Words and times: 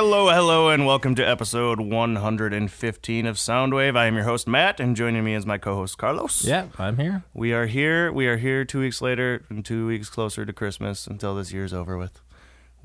Hello, 0.00 0.28
hello, 0.28 0.68
and 0.68 0.86
welcome 0.86 1.16
to 1.16 1.28
episode 1.28 1.80
115 1.80 3.26
of 3.26 3.34
Soundwave. 3.34 3.96
I 3.96 4.06
am 4.06 4.14
your 4.14 4.22
host, 4.22 4.46
Matt, 4.46 4.78
and 4.78 4.94
joining 4.94 5.24
me 5.24 5.34
is 5.34 5.44
my 5.44 5.58
co 5.58 5.74
host, 5.74 5.98
Carlos. 5.98 6.44
Yeah, 6.44 6.68
I'm 6.78 6.96
here. 6.96 7.24
We 7.34 7.52
are 7.52 7.66
here. 7.66 8.12
We 8.12 8.28
are 8.28 8.36
here 8.36 8.64
two 8.64 8.78
weeks 8.78 9.02
later 9.02 9.44
and 9.48 9.64
two 9.64 9.88
weeks 9.88 10.08
closer 10.08 10.46
to 10.46 10.52
Christmas 10.52 11.08
until 11.08 11.34
this 11.34 11.52
year's 11.52 11.72
over 11.72 11.98
with. 11.98 12.20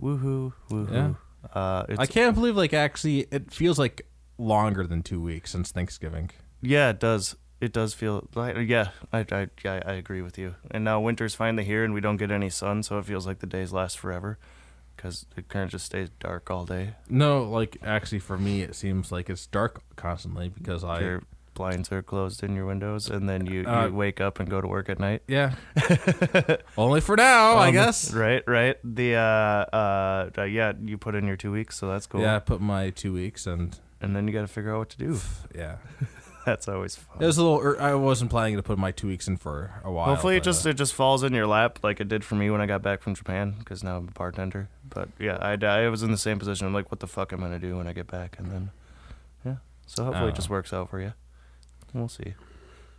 Woohoo, 0.02 0.54
woohoo. 0.72 1.16
Uh, 1.54 1.86
it's, 1.88 2.00
I 2.00 2.08
can't 2.08 2.34
believe 2.34 2.56
like 2.56 2.74
actually 2.74 3.28
it 3.30 3.54
feels 3.54 3.78
like 3.78 4.08
longer 4.40 4.88
than 4.88 5.04
two 5.04 5.22
weeks 5.22 5.52
since 5.52 5.72
Thanksgiving. 5.72 6.32
yeah, 6.64 6.90
it 6.90 7.00
does. 7.00 7.36
It 7.62 7.74
does 7.74 7.94
feel 7.94 8.28
like, 8.34 8.58
yeah, 8.68 8.88
I, 9.14 9.20
I, 9.32 9.50
yeah, 9.64 9.84
I 9.86 9.94
agree 9.94 10.24
with 10.24 10.40
you. 10.40 10.56
And 10.72 10.84
now 10.84 11.00
winter's 11.00 11.36
finally 11.36 11.64
here 11.64 11.84
and 11.84 11.94
we 11.94 12.02
don't 12.02 12.18
get 12.18 12.32
any 12.32 12.50
sun, 12.50 12.82
so 12.82 12.98
it 12.98 13.06
feels 13.06 13.28
like 13.28 13.38
the 13.38 13.46
days 13.46 13.72
last 13.72 14.00
forever 14.00 14.40
because 14.96 15.26
it 15.38 15.50
kind 15.50 15.66
of 15.66 15.72
just 15.72 15.86
stays 15.86 16.10
dark 16.20 16.50
all 16.52 16.66
day. 16.66 16.96
No, 17.10 17.44
like 17.44 17.78
actually 17.84 18.20
for 18.20 18.38
me 18.38 18.62
it 18.62 18.76
seems 18.76 19.12
like 19.12 19.30
it's 19.30 19.46
dark 19.48 19.82
constantly 19.96 20.50
because 20.50 20.84
I 20.84 21.00
Your 21.02 21.24
blinds 21.56 21.92
are 21.92 22.02
closed 22.02 22.42
in 22.44 22.56
your 22.56 22.66
windows, 22.66 23.10
and 23.12 23.30
then 23.30 23.46
you, 23.46 23.64
Uh, 23.68 23.86
you 23.88 23.94
wake 23.94 24.20
up 24.20 24.40
and 24.40 24.50
go 24.50 24.60
to 24.60 24.68
work 24.68 24.90
at 24.90 25.00
night. 25.00 25.22
yeah. 25.28 25.54
Only 26.78 27.00
for 27.02 27.16
now, 27.16 27.54
I 27.58 27.68
Um, 27.68 27.74
guess. 27.74 28.12
Right, 28.14 28.44
right. 28.48 28.76
The 28.84 29.16
uh, 29.16 29.20
uh, 29.76 30.30
uh, 30.38 30.44
yeah, 30.44 30.74
you 30.84 30.98
put 30.98 31.14
in 31.16 31.28
your 31.28 31.38
two 31.38 31.52
weeks, 31.52 31.78
so 31.78 31.88
that's 31.90 32.08
cool. 32.08 32.22
Yeah, 32.22 32.38
I 32.38 32.40
put 32.40 32.60
my 32.62 32.90
two 32.90 33.14
weeks 33.14 33.46
and 33.46 33.78
and 34.02 34.16
then 34.16 34.28
you 34.28 34.34
got 34.34 34.42
to 34.42 34.48
figure 34.48 34.74
out 34.74 34.80
what 34.80 34.90
to 34.90 34.98
do. 34.98 35.20
yeah. 35.56 35.78
That's 36.46 36.68
always 36.68 36.96
fun. 36.96 37.18
It 37.22 37.26
was 37.26 37.38
a 37.38 37.44
little. 37.44 37.60
er, 37.60 37.80
I 37.82 37.94
wasn't 37.96 38.30
planning 38.32 38.58
to 38.58 38.64
put 38.64 38.78
my 38.78 38.92
two 38.92 39.08
weeks 39.08 39.28
in 39.28 39.38
for 39.38 39.82
a 39.84 39.92
while. 39.92 40.06
Hopefully, 40.08 40.36
it 40.36 40.40
but, 40.40 40.46
just 40.46 40.66
uh, 40.66 40.70
it 40.72 40.74
just 40.78 40.94
falls 40.94 41.24
in 41.24 41.34
your 41.34 41.48
lap 41.48 41.80
like 41.84 42.02
it 42.02 42.08
did 42.08 42.24
for 42.24 42.36
me 42.36 42.50
when 42.50 42.60
I 42.62 42.66
got 42.66 42.82
back 42.82 43.02
from 43.02 43.16
Japan 43.16 43.56
because 43.60 43.84
now 43.84 43.98
I'm 43.98 44.08
a 44.10 44.12
bartender. 44.12 44.70
But 44.90 45.10
yeah, 45.20 45.38
I, 45.42 45.54
I 45.54 45.88
was 45.90 46.04
in 46.04 46.12
the 46.12 46.18
same 46.18 46.40
position. 46.40 46.68
I'm 46.68 46.74
like, 46.74 46.92
what 46.92 47.00
the 47.00 47.08
fuck 47.08 47.32
am 47.34 47.42
I 47.42 47.48
gonna 47.48 47.60
do 47.60 47.78
when 47.78 47.88
I 47.88 47.94
get 47.94 48.08
back? 48.08 48.36
And 48.38 48.52
then 48.52 48.72
yeah, 49.46 49.56
so 49.88 50.04
hopefully 50.04 50.28
it 50.28 50.32
Oh. 50.32 50.36
just 50.36 50.50
works 50.50 50.74
out 50.74 50.90
for 50.90 51.00
you. 51.00 51.14
We'll 51.94 52.10
see. 52.10 52.34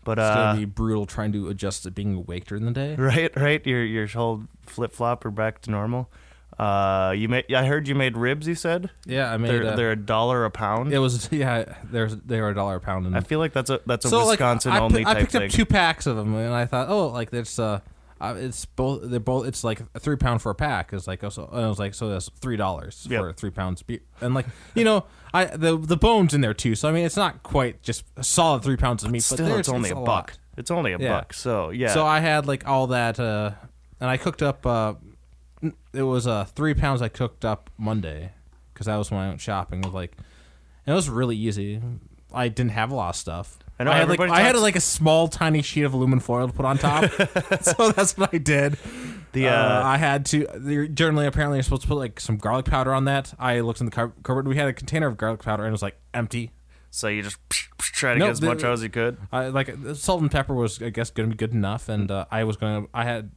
But 0.05 0.19
it's 0.19 0.27
uh, 0.27 0.35
gonna 0.35 0.59
be 0.61 0.65
brutal 0.67 1.07
trying 1.07 1.33
to 1.33 1.49
adjust 1.49 1.83
to 1.85 1.91
being 1.91 2.15
awake 2.15 2.47
during 2.47 2.65
the 2.65 2.73
day. 2.73 2.95
right, 2.99 3.35
right, 3.37 3.67
your 3.67 3.85
your 3.85 4.07
whole 4.07 4.45
flip 4.67 4.93
flop 4.93 5.25
are 5.25 5.31
back 5.31 5.61
to 5.63 5.71
normal. 5.71 6.11
Uh, 6.59 7.13
you 7.17 7.29
made. 7.29 7.53
I 7.53 7.65
heard 7.67 7.89
you 7.89 7.95
made 7.97 8.17
ribs. 8.17 8.47
You 8.47 8.55
said 8.55 8.91
Yeah, 9.07 9.33
I 9.33 9.37
made. 9.39 9.51
they're 9.51 9.67
uh, 9.67 9.77
they're 9.77 9.91
a 9.93 9.97
dollar 9.97 10.45
a 10.45 10.51
pound. 10.51 10.93
it 10.93 10.99
was 11.01 11.29
yeah. 11.33 11.75
There's 11.85 12.17
they 12.17 12.41
were 12.41 12.51
a 12.51 12.55
dollar 12.55 12.77
a 12.77 12.81
pound. 12.81 13.07
And 13.07 13.17
I 13.17 13.21
feel 13.21 13.41
like 13.41 13.53
that's 13.53 13.71
a 13.71 13.81
that's 13.87 14.05
a 14.05 14.09
so 14.09 14.29
Wisconsin 14.29 14.71
like, 14.73 14.81
I, 14.81 14.85
only 14.85 15.05
pi- 15.05 15.11
I 15.11 15.15
picked 15.15 15.33
thing. 15.33 15.43
up 15.45 15.51
two 15.51 15.67
packs 15.67 16.07
of 16.07 16.17
them, 16.17 16.35
and 16.37 16.55
I 16.55 16.67
thought, 16.67 16.89
oh, 16.89 17.09
like 17.09 17.33
it's 17.33 17.59
uh, 17.59 17.81
uh, 18.21 18.35
it's 18.39 18.65
both 18.67 19.03
they're 19.11 19.19
both 19.19 19.47
it's 19.47 19.65
like 19.65 19.81
a 19.95 19.99
three 19.99 20.17
pound 20.17 20.43
for 20.43 20.51
a 20.51 20.55
pack. 20.55 20.93
It's 20.93 21.09
like 21.09 21.25
oh, 21.25 21.29
so 21.29 21.49
and 21.53 21.65
I 21.65 21.69
was 21.69 21.81
like, 21.81 21.93
so 21.95 22.09
that's 22.09 22.31
three 22.41 22.57
dollars 22.57 23.05
Yep. 23.11 23.21
for 23.21 23.33
three 23.33 23.51
pounds 23.51 23.83
beer, 23.83 23.99
and 24.21 24.33
like 24.33 24.47
you 24.77 24.85
know, 24.85 25.07
I 25.33 25.47
the 25.47 25.77
the 25.77 25.97
bones 25.97 26.35
in 26.35 26.41
there 26.41 26.55
too. 26.55 26.77
So 26.77 26.89
I 26.89 26.93
mean, 26.93 27.05
it's 27.05 27.17
not 27.17 27.43
quite 27.43 27.83
just 27.83 28.05
a 28.17 28.23
solid 28.23 28.63
three 28.63 28.77
pounds 28.77 29.03
of 29.03 29.11
meat, 29.11 29.27
but 29.29 29.35
Still, 29.37 29.47
there's 29.47 29.59
it's 29.61 29.69
only 29.69 29.91
a 29.91 29.97
lot. 29.97 30.05
buck. 30.07 30.35
It's 30.57 30.71
only 30.71 30.93
a 30.93 30.99
Yeah. 31.01 31.09
buck. 31.19 31.35
So 31.35 31.71
yeah. 31.71 31.89
So 31.93 32.07
I 32.07 32.21
had 32.21 32.47
like 32.47 32.65
all 32.69 32.87
that, 32.89 33.19
uh, 33.19 33.51
and 34.01 34.09
I 34.09 34.19
cooked 34.19 34.41
up. 34.41 34.65
Uh, 34.65 34.95
it 35.93 36.03
was 36.03 36.27
uh 36.27 36.45
three 36.45 36.75
pounds. 36.75 37.03
I 37.03 37.09
cooked 37.09 37.45
up 37.45 37.71
Monday 37.79 38.33
because 38.73 38.87
that 38.87 38.97
was 38.97 39.11
when 39.11 39.21
I 39.21 39.29
went 39.29 39.41
shopping. 39.41 39.81
It 39.81 39.87
was 39.87 39.95
like, 39.95 40.17
and 40.87 40.93
it 40.93 40.97
was 40.97 41.09
really 41.09 41.37
easy. 41.37 41.81
I 42.33 42.49
didn't 42.49 42.73
have 42.73 42.91
a 42.91 42.95
lot 42.95 43.11
of 43.11 43.17
stuff. 43.17 43.59
I 43.79 43.85
know, 43.85 43.91
had 43.91 44.09
like 44.09 44.21
everybody 44.21 44.33
I 44.33 44.41
had 44.43 44.57
like 44.57 44.77
a 44.77 44.81
small 44.81 45.27
tiny 45.29 45.61
sheet 45.63 45.83
of 45.83 45.95
aluminum 45.95 46.21
foil 46.21 46.47
to 46.49 46.53
put 46.53 46.65
on 46.65 46.79
top, 46.79 47.11
so 47.63 47.91
that's 47.91 48.17
what 48.17 48.33
I 48.33 48.39
did. 48.39 48.77
the 49.33 49.49
Uh, 49.49 49.53
uh, 49.53 49.83
I 49.85 49.97
had 49.97 50.27
to. 50.27 50.89
Generally, 50.89 51.27
apparently, 51.27 51.59
you're 51.59 51.63
supposed 51.65 51.83
to 51.83 51.89
put 51.89 51.97
like 51.97 52.21
some 52.21 52.37
garlic 52.37 52.67
powder 52.67 52.95
on 52.95 53.05
that. 53.07 53.35
I 53.39 53.61
looked 53.61 53.81
in 53.81 53.87
the 53.87 53.93
car- 53.93 54.13
cupboard. 54.23 54.47
We 54.47 54.57
had 54.57 54.69
a 54.69 54.73
container 54.73 55.07
of 55.09 55.17
garlic 55.17 55.43
powder, 55.43 55.65
and 55.65 55.71
it 55.71 55.73
was 55.73 55.83
like 55.83 55.97
empty. 56.13 56.53
so 56.91 57.09
you 57.09 57.23
just 57.23 57.37
try 57.79 58.13
to 58.15 58.19
No, 58.21 58.27
get 58.27 58.31
as 58.33 58.41
the- 58.41 58.47
much 58.47 58.63
out 58.63 58.73
as 58.75 58.83
you 58.85 58.91
could. 58.91 59.17
I 59.33 59.49
like 59.49 59.75
salt 59.95 60.21
and 60.23 60.31
pepper 60.31 60.55
was 60.55 60.81
I 60.81 60.91
guess 60.91 61.11
going 61.11 61.29
to 61.29 61.35
be 61.35 61.39
good 61.39 61.53
enough, 61.53 61.89
and 61.89 62.09
uh, 62.13 62.27
I 62.31 62.45
was 62.45 62.57
going 62.57 62.85
to. 62.85 62.91
I 62.95 63.03
had 63.05 63.33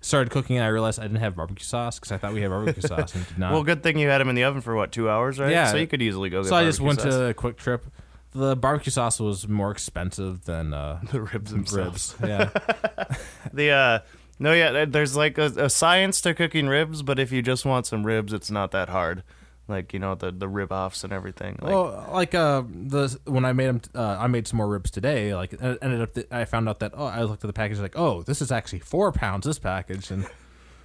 started 0.00 0.30
cooking, 0.30 0.56
and 0.56 0.64
I 0.64 0.68
realized 0.68 0.98
I 0.98 1.02
didn't 1.02 1.18
have 1.20 1.36
barbecue 1.36 1.64
sauce 1.64 1.98
because 1.98 2.12
I 2.12 2.18
thought 2.18 2.32
we 2.32 2.42
had 2.42 2.50
barbecue 2.50 2.82
sauce 2.86 3.14
and 3.14 3.26
did 3.26 3.38
not. 3.38 3.52
Well, 3.52 3.62
good 3.64 3.82
thing 3.82 3.98
you 3.98 4.08
had 4.08 4.18
them 4.20 4.28
in 4.28 4.34
the 4.34 4.44
oven 4.44 4.60
for 4.60 4.74
what 4.76 4.92
two 4.92 5.08
hours, 5.10 5.38
right? 5.38 5.50
Yeah. 5.50 5.70
So 5.70 5.76
you 5.76 5.86
could 5.86 6.02
easily 6.02 6.30
go. 6.30 6.42
Get 6.42 6.48
so 6.48 6.56
I 6.56 6.64
just 6.64 6.80
went 6.80 6.98
barbecue 6.98 7.18
to 7.18 7.26
a 7.28 7.34
Kwik 7.34 7.56
Trip. 7.56 7.84
The 8.32 8.54
barbecue 8.54 8.90
sauce 8.90 9.18
was 9.18 9.48
more 9.48 9.70
expensive 9.70 10.44
than 10.44 10.74
uh, 10.74 11.00
the 11.12 11.22
ribs 11.22 11.50
themselves. 11.50 12.14
ribs. 12.20 12.28
Yeah, 12.28 13.04
The 13.52 13.70
uh, 13.70 13.98
no, 14.38 14.52
yeah. 14.52 14.84
There's 14.84 15.16
like 15.16 15.38
a, 15.38 15.46
a 15.56 15.70
science 15.70 16.20
to 16.22 16.34
cooking 16.34 16.66
ribs, 16.68 17.02
but 17.02 17.18
if 17.18 17.32
you 17.32 17.40
just 17.40 17.64
want 17.64 17.86
some 17.86 18.04
ribs, 18.04 18.32
it's 18.32 18.50
not 18.50 18.72
that 18.72 18.90
hard. 18.90 19.22
Like 19.68 19.92
you 19.92 19.98
know 19.98 20.14
the 20.14 20.30
the 20.30 20.48
rib 20.48 20.70
offs 20.70 21.02
and 21.02 21.12
everything. 21.12 21.58
Like, 21.60 21.72
well, 21.72 22.08
like 22.12 22.34
uh, 22.34 22.62
the 22.68 23.18
when 23.24 23.44
I 23.44 23.52
made 23.52 23.66
them, 23.66 23.80
uh, 23.94 24.16
I 24.20 24.28
made 24.28 24.46
some 24.46 24.58
more 24.58 24.68
ribs 24.68 24.90
today. 24.90 25.34
Like 25.34 25.52
it 25.54 25.60
ended 25.82 26.00
up, 26.02 26.14
that 26.14 26.32
I 26.32 26.44
found 26.44 26.68
out 26.68 26.78
that 26.80 26.92
oh, 26.94 27.06
I 27.06 27.22
looked 27.22 27.42
at 27.42 27.48
the 27.48 27.52
package 27.52 27.78
like 27.80 27.98
oh, 27.98 28.22
this 28.22 28.40
is 28.40 28.52
actually 28.52 28.78
four 28.80 29.10
pounds. 29.12 29.46
This 29.46 29.58
package 29.58 30.10
and. 30.10 30.26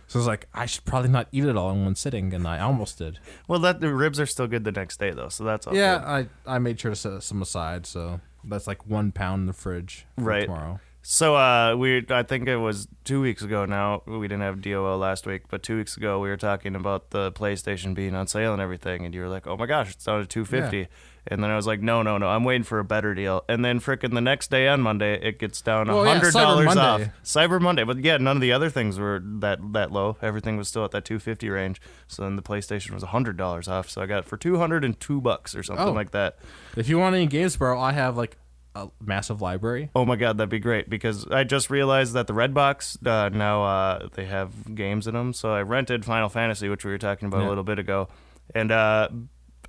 So 0.08 0.20
I 0.20 0.20
was 0.20 0.28
like, 0.28 0.48
I 0.54 0.66
should 0.66 0.84
probably 0.84 1.10
not 1.10 1.30
eat 1.32 1.46
it 1.46 1.56
all 1.56 1.72
in 1.72 1.86
one 1.86 1.96
sitting, 1.96 2.34
and 2.34 2.46
I 2.46 2.60
almost 2.60 2.98
did. 2.98 3.18
well, 3.48 3.60
that 3.60 3.80
the 3.80 3.94
ribs 3.94 4.20
are 4.20 4.26
still 4.26 4.46
good 4.46 4.66
the 4.66 4.72
next 4.74 5.00
day 5.00 5.12
though, 5.12 5.30
so 5.30 5.46
that's 5.46 5.66
all. 5.66 5.74
Yeah, 5.74 6.00
good. 6.00 6.30
I 6.48 6.56
I 6.56 6.60
made 6.60 6.78
sure 6.82 6.92
to 6.92 6.98
set 6.98 7.24
some 7.24 7.42
aside, 7.42 7.86
so 7.86 8.20
that's 8.44 8.68
like 8.68 8.86
one 8.86 9.14
pound 9.14 9.40
in 9.44 9.46
the 9.46 9.54
fridge 9.54 10.06
for 10.18 10.26
Right. 10.26 10.42
tomorrow. 10.48 10.82
So 11.04 11.36
uh, 11.36 11.76
we 11.76 12.06
I 12.12 12.22
think 12.24 12.48
it 12.48 12.58
was 12.58 12.88
two 13.06 13.22
weeks 13.22 13.42
ago 13.42 13.66
now. 13.66 14.04
We 14.06 14.28
didn't 14.28 14.42
have 14.44 14.62
DOL 14.62 14.98
last 15.00 15.26
week, 15.26 15.44
but 15.50 15.64
two 15.64 15.78
weeks 15.78 15.98
ago 15.98 16.20
we 16.20 16.30
were 16.30 16.38
talking 16.38 16.76
about 16.76 17.10
the 17.10 17.32
PlayStation 17.32 17.96
being 17.96 18.14
on 18.16 18.28
sale 18.28 18.54
and 18.54 18.62
everything, 18.62 19.04
and 19.06 19.14
you 19.14 19.22
were 19.22 19.28
like, 19.28 19.48
"Oh 19.48 19.58
my 19.58 19.66
gosh, 19.66 19.92
it's 19.92 20.06
down 20.06 20.20
to 20.22 20.28
two 20.28 20.46
fifty. 20.46 20.78
Yeah. 20.78 20.86
And 21.28 21.44
then 21.44 21.50
I 21.52 21.56
was 21.56 21.66
like, 21.66 21.82
"No, 21.82 22.04
no, 22.04 22.20
no, 22.20 22.28
I'm 22.28 22.44
waiting 22.44 22.64
for 22.64 22.78
a 22.78 22.84
better 22.84 23.16
deal." 23.16 23.44
And 23.50 23.66
then 23.66 23.80
frickin' 23.80 24.14
the 24.14 24.22
next 24.22 24.52
day 24.52 24.68
on 24.68 24.82
Monday, 24.82 25.20
it 25.22 25.40
gets 25.40 25.60
down 25.62 25.88
Well, 25.88 26.06
hundred 26.06 26.34
dollars 26.34 26.76
off. 26.78 27.02
Cyber 27.24 27.60
Monday, 27.60 27.84
but 27.84 27.98
yeah, 28.04 28.18
none 28.18 28.38
of 28.38 28.42
the 28.42 28.52
other 28.52 28.70
things 28.70 29.00
were 29.00 29.22
that 29.40 29.58
that 29.74 29.92
low. 29.92 30.18
Everything 30.22 30.56
was 30.58 30.68
still 30.68 30.86
at 30.86 30.92
that 30.92 31.04
two 31.06 31.18
fifty 31.18 31.50
range. 31.50 31.82
So 32.08 32.22
then 32.22 32.36
the 32.36 32.42
PlayStation 32.44 32.92
was 32.92 33.02
hundred 33.02 33.38
dollars 33.38 33.68
off. 33.68 33.90
So 33.90 34.02
I 34.04 34.06
got 34.06 34.20
it 34.20 34.26
for 34.26 34.38
two 34.38 34.58
hundred 34.60 34.84
and 34.86 35.00
two 35.00 35.20
bucks 35.20 35.56
or 35.56 35.64
something 35.64 35.88
Oh. 35.88 35.92
like 35.94 36.12
that. 36.12 36.38
If 36.78 36.88
you 36.90 37.00
want 37.00 37.16
any 37.16 37.26
games, 37.26 37.56
bro, 37.58 37.80
I 37.80 37.92
have 37.94 38.18
like 38.18 38.38
a 38.76 38.88
massive 39.04 39.42
library. 39.42 39.90
Oh 39.96 40.06
my 40.06 40.16
god, 40.16 40.38
that'd 40.38 40.50
be 40.50 40.60
great 40.60 40.90
because 40.90 41.26
I 41.28 41.44
just 41.44 41.70
realized 41.70 42.14
that 42.14 42.28
the 42.28 42.34
Redbox 42.34 43.06
uh, 43.06 43.30
now 43.30 43.64
uh, 43.64 44.08
they 44.14 44.26
have 44.26 44.76
games 44.76 45.08
in 45.08 45.14
them. 45.14 45.34
So 45.34 45.54
I 45.54 45.62
rented 45.62 46.06
Final 46.06 46.30
Fantasy, 46.30 46.70
which 46.70 46.86
we 46.86 46.92
were 46.92 46.98
talking 46.98 47.28
about 47.28 47.44
a 47.44 47.50
little 47.50 47.64
bit 47.66 47.80
ago, 47.80 48.08
and 48.56 48.72
uh, 48.72 49.10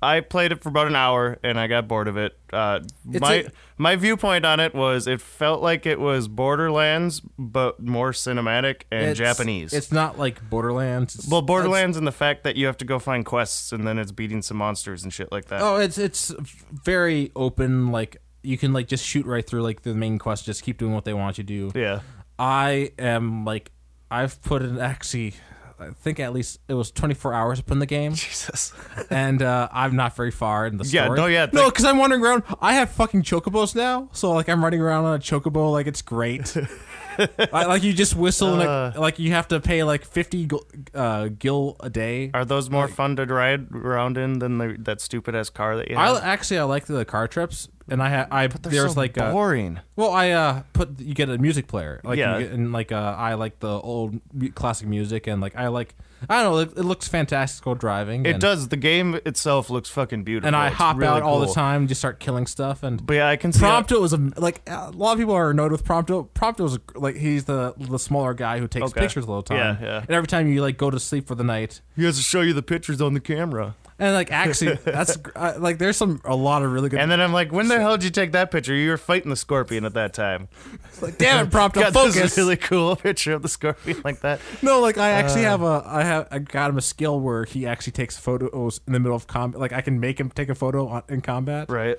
I 0.01 0.19
played 0.19 0.51
it 0.51 0.61
for 0.61 0.67
about 0.69 0.87
an 0.87 0.95
hour 0.97 1.37
and 1.43 1.57
I 1.57 1.67
got 1.67 1.87
bored 1.87 2.09
of 2.09 2.17
it. 2.17 2.37
Uh, 2.51 2.81
my 3.05 3.33
a- 3.35 3.49
my 3.77 3.95
viewpoint 3.95 4.45
on 4.45 4.59
it 4.59 4.73
was 4.75 5.07
it 5.07 5.21
felt 5.21 5.61
like 5.61 5.85
it 5.85 5.97
was 5.99 6.27
Borderlands 6.27 7.21
but 7.39 7.79
more 7.81 8.11
cinematic 8.11 8.81
and 8.91 9.01
It's- 9.11 9.17
Japanese. 9.17 9.71
It's 9.73 9.91
not 9.93 10.19
like 10.19 10.49
Borderlands. 10.49 11.15
It's- 11.15 11.29
well, 11.31 11.41
Borderlands 11.41 11.95
and 11.97 12.05
the 12.05 12.11
fact 12.11 12.43
that 12.43 12.55
you 12.57 12.65
have 12.65 12.77
to 12.77 12.85
go 12.85 12.99
find 12.99 13.25
quests 13.25 13.71
and 13.71 13.87
then 13.87 13.97
it's 13.97 14.11
beating 14.11 14.41
some 14.41 14.57
monsters 14.57 15.03
and 15.03 15.13
shit 15.13 15.31
like 15.31 15.45
that. 15.45 15.61
Oh, 15.61 15.77
it's 15.77 15.97
it's 15.97 16.33
very 16.71 17.31
open. 17.35 17.91
Like 17.91 18.17
you 18.43 18.57
can 18.57 18.73
like 18.73 18.87
just 18.87 19.05
shoot 19.05 19.25
right 19.25 19.45
through 19.45 19.63
like 19.63 19.81
the 19.81 19.93
main 19.93 20.19
quest. 20.19 20.45
Just 20.45 20.63
keep 20.63 20.77
doing 20.77 20.93
what 20.93 21.05
they 21.05 21.13
want 21.13 21.37
you 21.37 21.43
to 21.43 21.71
do. 21.71 21.79
Yeah. 21.79 22.01
I 22.37 22.91
am 22.99 23.45
like 23.45 23.71
I've 24.11 24.41
put 24.41 24.61
in 24.61 24.79
actually. 24.79 25.33
I 25.79 25.89
think 25.89 26.19
at 26.19 26.31
least 26.33 26.59
it 26.67 26.75
was 26.75 26.91
24 26.91 27.33
hours 27.33 27.59
put 27.59 27.73
in 27.73 27.79
the 27.79 27.85
game, 27.85 28.13
Jesus. 28.13 28.71
and 29.09 29.41
uh, 29.41 29.67
I'm 29.71 29.95
not 29.95 30.15
very 30.15 30.31
far 30.31 30.65
in 30.67 30.77
the 30.77 30.85
story. 30.85 31.09
Yeah, 31.09 31.15
no, 31.15 31.25
yeah, 31.25 31.47
no, 31.51 31.69
because 31.69 31.83
I'm 31.83 31.97
wandering 31.97 32.23
around. 32.23 32.43
I 32.61 32.75
have 32.75 32.91
fucking 32.91 33.23
chocobos 33.23 33.75
now, 33.75 34.07
so 34.13 34.31
like 34.31 34.47
I'm 34.47 34.63
running 34.63 34.79
around 34.79 35.05
on 35.05 35.15
a 35.15 35.19
chocobo, 35.19 35.71
like 35.71 35.87
it's 35.87 36.01
great. 36.01 36.55
I, 37.53 37.65
like 37.65 37.83
you 37.83 37.93
just 37.93 38.15
whistle, 38.15 38.59
Uh. 38.61 38.91
it, 38.95 38.99
like 38.99 39.19
you 39.19 39.31
have 39.31 39.47
to 39.49 39.59
pay 39.59 39.83
like 39.83 40.05
50 40.05 40.45
gil- 40.45 40.67
uh, 40.93 41.29
gil 41.37 41.75
a 41.79 41.89
day. 41.89 42.31
Are 42.33 42.45
those 42.45 42.69
more 42.69 42.87
fun 42.87 43.15
to 43.17 43.25
ride 43.25 43.71
around 43.71 44.17
in 44.17 44.39
than 44.39 44.57
the, 44.57 44.75
that 44.79 45.01
stupid 45.01 45.35
ass 45.35 45.49
car 45.49 45.77
that 45.77 45.89
you 45.89 45.97
I 45.97 46.07
have? 46.07 46.23
actually 46.23 46.59
I 46.59 46.63
like 46.63 46.85
the 46.85 47.05
car 47.05 47.27
trips, 47.27 47.67
and 47.89 48.01
I 48.01 48.09
ha- 48.09 48.27
I 48.31 48.47
there's 48.47 48.93
so 48.93 48.99
like 48.99 49.17
a, 49.17 49.31
boring. 49.31 49.79
well 49.95 50.11
I 50.11 50.31
uh 50.31 50.63
put 50.73 50.99
you 50.99 51.13
get 51.13 51.29
a 51.29 51.37
music 51.37 51.67
player 51.67 51.99
like 52.03 52.17
Yeah. 52.17 52.37
you 52.37 52.43
get, 52.45 52.53
and 52.53 52.71
like 52.71 52.91
uh 52.91 53.15
I 53.17 53.33
like 53.35 53.59
the 53.59 53.69
old 53.79 54.19
classic 54.55 54.87
music 54.87 55.27
and 55.27 55.41
like 55.41 55.55
I 55.55 55.67
like 55.67 55.95
I 56.29 56.41
don't 56.43 56.51
know 56.53 56.59
it, 56.59 56.77
it 56.77 56.83
looks 56.85 57.07
fantastical 57.07 57.75
driving. 57.75 58.25
It 58.25 58.31
and, 58.33 58.41
does. 58.41 58.67
The 58.69 58.77
game 58.77 59.19
itself 59.25 59.69
looks 59.69 59.89
fucking 59.89 60.23
beautiful. 60.23 60.47
and 60.47 60.55
I 60.55 60.67
It's 60.67 60.75
hop 60.75 60.97
really 60.97 61.09
out 61.09 61.21
all 61.23 61.39
the 61.39 61.53
time, 61.53 61.87
just 61.87 62.01
start 62.01 62.19
killing 62.19 62.47
stuff 62.47 62.83
and. 62.83 63.05
But 63.05 63.13
yeah, 63.15 63.29
I 63.29 63.35
can 63.35 63.51
see. 63.51 63.61
Prompto 63.61 63.99
was 64.01 64.13
a 64.13 64.17
like 64.37 64.61
a 64.67 64.91
lot 64.91 65.13
of 65.13 65.19
people 65.19 65.33
are 65.33 65.49
annoyed 65.51 65.71
with 65.71 65.83
Prompto. 65.83 66.27
Prompto's 66.29 66.79
like 66.95 67.15
he's 67.15 67.45
the 67.45 67.73
the 67.77 67.99
smaller 67.99 68.33
guy 68.33 68.59
who 68.59 68.67
takes 68.67 68.87
Okay. 68.91 69.01
pictures 69.01 69.25
all 69.25 69.37
the 69.41 69.49
time. 69.49 69.57
Yeah, 69.57 69.77
yeah. 69.81 69.97
And 69.99 70.11
every 70.11 70.27
time 70.27 70.47
you 70.47 70.61
like 70.61 70.77
go 70.77 70.89
to 70.89 70.99
sleep 70.99 71.27
for 71.27 71.35
the 71.35 71.43
night, 71.43 71.81
he 71.95 72.03
has 72.05 72.17
to 72.17 72.23
show 72.23 72.41
you 72.41 72.53
the 72.53 72.63
pictures 72.63 73.01
on 73.01 73.13
the 73.13 73.19
camera. 73.19 73.75
And 73.99 74.13
like 74.15 74.31
actually, 74.31 74.73
that's 74.83 75.17
uh, 75.35 75.53
like 75.59 75.77
there's 75.77 75.97
some 75.97 76.19
a 76.25 76.35
lot 76.35 76.63
of 76.63 76.71
really 76.71 76.89
good. 76.89 76.99
And 76.99 77.11
then 77.11 77.21
I'm 77.21 77.31
like, 77.31 77.51
when 77.51 77.67
the 77.67 77.79
hell 77.79 77.95
did 77.95 78.03
you 78.05 78.09
take 78.09 78.31
that 78.31 78.49
picture? 78.51 78.73
You 78.73 78.89
were 78.89 78.97
fighting 78.97 79.29
the 79.29 79.35
scorpion 79.35 79.85
at 79.85 79.93
that 79.93 80.13
time. 80.13 80.47
like, 81.01 81.17
damn 81.19 81.45
it, 81.45 81.51
prompt 81.51 81.75
Got 81.79 81.93
focus. 81.93 82.15
this 82.15 82.37
really 82.37 82.57
cool 82.57 82.95
picture 83.07 83.33
of 83.33 83.43
the 83.43 83.47
scorpion 83.49 84.01
like 84.03 84.21
that. 84.21 84.39
No, 84.61 84.79
like 84.79 84.97
I 84.97 85.11
Uh. 85.11 85.15
actually 85.15 85.43
have 85.43 85.61
a 85.61 85.83
I 85.85 86.03
have 86.03 86.27
I 86.31 86.39
got 86.39 86.71
him 86.71 86.77
a 86.77 86.81
skill 86.81 87.19
where 87.19 87.45
he 87.45 87.67
actually 87.67 87.93
takes 87.93 88.17
photos 88.17 88.81
in 88.87 88.93
the 88.93 88.99
middle 88.99 89.15
of 89.15 89.27
combat. 89.27 89.61
Like 89.61 89.73
I 89.73 89.81
can 89.81 89.99
make 89.99 90.19
him 90.19 90.29
take 90.31 90.49
a 90.49 90.55
photo 90.55 90.87
on, 90.87 91.03
in 91.07 91.21
combat. 91.21 91.69
Right. 91.69 91.97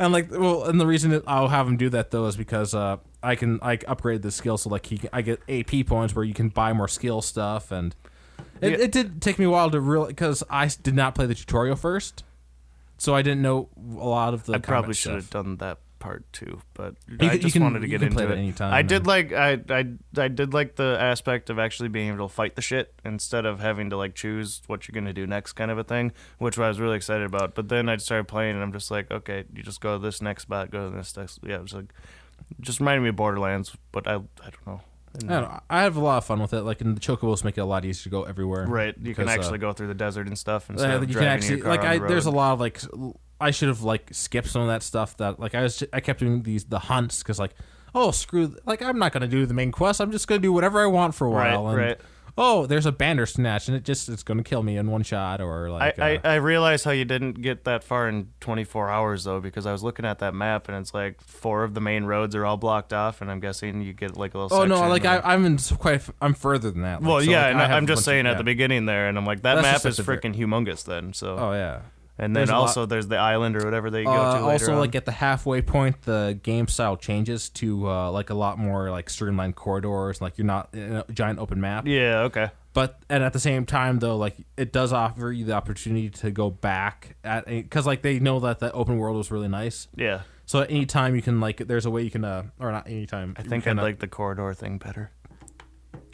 And 0.00 0.12
like, 0.12 0.30
well, 0.30 0.64
and 0.64 0.80
the 0.80 0.86
reason 0.86 1.10
that 1.12 1.22
I'll 1.26 1.48
have 1.48 1.66
him 1.66 1.76
do 1.76 1.88
that 1.90 2.10
though 2.10 2.26
is 2.26 2.36
because 2.36 2.74
uh, 2.74 2.98
I 3.22 3.34
can 3.36 3.58
like 3.58 3.84
upgrade 3.88 4.22
the 4.22 4.30
skill, 4.30 4.56
so 4.58 4.70
like 4.70 4.86
he, 4.86 5.00
I 5.12 5.22
get 5.22 5.40
AP 5.48 5.86
points 5.86 6.14
where 6.14 6.24
you 6.24 6.34
can 6.34 6.50
buy 6.50 6.72
more 6.72 6.86
skill 6.86 7.20
stuff, 7.20 7.72
and 7.72 7.96
it, 8.62 8.80
it 8.80 8.92
did 8.92 9.20
take 9.22 9.38
me 9.38 9.44
a 9.44 9.50
while 9.50 9.70
to 9.70 9.80
really 9.80 10.08
because 10.08 10.42
I 10.50 10.66
s- 10.66 10.76
did 10.76 10.94
not 10.94 11.14
play 11.14 11.26
the 11.26 11.34
tutorial 11.34 11.76
first, 11.76 12.24
so 12.96 13.14
I 13.14 13.22
didn't 13.22 13.42
know 13.42 13.68
a 13.76 14.06
lot 14.06 14.34
of 14.34 14.44
the. 14.46 14.54
I 14.54 14.58
probably 14.58 14.94
combat 14.94 14.96
should 14.96 15.12
have 15.14 15.24
stuff. 15.24 15.44
done 15.44 15.56
that 15.58 15.78
part 15.98 16.24
too, 16.32 16.60
but 16.74 16.94
You 17.08 17.16
I 17.16 17.18
can- 17.18 17.32
you 17.32 17.38
just 17.40 17.52
can- 17.54 17.62
wanted 17.64 17.80
to 17.80 17.86
you 17.88 17.98
get 17.98 18.06
can 18.06 18.12
play 18.14 18.22
into 18.22 18.34
it 18.34 18.38
it. 18.38 18.42
anytime 18.42 18.72
I 18.72 18.82
did 18.82 18.98
and- 18.98 19.06
like 19.08 19.32
I, 19.32 19.58
I 19.68 19.84
I 20.16 20.28
did 20.28 20.54
like 20.54 20.76
the 20.76 20.96
aspect 21.00 21.50
of 21.50 21.58
actually 21.58 21.88
being 21.88 22.08
able 22.14 22.28
to 22.28 22.32
fight 22.32 22.54
the 22.54 22.62
shit 22.62 22.94
instead 23.04 23.44
of 23.44 23.58
having 23.58 23.90
to 23.90 23.96
like 23.96 24.14
choose 24.14 24.62
what 24.68 24.86
you're 24.86 24.94
gonna 24.94 25.12
do 25.12 25.26
next 25.26 25.54
kind 25.54 25.70
of 25.72 25.78
a 25.78 25.82
thing, 25.84 26.12
which 26.38 26.56
I 26.56 26.68
was 26.68 26.78
really 26.78 26.96
excited 26.96 27.24
about. 27.26 27.56
But 27.56 27.68
then 27.68 27.88
I 27.88 27.96
started 27.96 28.28
playing 28.28 28.54
and 28.54 28.62
I'm 28.62 28.72
just 28.72 28.90
like, 28.92 29.10
okay, 29.10 29.44
you 29.52 29.64
just 29.64 29.80
go 29.80 29.98
to 29.98 30.02
this 30.02 30.22
next 30.22 30.42
spot, 30.42 30.70
go 30.70 30.88
to 30.88 30.96
this 30.96 31.16
next. 31.16 31.40
Yeah, 31.42 31.56
it 31.56 31.62
was 31.62 31.74
like 31.74 31.92
just 32.60 32.78
reminded 32.78 33.02
me 33.02 33.08
of 33.08 33.16
Borderlands, 33.16 33.76
but 33.90 34.06
I 34.06 34.14
I 34.14 34.50
don't 34.50 34.66
know. 34.68 34.80
And- 35.14 35.30
I, 35.30 35.40
don't 35.40 35.50
know, 35.50 35.60
I 35.70 35.82
have 35.82 35.96
a 35.96 36.00
lot 36.00 36.18
of 36.18 36.24
fun 36.24 36.40
with 36.40 36.52
it. 36.52 36.62
Like, 36.62 36.80
and 36.80 36.96
the 36.96 37.00
chocobos 37.00 37.44
make 37.44 37.56
it 37.58 37.60
a 37.62 37.64
lot 37.64 37.84
easier 37.84 38.04
to 38.04 38.08
go 38.10 38.22
everywhere. 38.24 38.66
Right, 38.66 38.94
you 38.98 39.14
can 39.14 39.24
because, 39.24 39.28
uh, 39.28 39.30
actually 39.40 39.58
go 39.58 39.72
through 39.72 39.88
the 39.88 39.94
desert 39.94 40.26
and 40.26 40.38
stuff 40.38 40.68
instead 40.70 40.90
Uh, 40.90 40.94
of 40.96 41.00
you 41.02 41.06
can 41.08 41.12
driving 41.14 41.28
actually 41.28 41.56
your 41.56 41.64
car 41.64 41.70
like 41.72 41.80
on 41.80 41.86
I 41.86 41.98
the 41.98 42.06
there's 42.08 42.26
a 42.26 42.30
lot 42.30 42.52
of 42.52 42.60
like 42.60 42.80
I 43.40 43.50
should 43.52 43.68
have 43.68 43.82
like 43.82 44.08
skipped 44.12 44.48
some 44.48 44.62
of 44.62 44.68
that 44.68 44.82
stuff 44.82 45.16
that 45.18 45.38
like 45.40 45.54
I 45.54 45.62
was 45.62 45.82
I 45.92 46.00
kept 46.00 46.20
doing 46.20 46.42
these 46.42 46.64
the 46.64 46.78
hunts 46.80 47.18
because 47.22 47.38
like 47.38 47.54
oh 47.94 48.10
screw 48.10 48.54
like 48.66 48.82
I'm 48.82 48.98
not 48.98 49.12
gonna 49.12 49.28
do 49.28 49.46
the 49.46 49.54
main 49.54 49.70
quest 49.72 50.00
I'm 50.00 50.10
just 50.12 50.26
gonna 50.28 50.40
do 50.40 50.52
whatever 50.52 50.80
I 50.82 50.86
want 50.86 51.14
for 51.14 51.26
a 51.26 51.30
Right, 51.30 51.52
while 51.56 51.68
and 51.68 51.78
right. 51.78 52.00
Oh 52.38 52.66
there's 52.66 52.86
a 52.86 52.92
bandersnatch 52.92 53.66
and 53.68 53.76
it 53.76 53.84
just 53.84 54.08
it's 54.08 54.22
gonna 54.22 54.42
kill 54.42 54.62
me 54.62 54.76
in 54.76 54.90
one 54.90 55.02
shot 55.02 55.40
or 55.40 55.70
like 55.70 55.98
I, 55.98 56.16
uh, 56.16 56.20
I 56.24 56.34
realized 56.36 56.84
how 56.84 56.92
you 56.92 57.04
didn't 57.04 57.42
get 57.42 57.64
that 57.64 57.82
far 57.82 58.08
in 58.08 58.28
24 58.40 58.88
hours 58.88 59.24
though 59.24 59.40
because 59.40 59.66
I 59.66 59.72
was 59.72 59.82
looking 59.82 60.04
at 60.04 60.20
that 60.20 60.34
map 60.34 60.68
and 60.68 60.76
it's 60.78 60.94
like 60.94 61.20
four 61.20 61.64
of 61.64 61.74
the 61.74 61.80
main 61.80 62.04
roads 62.04 62.34
are 62.36 62.46
all 62.46 62.56
blocked 62.56 62.92
off 62.92 63.20
and 63.20 63.30
I'm 63.30 63.40
guessing 63.40 63.82
you 63.82 63.92
get 63.92 64.16
like 64.16 64.34
a 64.34 64.38
little 64.38 64.56
oh 64.56 64.64
no 64.64 64.88
like 64.88 65.04
I 65.04 65.20
I'm 65.20 65.44
in 65.44 65.58
quite 65.58 66.02
I'm 66.22 66.34
further 66.34 66.70
than 66.70 66.82
that 66.82 67.02
like, 67.02 67.08
well 67.08 67.20
so, 67.20 67.30
yeah 67.30 67.42
like, 67.42 67.50
and 67.50 67.60
I 67.60 67.64
I 67.64 67.76
I'm 67.76 67.86
just 67.86 67.98
bunch 67.98 67.98
of- 67.98 68.04
saying 68.04 68.26
at 68.26 68.30
yeah. 68.32 68.38
the 68.38 68.44
beginning 68.44 68.86
there 68.86 69.08
and 69.08 69.18
I'm 69.18 69.26
like 69.26 69.42
that 69.42 69.60
That's 69.60 69.84
map 69.84 69.90
is 69.90 69.98
freaking 69.98 70.34
humongous 70.34 70.84
then 70.84 71.12
so. 71.12 71.36
Oh 71.36 71.52
yeah 71.52 71.80
and 72.18 72.34
there's 72.34 72.48
then 72.48 72.56
lot- 72.56 72.62
also 72.62 72.86
there's 72.86 73.06
the 73.08 73.16
island 73.16 73.56
or 73.56 73.64
whatever 73.64 73.90
they 73.90 74.04
go 74.04 74.10
Uh, 74.10 74.38
to 74.40 74.46
later 74.46 74.64
also, 74.64 74.72
on. 74.72 74.78
like 74.80 74.94
at 74.94 75.04
the 75.04 75.12
halfway 75.12 75.62
point, 75.62 76.02
the 76.02 76.38
game 76.42 76.66
style 76.68 76.96
changes 76.96 77.48
to 77.50 77.88
uh, 77.88 78.10
like 78.10 78.30
a 78.30 78.34
lot 78.34 78.58
more 78.58 78.90
like 78.90 79.08
streamlined 79.08 79.56
corridors. 79.56 80.20
Like 80.20 80.36
you're 80.38 80.46
not 80.46 80.68
in 80.74 80.96
a 80.96 81.04
giant 81.12 81.38
open 81.38 81.60
map. 81.60 81.86
yeah 81.86 82.20
okay 82.22 82.50
but 82.74 83.00
and 83.08 83.24
at 83.24 83.32
the 83.32 83.40
same 83.40 83.64
time 83.64 83.98
though 83.98 84.16
like 84.16 84.36
it 84.56 84.72
does 84.72 84.92
offer 84.92 85.32
you 85.32 85.44
the 85.44 85.52
opportunity 85.54 86.10
to 86.10 86.30
go 86.30 86.50
back 86.50 87.16
at 87.24 87.46
because 87.46 87.86
like 87.86 88.02
they 88.02 88.20
know 88.20 88.38
that 88.40 88.58
the 88.60 88.70
open 88.72 88.98
world 88.98 89.16
was 89.16 89.30
really 89.30 89.48
nice 89.48 89.88
yeah 89.96 90.20
so 90.44 90.60
at 90.60 90.70
any 90.70 90.84
time 90.86 91.16
you 91.16 91.22
can 91.22 91.40
like 91.40 91.56
there's 91.66 91.86
a 91.86 91.90
way 91.90 92.02
you 92.02 92.10
can 92.10 92.24
uh 92.24 92.42
or 92.60 92.70
not 92.70 92.86
anytime 92.86 93.34
I 93.38 93.42
think 93.42 93.66
I'd 93.66 93.76
like 93.78 93.98
the 94.00 94.06
corridor 94.06 94.52
thing 94.54 94.78
better 94.78 95.10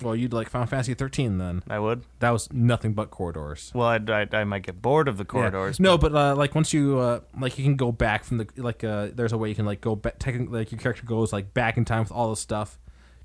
well 0.02 0.14
you'd 0.16 0.32
like 0.32 0.48
Final 0.48 0.66
Fantasy 0.66 0.94
13 0.94 1.38
then. 1.38 1.62
I 1.68 1.78
would. 1.78 2.02
That 2.20 2.30
was 2.30 2.52
nothing 2.52 2.92
but 2.94 3.10
corridors. 3.10 3.70
Well 3.74 3.88
I'd, 3.88 4.08
I'd, 4.10 4.34
I 4.34 4.44
might 4.44 4.62
get 4.62 4.80
bored 4.82 5.08
of 5.08 5.16
the 5.18 5.24
corridors 5.24 5.78
no 5.80 5.96
but 5.98 6.14
uh, 6.14 6.34
like 6.34 6.54
once 6.54 6.72
you 6.72 6.98
uh 6.98 7.20
like 7.38 7.58
you 7.58 7.64
can 7.64 7.76
go 7.76 7.92
back 7.92 8.24
from 8.24 8.38
the 8.38 8.48
like 8.56 8.82
uh 8.84 9.08
there's 9.14 9.32
a 9.32 9.38
way 9.38 9.48
you 9.48 9.54
can 9.54 9.66
like 9.66 9.80
go 9.80 9.94
back 9.96 10.18
technically 10.18 10.58
like 10.60 10.72
your 10.72 10.80
character 10.80 11.04
goes 11.04 11.32
like 11.32 11.54
back 11.54 11.76
in 11.76 11.84
time 11.84 12.00
with 12.00 12.12
all 12.12 12.30
the 12.30 12.36
stuff 12.36 12.78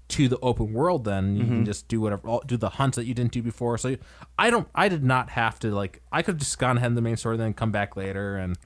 to 0.10 0.28
the 0.28 0.40
open 0.42 0.74
world 0.74 1.06
then. 1.06 1.36
You 1.36 1.44
Mm-hmm. 1.44 1.51
can 1.57 1.66
just 1.66 1.88
do 1.88 2.01
whatever 2.01 2.28
all, 2.28 2.42
do 2.46 2.57
the 2.57 2.69
hunts 2.69 2.95
that 2.95 3.06
you 3.06 3.13
didn't 3.13 3.31
do 3.31 3.42
before. 3.44 3.78
So 3.78 3.95
i 4.38 4.50
don't 4.50 4.68
i 4.74 4.90
did 4.90 5.04
not 5.04 5.30
have 5.31 5.60
to 5.60 5.72
like 5.72 6.02
i 6.12 6.22
could 6.22 6.34
have 6.36 6.40
just 6.40 6.57
gone 6.60 6.78
ahead 6.78 6.88
in 6.88 6.95
the 6.95 7.02
main 7.02 7.16
story 7.18 7.38
then 7.38 7.54
come 7.54 7.72
back 7.72 7.95
later 7.95 8.36
and 8.38 8.57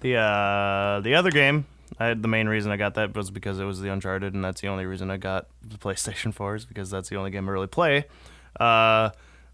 The 0.00 0.16
uh, 0.16 1.00
the 1.00 1.14
other 1.14 1.30
game, 1.30 1.66
I 1.98 2.14
the 2.14 2.28
main 2.28 2.48
reason 2.48 2.72
I 2.72 2.76
got 2.76 2.94
that 2.94 3.14
was 3.14 3.30
because 3.30 3.58
it 3.58 3.64
was 3.64 3.80
the 3.80 3.92
Uncharted, 3.92 4.34
and 4.34 4.44
that's 4.44 4.60
the 4.60 4.68
only 4.68 4.86
reason 4.86 5.10
I 5.10 5.16
got 5.16 5.46
the 5.62 5.78
PlayStation 5.78 6.32
4 6.32 6.56
is 6.56 6.64
because 6.64 6.90
that's 6.90 7.08
the 7.08 7.16
only 7.16 7.30
game 7.30 7.48
I 7.48 7.52
really 7.52 7.66
play. 7.66 8.06
Uh, 8.58 9.10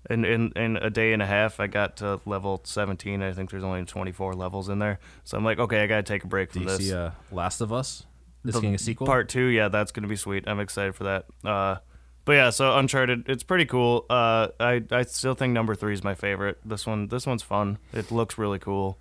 in, 0.08 0.24
in 0.24 0.52
in 0.56 0.76
a 0.76 0.88
day 0.88 1.12
and 1.12 1.22
a 1.22 1.26
half, 1.26 1.60
I 1.60 1.66
got 1.66 1.98
to 1.98 2.20
level 2.24 2.60
17. 2.64 3.22
I 3.22 3.32
think 3.32 3.50
there's 3.50 3.64
only 3.64 3.84
24 3.84 4.34
levels 4.34 4.68
in 4.68 4.78
there, 4.78 4.98
so 5.24 5.36
I'm 5.36 5.44
like, 5.44 5.58
okay, 5.58 5.82
I 5.82 5.86
gotta 5.86 6.02
take 6.02 6.24
a 6.24 6.26
break 6.26 6.52
do 6.52 6.60
from 6.60 6.62
you 6.62 6.68
this. 6.76 6.88
see 6.88 6.94
uh 6.94 7.10
last 7.30 7.60
of 7.60 7.72
us 7.72 8.06
this 8.42 8.54
The 8.54 8.60
getting 8.62 8.74
a 8.74 8.78
sequel 8.78 9.06
Part 9.06 9.28
two, 9.28 9.44
yeah, 9.44 9.68
that's 9.68 9.92
gonna 9.92 10.08
be 10.08 10.16
sweet. 10.16 10.44
I'm 10.46 10.60
excited 10.60 10.94
for 10.94 11.04
that. 11.04 11.26
Uh, 11.44 11.76
but 12.24 12.32
yeah, 12.32 12.50
so 12.50 12.76
Uncharted, 12.76 13.28
it's 13.28 13.42
pretty 13.42 13.66
cool. 13.66 14.06
Uh, 14.08 14.48
I 14.58 14.82
I 14.90 15.02
still 15.02 15.34
think 15.34 15.52
number 15.52 15.74
three 15.74 15.92
is 15.92 16.02
my 16.04 16.14
favorite. 16.14 16.58
This 16.64 16.86
one, 16.86 17.08
this 17.08 17.26
one's 17.26 17.42
fun. 17.42 17.78
It 17.92 18.10
looks 18.10 18.38
really 18.38 18.58
cool, 18.58 18.98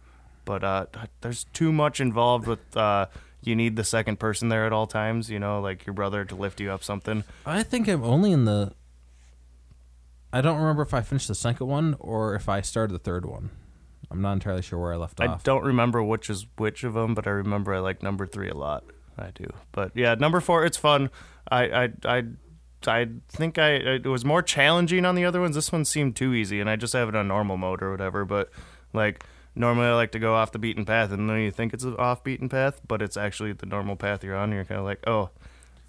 but 0.50 0.63
uh, 0.63 0.88
there's 1.22 1.44
too 1.54 1.72
much 1.72 2.01
involved 2.01 2.48
with. 2.48 2.75
Uh, 2.75 3.06
you 3.44 3.56
need 3.56 3.75
the 3.75 3.84
second 3.84 4.19
person 4.19 4.50
there 4.50 4.66
at 4.66 4.74
all 4.74 4.88
times. 4.88 5.30
You 5.30 5.38
know, 5.38 5.62
like 5.62 5.86
your 5.86 5.94
brother 5.94 6.25
to 6.25 6.36
lift 6.36 6.60
you 6.60 6.72
up 6.72 6.84
something. 6.84 7.24
i 7.46 7.62
think 7.62 7.88
i'm 7.88 8.04
only 8.04 8.31
in 8.31 8.46
the 8.46 8.74
i 10.34 10.42
don't 10.42 10.57
remember 10.57 10.81
if 10.81 10.92
i 10.94 11.01
finished 11.01 11.28
the 11.28 11.36
second 11.36 11.68
one 11.68 11.96
or 12.00 12.34
if 12.34 12.50
i 12.50 12.62
started 12.62 12.94
the 12.95 13.00
third 13.00 13.26
one 13.26 13.52
i'm 14.09 14.21
not 14.24 14.33
entirely 14.33 14.64
sure 14.64 14.80
where 14.80 14.92
i 14.92 14.95
left 14.97 15.21
I 15.21 15.28
off 15.28 15.42
I 15.42 15.44
don't 15.44 15.64
remember 15.64 16.02
which 16.04 16.31
is 16.31 16.47
which 16.57 16.83
of 16.83 16.95
them, 16.95 17.14
but 17.14 17.28
I 17.28 17.30
remember 17.31 17.76
I 17.76 17.80
like 17.80 18.02
number 18.02 18.26
three 18.26 18.50
a 18.50 18.56
lot. 18.57 18.83
I 19.19 19.30
do, 19.35 19.45
but 19.71 19.92
yeah, 19.94 20.16
number 20.16 20.40
four, 20.42 20.66
it's 20.66 20.78
fun. 20.78 21.12
I 21.52 21.62
I 21.83 21.90
I. 22.06 22.24
I 22.88 23.09
think 23.28 23.57
I 23.57 23.71
it 23.71 24.06
was 24.06 24.24
more 24.24 24.42
challenging 24.42 25.04
on 25.06 25.16
the 25.16 25.26
other 25.26 25.42
ones. 25.42 25.54
This 25.56 25.69
one 25.69 25.83
seemed 25.83 26.16
too 26.16 26.33
easy, 26.33 26.62
and 26.62 26.69
I 26.69 26.78
just 26.78 26.94
have 26.94 27.09
it 27.09 27.16
on 27.16 27.28
normal 27.28 27.57
mode 27.57 27.83
or 27.83 27.92
whatever. 27.92 28.24
But 28.24 28.50
like 28.94 29.26
normally, 29.56 29.88
I 29.88 29.94
like 29.94 30.12
to 30.12 30.20
go 30.20 30.36
off 30.36 30.52
the 30.52 30.60
beaten 30.60 30.86
path, 30.86 31.12
and 31.12 31.30
then 31.30 31.40
you 31.40 31.52
think 31.52 31.74
it's 31.74 31.84
an 31.84 31.96
off 31.98 32.24
beaten 32.24 32.50
path, 32.50 32.82
but 32.88 33.02
it's 33.02 33.18
actually 33.18 33.54
the 33.54 33.66
normal 33.66 33.96
path 33.96 34.24
you're 34.24 34.36
on. 34.36 34.52
You're 34.52 34.66
kind 34.66 34.80
of 34.80 34.86
like, 34.86 35.06
oh, 35.08 35.30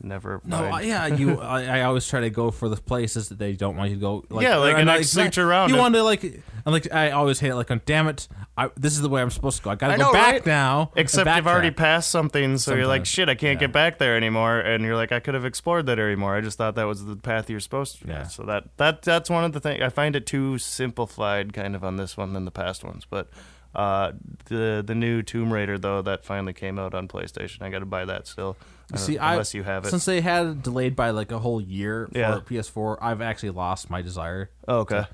never. 0.03 0.41
No, 0.45 0.59
mind. 0.61 0.75
I- 0.75 0.81
yeah, 0.83 1.07
you. 1.07 1.41
I, 1.41 1.79
I 1.79 1.83
always 1.83 2.07
try 2.09 2.21
to 2.21 2.31
go 2.31 2.51
for 2.51 2.69
the 2.69 2.77
places 2.77 3.29
that 3.29 3.39
they 3.39 3.53
don't 3.55 3.77
want 3.77 3.91
you 3.91 3.97
to 3.97 4.01
go. 4.01 4.25
Like, 4.31 4.45
Yeah, 4.45 4.57
like 4.57 4.73
and 4.75 4.83
an 4.83 4.89
I- 4.89 4.99
exit 4.99 5.39
around 5.39 5.71
You 5.71 5.77
it. 5.77 5.79
want 5.79 5.95
to 5.95 6.03
like, 6.03 6.23
and 6.25 6.43
like 6.67 6.93
I 6.93 7.11
always 7.11 7.41
hate 7.41 7.49
it. 7.51 7.55
Like, 7.57 7.71
oh, 7.71 7.81
damn 7.85 8.09
it, 8.09 8.29
I, 8.57 8.71
this 8.77 8.93
is 8.95 9.01
the 9.01 9.09
way 9.09 9.23
I'm 9.23 9.31
supposed 9.31 9.59
to 9.59 9.63
go. 9.63 9.71
I 9.71 9.75
gotta 9.75 9.95
I 9.95 9.97
go 9.97 10.05
know, 10.07 10.13
back 10.13 10.33
right? 10.33 10.47
now. 10.47 10.93
Except 10.97 11.29
you've 11.35 11.47
already 11.47 11.71
passed 11.71 12.11
something, 12.11 12.59
so 12.59 12.75
you're 12.75 12.87
like, 12.87 13.07
shit, 13.07 13.29
I 13.29 13.35
can't 13.35 13.57
yeah. 13.57 13.67
get 13.67 13.73
back 13.73 13.99
there 13.99 14.17
anymore. 14.17 14.59
And 14.59 14.85
you're 14.85 14.97
like, 14.97 15.13
I 15.13 15.21
could 15.21 15.35
have 15.35 15.45
explored 15.45 15.87
that 15.87 15.99
area 15.99 16.17
more. 16.17 16.35
I 16.35 16.41
just 16.41 16.59
thought 16.59 16.75
that 16.75 16.85
was 16.85 17.05
the 17.05 17.17
path 17.17 17.49
you're 17.49 17.61
supposed 17.61 18.01
to. 18.03 18.09
Yeah. 18.09 18.27
So 18.27 18.43
that 18.45 18.77
that 18.77 19.03
that's 19.03 19.31
one 19.31 19.45
of 19.45 19.53
the 19.53 19.61
things 19.61 19.83
I 19.83 19.89
find 19.89 20.17
it 20.17 20.27
too 20.27 20.59
simplified, 20.59 21.53
kind 21.53 21.75
of 21.75 21.85
on 21.85 21.97
this 21.97 22.17
one 22.17 22.33
than 22.33 22.45
the 22.45 22.51
past 22.51 22.85
ones. 22.85 23.07
But 23.09 23.29
uh, 23.75 24.13
the 24.47 24.83
the 24.85 24.95
new 24.95 25.23
Tomb 25.23 25.53
Raider 25.53 25.79
though 25.79 26.03
that 26.03 26.25
finally 26.25 26.53
came 26.53 26.79
out 26.79 26.93
on 26.95 27.07
PlayStation, 27.09 27.63
I 27.63 27.71
got 27.71 27.79
to 27.79 27.87
buy 27.87 28.05
that 28.05 28.27
still. 28.27 28.57
I 28.93 28.97
See, 28.97 29.19
I 29.19 29.33
unless 29.33 29.55
you 29.55 29.63
have 29.63 29.85
it. 29.85 29.91
since 29.91 30.05
they 30.05 30.21
had 30.21 30.47
it 30.47 30.63
delayed 30.63 30.97
by 30.97 31.11
like 31.11 31.31
a 31.33 31.39
whole 31.39 31.61
year 31.61 32.09
for 32.13 32.19
Yeah. 32.19 32.41
PS4. 32.49 32.99
I've 33.01 33.21
actually 33.21 33.51
lost 33.51 33.91
my 33.91 34.03
desire. 34.03 34.51
oh, 34.69 34.79
okay. 34.81 35.05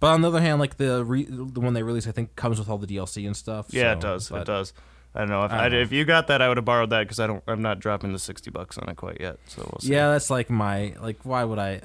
But 0.00 0.08
on 0.08 0.20
the 0.22 0.28
other 0.28 0.40
hand, 0.40 0.60
like 0.60 0.76
the 0.76 1.04
re- 1.04 1.26
the 1.28 1.60
one 1.60 1.72
they 1.74 1.82
released, 1.82 2.06
I 2.08 2.12
think 2.12 2.36
comes 2.36 2.58
with 2.58 2.68
all 2.68 2.78
the 2.78 2.86
DLC 2.86 3.26
and 3.26 3.36
stuff. 3.36 3.66
Yeah, 3.70 3.92
it 3.92 3.96
so- 4.02 4.08
does. 4.08 4.28
but- 4.28 4.40
It 4.42 4.46
does. 4.46 4.72
I 5.16 5.20
don't 5.20 5.28
know 5.28 5.44
if 5.44 5.52
I 5.52 5.58
I 5.58 5.62
don't 5.68 5.72
know. 5.74 5.78
if 5.82 5.92
you 5.92 6.04
got 6.04 6.26
that, 6.26 6.42
I 6.42 6.48
would 6.48 6.56
have 6.56 6.64
borrowed 6.64 6.90
that 6.90 7.00
because 7.04 7.20
I 7.20 7.28
don't. 7.28 7.40
I'm 7.46 7.62
not 7.62 7.78
dropping 7.78 8.12
the 8.12 8.18
sixty 8.18 8.50
bucks 8.50 8.76
on 8.78 8.88
it 8.88 8.96
quite 8.96 9.20
yet. 9.20 9.38
So 9.46 9.62
we'll 9.62 9.80
see. 9.80 9.92
Yeah, 9.92 10.10
that's 10.10 10.28
like 10.28 10.50
my 10.50 10.94
like. 11.00 11.18
Why 11.22 11.44
would 11.44 11.60
I? 11.60 11.82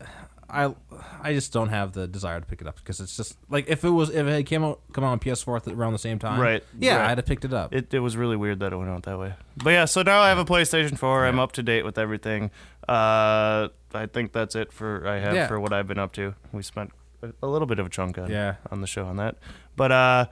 I 0.50 0.74
I 1.22 1.34
just 1.34 1.54
don't 1.54 1.70
have 1.70 1.94
the 1.94 2.08
desire 2.08 2.40
to 2.40 2.46
pick 2.46 2.62
it 2.62 2.68
up 2.68 2.78
because 2.78 3.00
it's 3.00 3.16
just 3.16 3.38
like 3.50 3.70
if 3.70 3.84
it 3.84 3.90
was 3.90 4.10
if 4.10 4.26
it 4.28 4.32
had 4.32 4.46
came 4.46 4.64
out 4.64 4.80
come 4.94 5.04
out 5.04 5.12
on 5.12 5.20
PS4 5.20 5.58
at 5.58 5.64
the- 5.66 5.74
around 5.74 5.94
the 5.94 6.00
same 6.00 6.20
time, 6.20 6.40
Right, 6.40 6.64
Yeah, 6.80 6.98
right. 6.98 7.12
I'd 7.12 7.18
have 7.18 7.26
picked 7.26 7.46
it 7.46 7.54
up. 7.54 7.74
It 7.74 7.94
it 7.94 8.00
was 8.00 8.18
really 8.18 8.36
weird 8.36 8.60
that 8.62 8.74
it 8.74 8.78
went 8.78 8.90
out 8.90 9.04
that 9.04 9.20
way. 9.20 9.34
But 9.58 9.72
yeah, 9.72 9.86
so 9.86 10.02
now 10.02 10.22
I 10.22 10.30
have 10.30 10.38
a 10.40 10.46
PlayStation 10.46 10.98
4. 10.98 11.26
I'm 11.26 11.40
up 11.40 11.52
to 11.54 11.64
date 11.64 11.84
with 11.86 11.98
everything. 11.98 12.52
Uh, 12.88 13.70
I 13.94 14.06
think 14.12 14.34
that's 14.34 14.56
it 14.56 14.72
for 14.74 15.08
I 15.08 15.20
have 15.20 15.36
Yeah. 15.36 15.48
for 15.48 15.60
what 15.60 15.72
I've 15.74 15.88
been 15.88 16.00
up 16.00 16.14
to. 16.14 16.34
We 16.52 16.64
spent 16.64 16.92
a, 17.22 17.32
a 17.44 17.48
little 17.48 17.68
bit 17.68 17.80
of 17.80 17.86
a 17.86 17.90
chunk 17.90 18.18
on 18.18 18.30
Yeah. 18.30 18.56
on 18.72 18.82
the 18.82 18.88
show 18.88 19.06
on 19.06 19.18
that. 19.18 19.36
But 19.76 19.92
uh, 19.92 20.26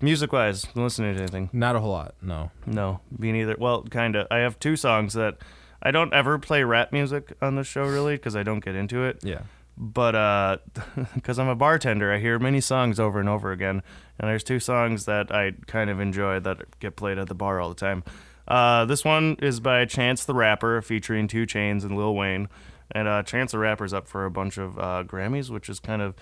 music 0.00 0.32
wise, 0.32 0.66
listening 0.76 1.14
to 1.16 1.20
anything? 1.22 1.50
Not 1.52 1.74
a 1.76 1.80
whole 1.80 1.90
lot. 1.92 2.14
No. 2.22 2.50
No, 2.66 3.00
me 3.18 3.32
neither. 3.32 3.56
Well, 3.58 3.82
kind 3.84 4.14
of. 4.16 4.26
I 4.30 4.38
have 4.38 4.58
two 4.60 4.76
songs 4.76 5.14
that 5.14 5.38
I 5.82 5.90
don't 5.90 6.12
ever 6.14 6.38
play 6.38 6.62
rap 6.64 6.92
music 6.92 7.32
on 7.42 7.56
the 7.56 7.64
show 7.64 7.82
really 7.82 8.14
because 8.16 8.36
I 8.36 8.42
don't 8.42 8.64
get 8.64 8.74
into 8.74 9.02
it 9.04 9.18
Yeah. 9.22 9.40
But 9.76 10.14
uh 10.14 10.56
because 11.14 11.38
i'm 11.38 11.48
a 11.48 11.56
bartender 11.56 12.12
i 12.12 12.18
hear 12.18 12.38
many 12.38 12.60
songs 12.60 13.00
over 13.00 13.18
and 13.18 13.28
over 13.28 13.50
again 13.50 13.82
and 14.18 14.28
there's 14.30 14.44
two 14.44 14.60
songs 14.60 15.04
that 15.06 15.32
i 15.32 15.52
kind 15.66 15.90
of 15.90 15.98
enjoy 16.00 16.38
that 16.40 16.78
get 16.78 16.96
played 16.96 17.18
at 17.18 17.28
the 17.28 17.34
bar 17.34 17.60
all 17.60 17.68
the 17.68 17.74
time. 17.74 18.04
Uh 18.46 18.84
this 18.84 19.04
one 19.04 19.36
is 19.40 19.58
by 19.60 19.84
chance 19.84 20.24
the 20.24 20.34
rapper 20.34 20.80
featuring 20.82 21.26
2 21.26 21.46
Chainz 21.46 21.82
and 21.82 21.96
lil 21.96 22.14
wayne 22.14 22.48
and 22.92 23.08
uh 23.08 23.22
chance 23.22 23.52
the 23.52 23.58
rapper's 23.58 23.92
up 23.92 24.06
for 24.06 24.24
a 24.24 24.30
bunch 24.30 24.58
of 24.58 24.78
uh 24.78 25.02
grammys 25.04 25.50
which 25.50 25.68
is 25.68 25.80
kind 25.80 26.02
of 26.02 26.14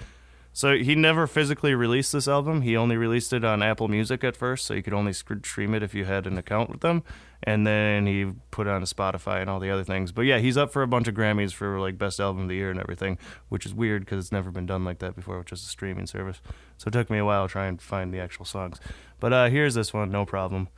So 0.55 0.77
he 0.77 0.95
never 0.95 1.27
physically 1.27 1.75
released 1.75 2.13
this 2.13 2.29
album. 2.29 2.61
He 2.61 2.77
only 2.77 2.97
released 2.97 3.33
it 3.33 3.43
on 3.45 3.63
Apple 3.63 3.89
Music 3.89 4.23
at 4.23 4.37
first, 4.37 4.67
so 4.67 4.75
you 4.75 4.83
could 4.83 4.93
only 4.93 5.15
stream 5.15 5.75
it 5.75 5.83
if 5.83 5.95
you 5.95 6.05
had 6.05 6.27
an 6.27 6.37
account 6.37 6.69
with 6.69 6.81
them. 6.81 7.03
And 7.43 7.67
then 7.67 8.07
he 8.07 8.33
put 8.51 8.67
it 8.67 8.71
on 8.71 8.83
Spotify 8.83 9.41
and 9.41 9.49
all 9.49 9.59
the 9.59 9.71
other 9.71 9.83
things. 9.83 10.13
But 10.13 10.23
yeah, 10.23 10.39
he's 10.39 10.57
up 10.57 10.71
for 10.71 10.83
a 10.83 10.87
bunch 10.87 11.09
of 11.09 11.15
Grammys 11.15 11.53
for 11.53 11.81
like 11.81 11.97
best 11.99 12.21
album 12.21 12.43
of 12.43 12.49
the 12.49 12.55
year 12.55 12.71
and 12.71 12.79
everything, 12.79 13.19
which 13.49 13.67
is 13.67 13.75
weird 13.75 14.05
because 14.05 14.23
it's 14.23 14.33
never 14.33 14.51
been 14.51 14.67
done 14.67 14.85
like 14.85 14.99
that 14.99 15.17
before, 15.17 15.39
which 15.39 15.53
is 15.53 15.63
a 15.63 15.67
streaming 15.67 16.07
service. 16.07 16.41
So 16.77 16.89
it 16.89 16.93
took 16.93 17.11
me 17.11 17.19
a 17.19 17.25
while 17.25 17.49
trying 17.49 17.79
to 17.79 17.85
try 17.85 18.01
and 18.03 18.11
find 18.11 18.15
the 18.15 18.23
actual 18.23 18.45
songs. 18.45 18.79
But 19.21 19.33
uh, 19.33 19.49
here's 19.49 19.75
this 19.75 19.93
one, 19.93 20.11
no 20.11 20.27
problem. 20.27 20.69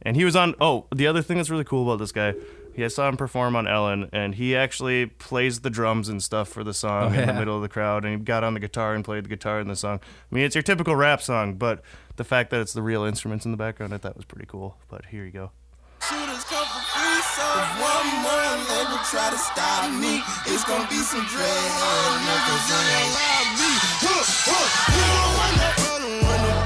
And 0.00 0.16
he 0.16 0.24
was 0.24 0.36
on. 0.36 0.54
Oh, 0.60 0.86
the 0.94 1.06
other 1.06 1.22
thing 1.22 1.38
that's 1.38 1.50
really 1.50 1.64
cool 1.64 1.84
about 1.90 1.98
this 1.98 2.12
guy, 2.12 2.34
I 2.82 2.88
saw 2.88 3.08
him 3.08 3.16
perform 3.16 3.54
on 3.54 3.68
Ellen, 3.68 4.08
and 4.12 4.34
he 4.34 4.56
actually 4.56 5.06
plays 5.06 5.60
the 5.60 5.70
drums 5.70 6.08
and 6.08 6.22
stuff 6.22 6.48
for 6.48 6.64
the 6.64 6.74
song 6.74 7.14
Oh, 7.14 7.20
in 7.20 7.26
the 7.28 7.34
middle 7.34 7.54
of 7.54 7.62
the 7.62 7.68
crowd, 7.68 8.04
and 8.04 8.18
he 8.18 8.24
got 8.24 8.42
on 8.42 8.54
the 8.54 8.60
guitar 8.60 8.94
and 8.94 9.04
played 9.04 9.24
the 9.24 9.28
guitar 9.28 9.60
in 9.60 9.68
the 9.68 9.76
song. 9.76 10.00
I 10.02 10.34
mean, 10.34 10.44
it's 10.44 10.56
your 10.56 10.62
typical 10.62 10.96
rap 10.96 11.22
song, 11.22 11.54
but 11.54 11.82
the 12.16 12.24
fact 12.24 12.50
that 12.50 12.60
it's 12.60 12.72
the 12.72 12.82
real 12.82 13.04
instruments 13.04 13.44
in 13.44 13.50
the 13.52 13.56
background, 13.56 13.92
I 13.94 13.98
thought 13.98 14.16
was 14.16 14.24
pretty 14.24 14.46
cool. 14.46 14.76
But 14.88 15.04
here 15.06 15.24
you 15.24 15.30
go. 15.30 15.50
Shooters 16.08 16.44
come 16.44 16.66
for 16.66 16.82
free, 16.90 17.20
so 17.36 17.46
one 17.80 18.08
more 18.26 18.50
label 18.68 19.00
try 19.08 19.30
to 19.30 19.38
stop 19.38 19.88
me, 19.94 20.20
it's 20.46 20.64
gonna 20.64 20.88
be 20.88 20.96
some 20.96 21.24
dread 21.26 21.70
niggas 22.26 22.66
in 22.74 22.84
your 22.90 23.06
lobby. 23.14 23.72
Huh, 24.02 24.24
huh. 24.50 24.66
You 24.92 25.04
don't 25.14 25.32
want 25.38 25.54
no 25.56 25.68
problem 25.80 26.12
when 26.26 26.40
I'm 26.50 26.60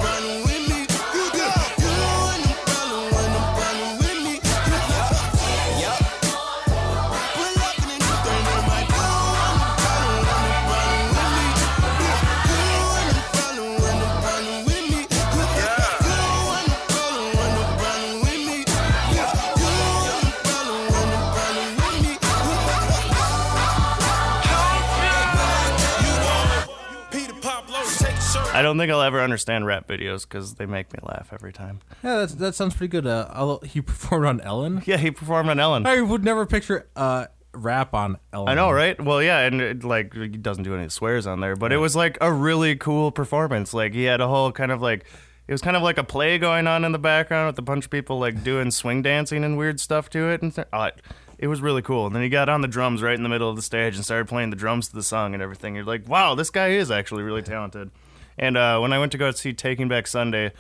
I 28.58 28.62
don't 28.62 28.76
think 28.76 28.90
I'll 28.90 29.02
ever 29.02 29.20
understand 29.20 29.66
rap 29.66 29.86
videos 29.86 30.22
because 30.22 30.54
they 30.54 30.66
make 30.66 30.92
me 30.92 30.98
laugh 31.04 31.32
every 31.32 31.52
time. 31.52 31.78
Yeah, 32.02 32.16
that's, 32.16 32.34
that 32.34 32.56
sounds 32.56 32.74
pretty 32.74 32.90
good. 32.90 33.06
Uh, 33.06 33.58
he 33.60 33.80
performed 33.82 34.26
on 34.26 34.40
Ellen. 34.40 34.82
Yeah, 34.84 34.96
he 34.96 35.12
performed 35.12 35.48
on 35.48 35.60
Ellen. 35.60 35.86
I 35.86 36.00
would 36.00 36.24
never 36.24 36.44
picture 36.44 36.88
uh, 36.96 37.26
rap 37.52 37.94
on 37.94 38.18
Ellen. 38.32 38.48
I 38.48 38.54
know, 38.54 38.72
right? 38.72 39.00
Well, 39.00 39.22
yeah, 39.22 39.42
and 39.46 39.60
it, 39.60 39.84
like 39.84 40.12
he 40.12 40.26
doesn't 40.26 40.64
do 40.64 40.74
any 40.74 40.88
swears 40.88 41.24
on 41.24 41.38
there, 41.38 41.54
but 41.54 41.72
it 41.72 41.76
was 41.76 41.94
like 41.94 42.18
a 42.20 42.32
really 42.32 42.74
cool 42.74 43.12
performance. 43.12 43.72
Like 43.72 43.94
he 43.94 44.02
had 44.02 44.20
a 44.20 44.26
whole 44.26 44.50
kind 44.50 44.72
of 44.72 44.82
like 44.82 45.04
it 45.46 45.52
was 45.52 45.60
kind 45.60 45.76
of 45.76 45.84
like 45.84 45.96
a 45.96 46.04
play 46.04 46.36
going 46.38 46.66
on 46.66 46.84
in 46.84 46.90
the 46.90 46.98
background 46.98 47.46
with 47.46 47.58
a 47.60 47.62
bunch 47.62 47.84
of 47.84 47.92
people 47.92 48.18
like 48.18 48.42
doing 48.42 48.72
swing 48.72 49.02
dancing 49.02 49.44
and 49.44 49.56
weird 49.56 49.78
stuff 49.78 50.10
to 50.10 50.30
it, 50.30 50.42
and 50.42 50.52
th- 50.52 50.66
oh, 50.72 50.82
it, 50.82 51.00
it 51.38 51.46
was 51.46 51.60
really 51.60 51.82
cool. 51.82 52.06
And 52.06 52.14
then 52.16 52.24
he 52.24 52.28
got 52.28 52.48
on 52.48 52.60
the 52.60 52.66
drums 52.66 53.02
right 53.02 53.14
in 53.14 53.22
the 53.22 53.28
middle 53.28 53.48
of 53.48 53.54
the 53.54 53.62
stage 53.62 53.94
and 53.94 54.04
started 54.04 54.26
playing 54.26 54.50
the 54.50 54.56
drums 54.56 54.88
to 54.88 54.96
the 54.96 55.02
song 55.04 55.32
and 55.32 55.42
everything. 55.42 55.76
You're 55.76 55.84
like, 55.84 56.08
wow, 56.08 56.34
this 56.34 56.50
guy 56.50 56.70
is 56.70 56.90
actually 56.90 57.22
really 57.22 57.42
talented. 57.42 57.92
And 58.38 58.56
uh, 58.56 58.78
when 58.78 58.92
I 58.92 58.98
went 58.98 59.12
to 59.12 59.18
go 59.18 59.30
see 59.32 59.52
Taking 59.52 59.88
Back 59.88 60.06
Sunday 60.06 60.52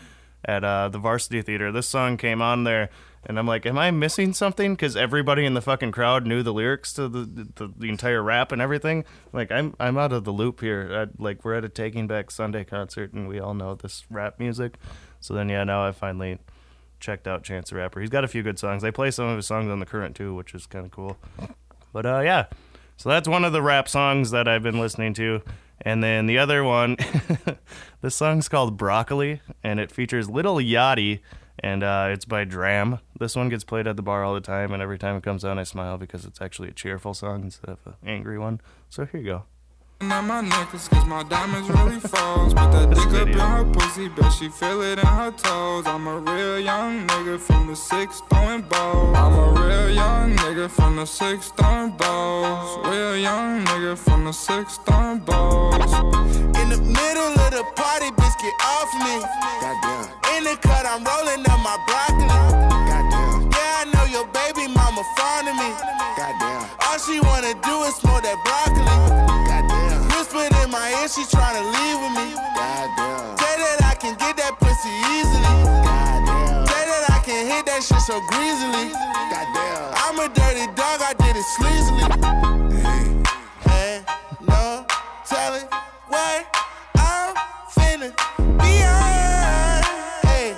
at 0.44 0.64
uh, 0.64 0.88
the 0.88 0.98
Varsity 0.98 1.42
Theater, 1.42 1.70
this 1.70 1.88
song 1.88 2.16
came 2.16 2.42
on 2.42 2.64
there, 2.64 2.90
and 3.24 3.38
I'm 3.38 3.46
like, 3.46 3.66
am 3.66 3.78
I 3.78 3.90
missing 3.90 4.32
something? 4.32 4.74
Because 4.74 4.96
everybody 4.96 5.44
in 5.44 5.54
the 5.54 5.60
fucking 5.60 5.92
crowd 5.92 6.26
knew 6.26 6.42
the 6.42 6.52
lyrics 6.52 6.92
to 6.94 7.08
the, 7.08 7.48
the 7.54 7.72
the 7.76 7.88
entire 7.88 8.22
rap 8.22 8.52
and 8.52 8.60
everything. 8.60 9.04
Like, 9.32 9.52
I'm 9.52 9.74
I'm 9.78 9.98
out 9.98 10.12
of 10.12 10.24
the 10.24 10.32
loop 10.32 10.60
here. 10.60 11.08
I, 11.08 11.22
like, 11.22 11.44
we're 11.44 11.54
at 11.54 11.64
a 11.64 11.68
Taking 11.68 12.06
Back 12.06 12.30
Sunday 12.30 12.64
concert, 12.64 13.12
and 13.12 13.28
we 13.28 13.38
all 13.38 13.54
know 13.54 13.74
this 13.74 14.04
rap 14.10 14.38
music. 14.38 14.76
So 15.20 15.34
then, 15.34 15.48
yeah, 15.48 15.64
now 15.64 15.86
I 15.86 15.92
finally 15.92 16.38
checked 17.00 17.28
out 17.28 17.44
Chance 17.44 17.70
the 17.70 17.76
Rapper. 17.76 18.00
He's 18.00 18.10
got 18.10 18.24
a 18.24 18.28
few 18.28 18.42
good 18.42 18.58
songs. 18.58 18.82
They 18.82 18.90
play 18.90 19.10
some 19.10 19.26
of 19.26 19.36
his 19.36 19.46
songs 19.46 19.70
on 19.70 19.78
the 19.78 19.86
current 19.86 20.16
too, 20.16 20.34
which 20.34 20.54
is 20.54 20.66
kind 20.66 20.84
of 20.84 20.90
cool. 20.90 21.16
But 21.92 22.06
uh, 22.06 22.20
yeah, 22.20 22.46
so 22.96 23.08
that's 23.08 23.28
one 23.28 23.44
of 23.44 23.52
the 23.52 23.62
rap 23.62 23.88
songs 23.88 24.30
that 24.32 24.48
I've 24.48 24.62
been 24.62 24.80
listening 24.80 25.14
to. 25.14 25.42
And 25.82 26.02
then 26.02 26.26
the 26.26 26.38
other 26.38 26.64
one, 26.64 26.96
this 28.00 28.14
song's 28.14 28.48
called 28.48 28.76
Broccoli, 28.76 29.40
and 29.62 29.78
it 29.78 29.92
features 29.92 30.28
Little 30.28 30.56
Yachty, 30.56 31.20
and 31.60 31.82
uh, 31.82 32.08
it's 32.10 32.24
by 32.24 32.44
Dram. 32.44 32.98
This 33.18 33.36
one 33.36 33.48
gets 33.48 33.64
played 33.64 33.86
at 33.86 33.96
the 33.96 34.02
bar 34.02 34.24
all 34.24 34.34
the 34.34 34.40
time, 34.40 34.72
and 34.72 34.82
every 34.82 34.98
time 34.98 35.16
it 35.16 35.22
comes 35.22 35.44
on, 35.44 35.58
I 35.58 35.64
smile 35.64 35.98
because 35.98 36.24
it's 36.24 36.40
actually 36.40 36.68
a 36.68 36.72
cheerful 36.72 37.14
song 37.14 37.42
instead 37.44 37.70
of 37.70 37.78
an 37.86 37.94
angry 38.04 38.38
one. 38.38 38.60
So 38.88 39.06
here 39.06 39.20
you 39.20 39.26
go. 39.26 39.42
On 40.00 40.26
my 40.26 40.40
necklace 40.40 40.88
cause 40.88 41.04
my 41.06 41.22
diamonds 41.24 41.68
really 41.70 42.00
falls. 42.00 42.54
Put 42.54 42.70
that 42.72 42.90
dick 42.90 42.98
up 42.98 43.06
in 43.06 43.26
video. 43.26 43.40
her 43.40 43.64
pussy, 43.64 44.08
bet 44.08 44.32
she 44.32 44.48
feel 44.48 44.80
it 44.82 44.98
in 44.98 45.06
her 45.06 45.30
toes. 45.32 45.86
I'm 45.86 46.06
a 46.06 46.18
real 46.18 46.60
young 46.60 47.06
nigga 47.08 47.38
from 47.38 47.66
the 47.66 47.74
six 47.74 48.22
throwing 48.30 48.62
balls. 48.62 49.16
I'm 49.16 49.34
a 49.34 49.66
real 49.66 49.90
young 49.90 50.36
nigga 50.36 50.70
from 50.70 50.96
the 50.96 51.04
six 51.04 51.50
throwing 51.56 51.90
balls. 51.96 52.86
Real 52.86 53.16
young 53.16 53.64
nigga 53.64 53.98
from 53.98 54.24
the 54.24 54.32
six 54.32 54.78
throwing 54.86 55.18
balls. 55.18 55.92
In 56.60 56.68
the 56.70 56.80
middle 56.80 57.32
of 57.44 57.50
the 57.50 57.64
party, 57.74 58.10
bitch, 58.18 58.36
get 58.38 58.54
off 58.62 58.90
me. 59.02 59.14
Goddamn. 59.60 60.36
In 60.36 60.44
the 60.44 60.56
cut, 60.62 60.86
I'm 60.86 61.02
rolling 61.02 61.42
up 61.42 61.60
my 61.60 61.76
broccoli. 61.86 62.28
Goddamn. 62.86 63.50
Yeah, 63.50 63.82
I 63.82 63.90
know 63.92 64.04
your 64.06 64.26
baby 64.30 64.68
mama 64.72 65.02
fond 65.16 65.48
of 65.48 65.56
me. 65.56 65.70
Goddamn. 66.16 66.70
All 66.86 66.98
she 66.98 67.20
wanna 67.20 67.54
do 67.62 67.82
is 67.82 67.94
smoke 67.96 68.22
that 68.22 68.38
broccoli. 68.44 69.17
Goddamn. 71.08 71.20
Whispered 71.20 71.20
in 71.20 71.24
she 71.24 71.24
tryna 71.24 71.64
leave 71.64 71.98
with 72.00 72.12
me. 72.16 72.34
Goddamn. 72.54 73.38
Say 73.38 73.56
that 73.56 73.80
I 73.82 73.94
can 73.94 74.16
get 74.18 74.36
that 74.36 74.58
pussy 74.60 74.92
easily. 75.16 75.42
Goddamn. 75.84 76.66
Say 76.66 76.84
that 76.84 77.10
I 77.10 77.18
can 77.24 77.46
hit 77.46 77.66
that 77.66 77.82
shit 77.82 78.00
so 78.00 78.20
greasily. 78.28 78.92
Goddamn. 79.30 79.92
I'm 79.96 80.18
a 80.18 80.28
dirty 80.34 80.66
dog, 80.74 81.00
I 81.00 81.14
did 81.14 81.36
it 81.36 81.46
sleazily. 81.56 82.04
Hey, 83.64 84.04
no 84.46 84.86
telling 85.26 85.66
what 86.08 86.46
I'm 86.96 87.34
finna 87.72 88.12
be. 88.58 88.78
Hey, 90.28 90.56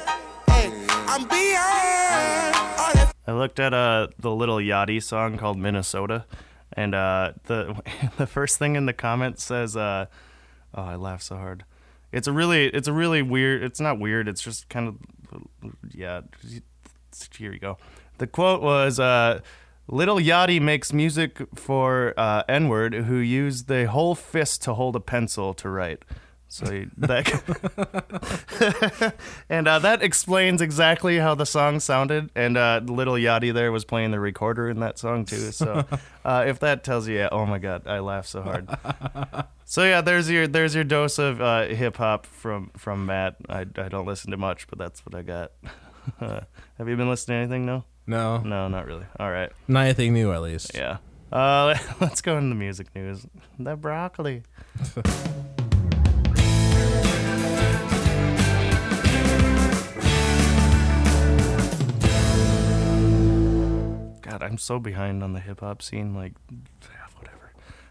hey, 0.48 0.72
I'm 1.06 1.24
beyond 1.28 2.56
I 3.26 3.32
looked 3.32 3.60
at 3.60 3.72
uh 3.74 4.08
the 4.18 4.30
little 4.30 4.56
Yachty 4.56 5.02
song 5.02 5.38
called 5.38 5.58
Minnesota, 5.58 6.24
and 6.72 6.94
uh 6.94 7.32
the 7.44 7.80
the 8.16 8.26
first 8.26 8.58
thing 8.58 8.76
in 8.76 8.86
the 8.86 8.92
comments 8.92 9.44
says 9.44 9.76
uh 9.76 10.06
oh 10.74 10.82
I 10.82 10.96
laugh 10.96 11.22
so 11.22 11.36
hard. 11.36 11.64
It's 12.12 12.26
a 12.26 12.32
really 12.32 12.66
it's 12.66 12.88
a 12.88 12.92
really 12.92 13.22
weird. 13.22 13.62
It's 13.62 13.80
not 13.80 13.98
weird. 13.98 14.28
It's 14.28 14.42
just 14.42 14.68
kind 14.68 14.88
of 14.88 14.96
yeah. 15.92 16.22
Here 17.36 17.52
you 17.52 17.58
go. 17.58 17.78
The 18.18 18.26
quote 18.26 18.62
was 18.62 19.00
uh. 19.00 19.40
Little 19.92 20.18
Yachty 20.18 20.60
makes 20.60 20.92
music 20.92 21.42
for 21.56 22.14
uh, 22.16 22.44
N-word 22.48 22.94
who 22.94 23.16
use 23.16 23.64
the 23.64 23.88
whole 23.88 24.14
fist 24.14 24.62
to 24.62 24.74
hold 24.74 24.94
a 24.94 25.00
pencil 25.00 25.52
to 25.54 25.68
write. 25.68 26.04
So 26.52 26.84
that 26.98 27.28
and 29.48 29.68
uh, 29.68 29.78
that 29.78 30.02
explains 30.02 30.60
exactly 30.60 31.18
how 31.18 31.36
the 31.36 31.46
song 31.46 31.78
sounded. 31.78 32.30
And 32.34 32.56
uh, 32.56 32.80
Little 32.84 33.14
Yachty 33.14 33.54
there 33.54 33.70
was 33.70 33.84
playing 33.84 34.10
the 34.10 34.18
recorder 34.18 34.68
in 34.68 34.80
that 34.80 34.98
song 34.98 35.24
too. 35.24 35.52
So 35.52 35.84
uh, 36.24 36.44
if 36.48 36.58
that 36.58 36.82
tells 36.82 37.06
you, 37.06 37.18
yeah, 37.18 37.28
oh 37.30 37.46
my 37.46 37.60
god, 37.60 37.86
I 37.86 38.00
laugh 38.00 38.26
so 38.26 38.42
hard. 38.42 38.68
So 39.70 39.84
yeah, 39.84 40.00
there's 40.00 40.28
your 40.28 40.48
there's 40.48 40.74
your 40.74 40.82
dose 40.82 41.20
of 41.20 41.40
uh, 41.40 41.66
hip 41.68 41.96
hop 41.98 42.26
from 42.26 42.72
from 42.76 43.06
Matt. 43.06 43.36
I 43.48 43.60
I 43.60 43.88
don't 43.88 44.04
listen 44.04 44.32
to 44.32 44.36
much, 44.36 44.66
but 44.66 44.80
that's 44.80 45.06
what 45.06 45.14
I 45.14 45.22
got. 45.22 45.52
Have 46.18 46.88
you 46.88 46.96
been 46.96 47.08
listening 47.08 47.36
to 47.36 47.42
anything? 47.54 47.66
No, 47.66 47.84
No, 48.04 48.38
no, 48.38 48.66
not 48.66 48.84
really. 48.86 49.06
All 49.20 49.30
right, 49.30 49.52
not 49.68 49.84
anything 49.84 50.12
new 50.12 50.32
at 50.32 50.42
least. 50.42 50.72
yeah. 50.74 50.96
Uh, 51.30 51.78
let's 52.00 52.20
go 52.20 52.36
into 52.36 52.48
the 52.48 52.56
music 52.56 52.88
news. 52.96 53.24
The 53.60 53.76
broccoli. 53.76 54.42
God, 64.22 64.42
I'm 64.42 64.58
so 64.58 64.80
behind 64.80 65.22
on 65.22 65.32
the 65.32 65.40
hip 65.40 65.60
hop 65.60 65.80
scene. 65.80 66.12
Like. 66.12 66.32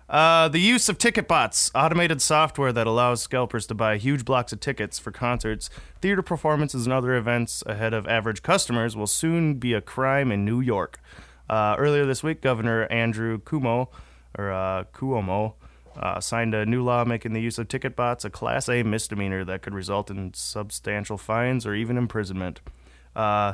Uh, 0.10 0.48
the 0.48 0.60
use 0.60 0.90
of 0.90 0.98
ticket 0.98 1.28
bots, 1.28 1.70
automated 1.76 2.20
software 2.20 2.74
that 2.74 2.88
allows 2.88 3.22
scalpers 3.22 3.68
to 3.68 3.76
buy 3.76 3.96
huge 3.98 4.26
blocks 4.26 4.52
of 4.52 4.60
tickets 4.60 4.98
for 4.98 5.12
concerts, 5.12 5.70
theater 6.02 6.24
performances, 6.24 6.88
and 6.88 6.94
other 6.94 7.16
events 7.16 7.62
ahead 7.68 7.94
of 7.94 8.08
average 8.08 8.42
customers, 8.42 8.96
will 8.96 9.06
soon 9.06 9.56
be 9.56 9.74
a 9.74 9.82
crime 9.82 10.32
in 10.32 10.44
New 10.44 10.62
York. 10.62 11.00
Uh, 11.48 11.76
earlier 11.78 12.08
this 12.08 12.24
week, 12.24 12.42
Governor 12.42 12.88
Andrew 12.88 13.38
Cuomo, 13.40 13.90
or 14.36 14.52
uh, 14.52 14.86
Cuomo, 14.94 15.54
uh, 15.96 16.20
signed 16.20 16.56
a 16.56 16.66
new 16.66 16.84
law 16.84 17.06
making 17.06 17.34
the 17.34 17.42
use 17.42 17.60
of 17.60 17.68
ticket 17.68 17.96
bots 17.96 18.26
a 18.26 18.32
Class 18.32 18.68
A 18.68 18.82
misdemeanor 18.82 19.46
that 19.46 19.62
could 19.62 19.76
result 19.76 20.10
in 20.10 20.34
substantial 20.34 21.20
fines 21.20 21.68
or 21.68 21.76
even 21.76 21.98
imprisonment. 21.98 22.62
Uh, 23.16 23.54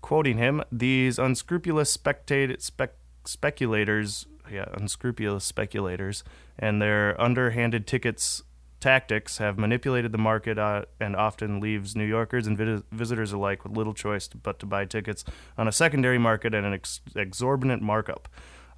quoting 0.00 0.38
him, 0.38 0.62
these 0.70 1.18
unscrupulous 1.18 1.96
spectate, 1.96 2.60
spec, 2.62 2.94
speculators, 3.24 4.26
yeah, 4.52 4.66
unscrupulous 4.74 5.44
speculators, 5.44 6.22
and 6.58 6.80
their 6.80 7.20
underhanded 7.20 7.86
tickets 7.86 8.42
tactics 8.82 9.38
have 9.38 9.56
manipulated 9.58 10.10
the 10.10 10.18
market 10.18 10.58
uh, 10.58 10.84
and 11.00 11.14
often 11.14 11.60
leaves 11.60 11.94
New 11.94 12.04
Yorkers 12.04 12.48
and 12.48 12.58
vid- 12.58 12.82
visitors 12.90 13.32
alike 13.32 13.62
with 13.62 13.76
little 13.76 13.94
choice 13.94 14.28
but 14.28 14.58
to 14.58 14.66
buy 14.66 14.84
tickets 14.84 15.24
on 15.56 15.68
a 15.68 15.72
secondary 15.72 16.18
market 16.18 16.52
at 16.52 16.64
an 16.64 16.74
ex- 16.74 17.00
exorbitant 17.14 17.80
markup. 17.80 18.28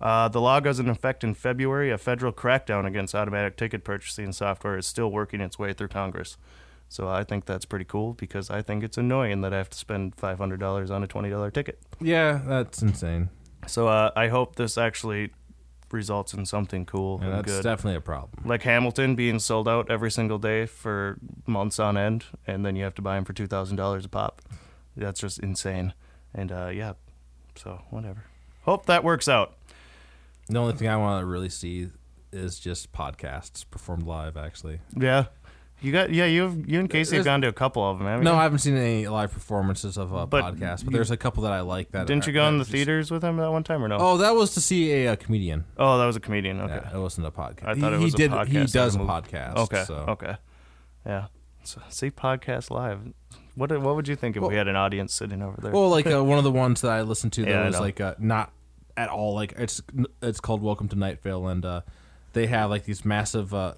Uh, 0.01 0.29
the 0.29 0.41
law 0.41 0.61
goes 0.61 0.79
into 0.79 0.93
effect 0.93 1.25
in 1.25 1.33
February. 1.33 1.91
A 1.91 1.97
federal 1.97 2.33
crackdown 2.33 2.85
against 2.87 3.15
automatic 3.15 3.57
ticket 3.57 3.83
purchasing 3.83 4.33
software 4.33 4.77
is 4.77 4.87
still 4.87 5.11
working 5.11 5.41
its 5.41 5.59
way 5.59 5.73
through 5.73 5.89
Congress. 5.89 6.37
So 6.91 7.09
I 7.09 7.25
think 7.25 7.47
that's 7.47 7.65
pretty 7.65 7.87
cool 7.87 8.13
because 8.13 8.51
I 8.51 8.61
think 8.61 8.85
it's 8.85 8.99
annoying 8.99 9.41
that 9.41 9.55
I 9.55 9.57
have 9.57 9.71
to 9.71 9.79
spend 9.79 10.17
$500 10.17 10.91
on 10.91 11.03
a 11.03 11.07
$20 11.09 11.53
ticket. 11.53 11.81
Yeah, 12.01 12.43
that's 12.45 12.83
insane. 12.83 13.31
So 13.67 13.89
uh, 13.89 14.11
I 14.15 14.29
hope 14.29 14.57
this 14.57 14.77
actually 14.77 15.33
results 15.95 16.35
in 16.35 16.45
something 16.45 16.85
cool 16.85 17.19
Yeah, 17.21 17.29
and 17.29 17.35
that's 17.39 17.47
good. 17.53 17.63
definitely 17.63 17.97
a 17.97 18.01
problem. 18.03 18.31
like 18.45 18.63
Hamilton 18.65 19.15
being 19.15 19.39
sold 19.39 19.67
out 19.69 19.91
every 19.91 20.11
single 20.11 20.39
day 20.39 20.67
for 20.67 21.17
months 21.47 21.79
on 21.79 21.97
end, 21.97 22.27
and 22.47 22.67
then 22.67 22.77
you 22.77 22.85
have 22.85 22.95
to 22.97 23.03
buy 23.03 23.15
them 23.15 23.25
for 23.25 23.33
two 23.33 23.47
thousand 23.47 23.77
dollars 23.77 24.05
a 24.05 24.09
pop. 24.09 24.43
That's 24.97 25.21
just 25.21 25.39
insane. 25.39 25.95
And 26.35 26.53
uh, 26.53 26.69
yeah, 26.75 26.93
so 27.57 27.81
whatever. 27.91 28.25
Hope 28.65 28.87
that 28.87 29.03
works 29.05 29.29
out. 29.29 29.57
The 30.49 30.59
only 30.59 30.75
thing 30.75 30.89
I 30.89 30.97
want 30.97 31.23
to 31.23 31.27
really 31.27 31.49
see 31.49 31.89
is 32.33 32.59
just 32.59 32.93
podcasts 32.93 33.65
performed 33.71 34.05
live. 34.07 34.37
Actually, 34.37 34.81
Yeah, 34.97 35.27
you 35.85 35.93
got 35.93 36.11
yeah. 36.13 36.25
You 36.25 36.43
have 36.43 36.69
you 36.69 36.81
and 36.81 36.89
Casey 36.91 37.17
have 37.17 37.25
There's- 37.25 37.33
gone 37.33 37.43
to 37.43 37.49
a 37.49 37.53
couple 37.53 37.89
of 37.89 37.99
them. 37.99 38.07
Haven't 38.09 38.25
no, 38.25 38.33
you? 38.33 38.39
I 38.39 38.43
haven't 38.43 38.59
seen 38.59 38.77
any 38.77 39.07
live 39.07 39.33
performances 39.33 39.97
of 39.97 40.13
a 40.13 40.27
But 40.27 40.57
podcasts, 40.57 40.85
but 40.85 40.93
there's 40.93 41.11
a 41.11 41.17
couple 41.17 41.43
that 41.45 41.53
I 41.53 41.61
like. 41.61 41.91
That 41.93 42.07
Didn't 42.07 42.27
you 42.27 42.33
go 42.33 42.47
in 42.49 42.59
the 42.59 42.65
just- 42.65 42.73
theaters 42.73 43.11
with 43.11 43.23
him 43.23 43.37
that 43.37 43.51
one 43.53 43.63
time 43.65 43.85
or 43.85 43.89
no? 43.89 43.99
Oh, 43.99 44.17
that 44.19 44.35
was 44.35 44.55
to 44.55 44.61
see 44.61 44.93
a, 44.93 45.13
uh 45.13 45.17
comedian. 45.17 45.65
Oh, 45.79 45.99
that 45.99 46.07
was 46.07 46.17
a 46.17 46.21
comedian. 46.21 46.61
Okay. 46.61 46.81
Yeah, 46.85 46.97
it 46.97 47.01
wasn't 47.01 47.27
a 47.27 47.31
podcast. 47.31 47.67
I 47.69 47.75
thought 47.75 47.93
he, 47.93 47.99
it 47.99 48.01
was 48.03 48.15
he 48.15 48.25
a 48.25 48.29
did. 48.29 48.31
podcast. 48.33 48.49
He 48.49 48.65
does 48.67 48.95
a 48.97 48.99
podcast. 49.01 49.57
Okay. 49.57 49.85
So. 49.85 49.95
Okay. 50.09 50.37
Yeah. 51.07 51.27
So, 51.65 51.81
see 51.89 52.11
podcast 52.11 52.71
live. 52.71 53.01
What 53.55 53.71
what 53.81 53.95
would 53.97 54.09
you 54.09 54.17
think 54.17 54.37
if 54.37 54.43
we 54.43 54.57
had 54.57 54.69
an 54.69 54.77
audience 54.77 55.15
sitting 55.15 55.41
over 55.43 55.59
there? 55.61 55.71
Well, 55.73 55.89
like 55.89 56.07
uh, 56.07 56.23
one 56.25 56.39
of 56.39 56.45
the 56.45 56.51
ones 56.51 56.81
that 56.81 56.91
I 56.91 57.03
listened 57.03 57.33
to 57.35 57.43
that 57.43 57.51
Yeah, 57.51 57.61
I 57.63 57.67
was 57.67 57.75
know. 57.77 57.81
like 57.81 58.01
uh, 58.01 58.15
not 58.19 58.53
at 58.97 59.09
all 59.09 59.35
like 59.35 59.55
it's 59.57 59.81
it's 60.23 60.41
called 60.41 60.61
Welcome 60.63 60.89
to 60.89 60.97
Night 60.97 61.23
Vale, 61.23 61.47
and 61.49 61.65
uh, 61.65 61.81
they 62.33 62.47
have 62.49 62.69
like 62.71 62.85
these 62.85 63.05
massive 63.05 63.55
uh, 63.55 63.75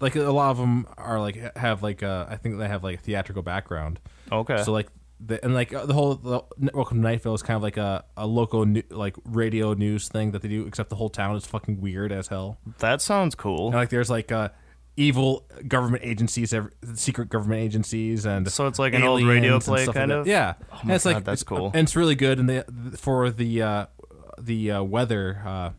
like 0.00 0.16
a 0.16 0.30
lot 0.30 0.50
of 0.50 0.58
them 0.58 0.86
are 0.96 1.20
like 1.20 1.56
have 1.56 1.82
like 1.82 2.02
uh, 2.02 2.26
I 2.28 2.36
think 2.36 2.58
they 2.58 2.68
have 2.68 2.82
like 2.82 2.98
a 2.98 3.02
theatrical 3.02 3.42
background. 3.42 4.00
okay. 4.32 4.62
So 4.62 4.72
like 4.72 4.88
the 5.20 5.42
and 5.44 5.54
like 5.54 5.72
uh, 5.74 5.86
the 5.86 5.92
whole 5.94 6.14
the 6.14 6.42
Welcome 6.72 6.98
to 6.98 7.02
Night 7.02 7.22
Vale 7.22 7.34
is 7.34 7.42
kind 7.42 7.56
of 7.56 7.62
like 7.62 7.76
a 7.76 8.04
a 8.16 8.26
local 8.26 8.64
new, 8.64 8.82
like 8.90 9.16
radio 9.24 9.74
news 9.74 10.08
thing 10.08 10.30
that 10.32 10.42
they 10.42 10.48
do, 10.48 10.66
except 10.66 10.88
the 10.90 10.96
whole 10.96 11.10
town 11.10 11.36
is 11.36 11.44
fucking 11.46 11.80
weird 11.80 12.12
as 12.12 12.28
hell. 12.28 12.58
that 12.78 13.02
sounds 13.02 13.34
cool. 13.34 13.66
And 13.66 13.74
like 13.76 13.90
there's 13.90 14.10
like 14.10 14.32
uh 14.32 14.48
evil 14.96 15.46
government 15.68 16.02
agencies, 16.04 16.54
secret 16.94 17.28
government 17.28 17.60
agencies, 17.60 18.26
and 18.26 18.50
So 18.50 18.66
it's 18.66 18.78
like 18.78 18.94
an 18.94 19.02
old 19.02 19.22
radio 19.22 19.60
play 19.60 19.86
kind 19.86 20.10
like 20.10 20.20
of? 20.20 20.26
Yeah, 20.26 20.54
my 20.70 20.80
and 20.82 20.90
it's 20.92 21.04
God, 21.04 21.14
like 21.14 21.24
that's 21.24 21.42
cool. 21.42 21.66
and 21.74 21.84
it's 21.84 21.96
really 21.96 22.14
good. 22.14 22.38
And 22.38 22.48
they 22.48 22.62
for 22.96 23.30
the 23.30 23.62
uh, 23.62 23.86
the 24.38 24.70
uh, 24.72 24.82
weather. 24.82 25.74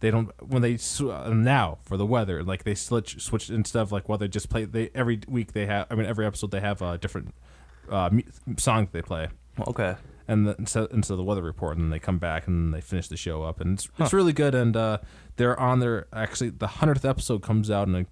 They 0.00 0.10
don't 0.10 0.30
when 0.42 0.62
they 0.62 0.76
sw- 0.76 1.02
uh, 1.02 1.30
now 1.32 1.78
for 1.82 1.96
the 1.96 2.06
weather 2.06 2.42
like 2.42 2.64
they 2.64 2.74
switch 2.74 3.20
switch 3.20 3.50
instead 3.50 3.80
of 3.82 3.92
like 3.92 4.06
they 4.06 4.28
just 4.28 4.48
play 4.48 4.64
they 4.64 4.90
every 4.94 5.20
week 5.28 5.52
they 5.52 5.66
have 5.66 5.86
I 5.90 5.94
mean 5.94 6.06
every 6.06 6.24
episode 6.26 6.50
they 6.50 6.60
have 6.60 6.80
a 6.80 6.96
different 6.96 7.34
uh, 7.90 8.08
song 8.56 8.86
that 8.86 8.92
they 8.92 9.02
play 9.02 9.28
okay. 9.68 9.96
and 10.28 10.46
the, 10.46 10.56
instead, 10.58 10.88
instead 10.92 11.14
of 11.14 11.18
the 11.18 11.24
weather 11.24 11.42
report, 11.42 11.76
and 11.76 11.84
then 11.84 11.90
they 11.90 11.98
come 11.98 12.18
back 12.18 12.46
and 12.46 12.72
they 12.72 12.80
finish 12.80 13.08
the 13.08 13.16
show 13.16 13.42
up, 13.42 13.60
and 13.60 13.74
it's, 13.74 13.88
it's 13.98 14.12
really 14.12 14.32
good. 14.32 14.54
And 14.54 14.76
uh, 14.76 14.98
they're 15.36 15.58
on 15.58 15.80
their 15.80 16.06
actually 16.12 16.50
the 16.50 16.66
hundredth 16.66 17.04
episode 17.04 17.42
comes 17.42 17.70
out 17.70 17.88
on 17.88 18.06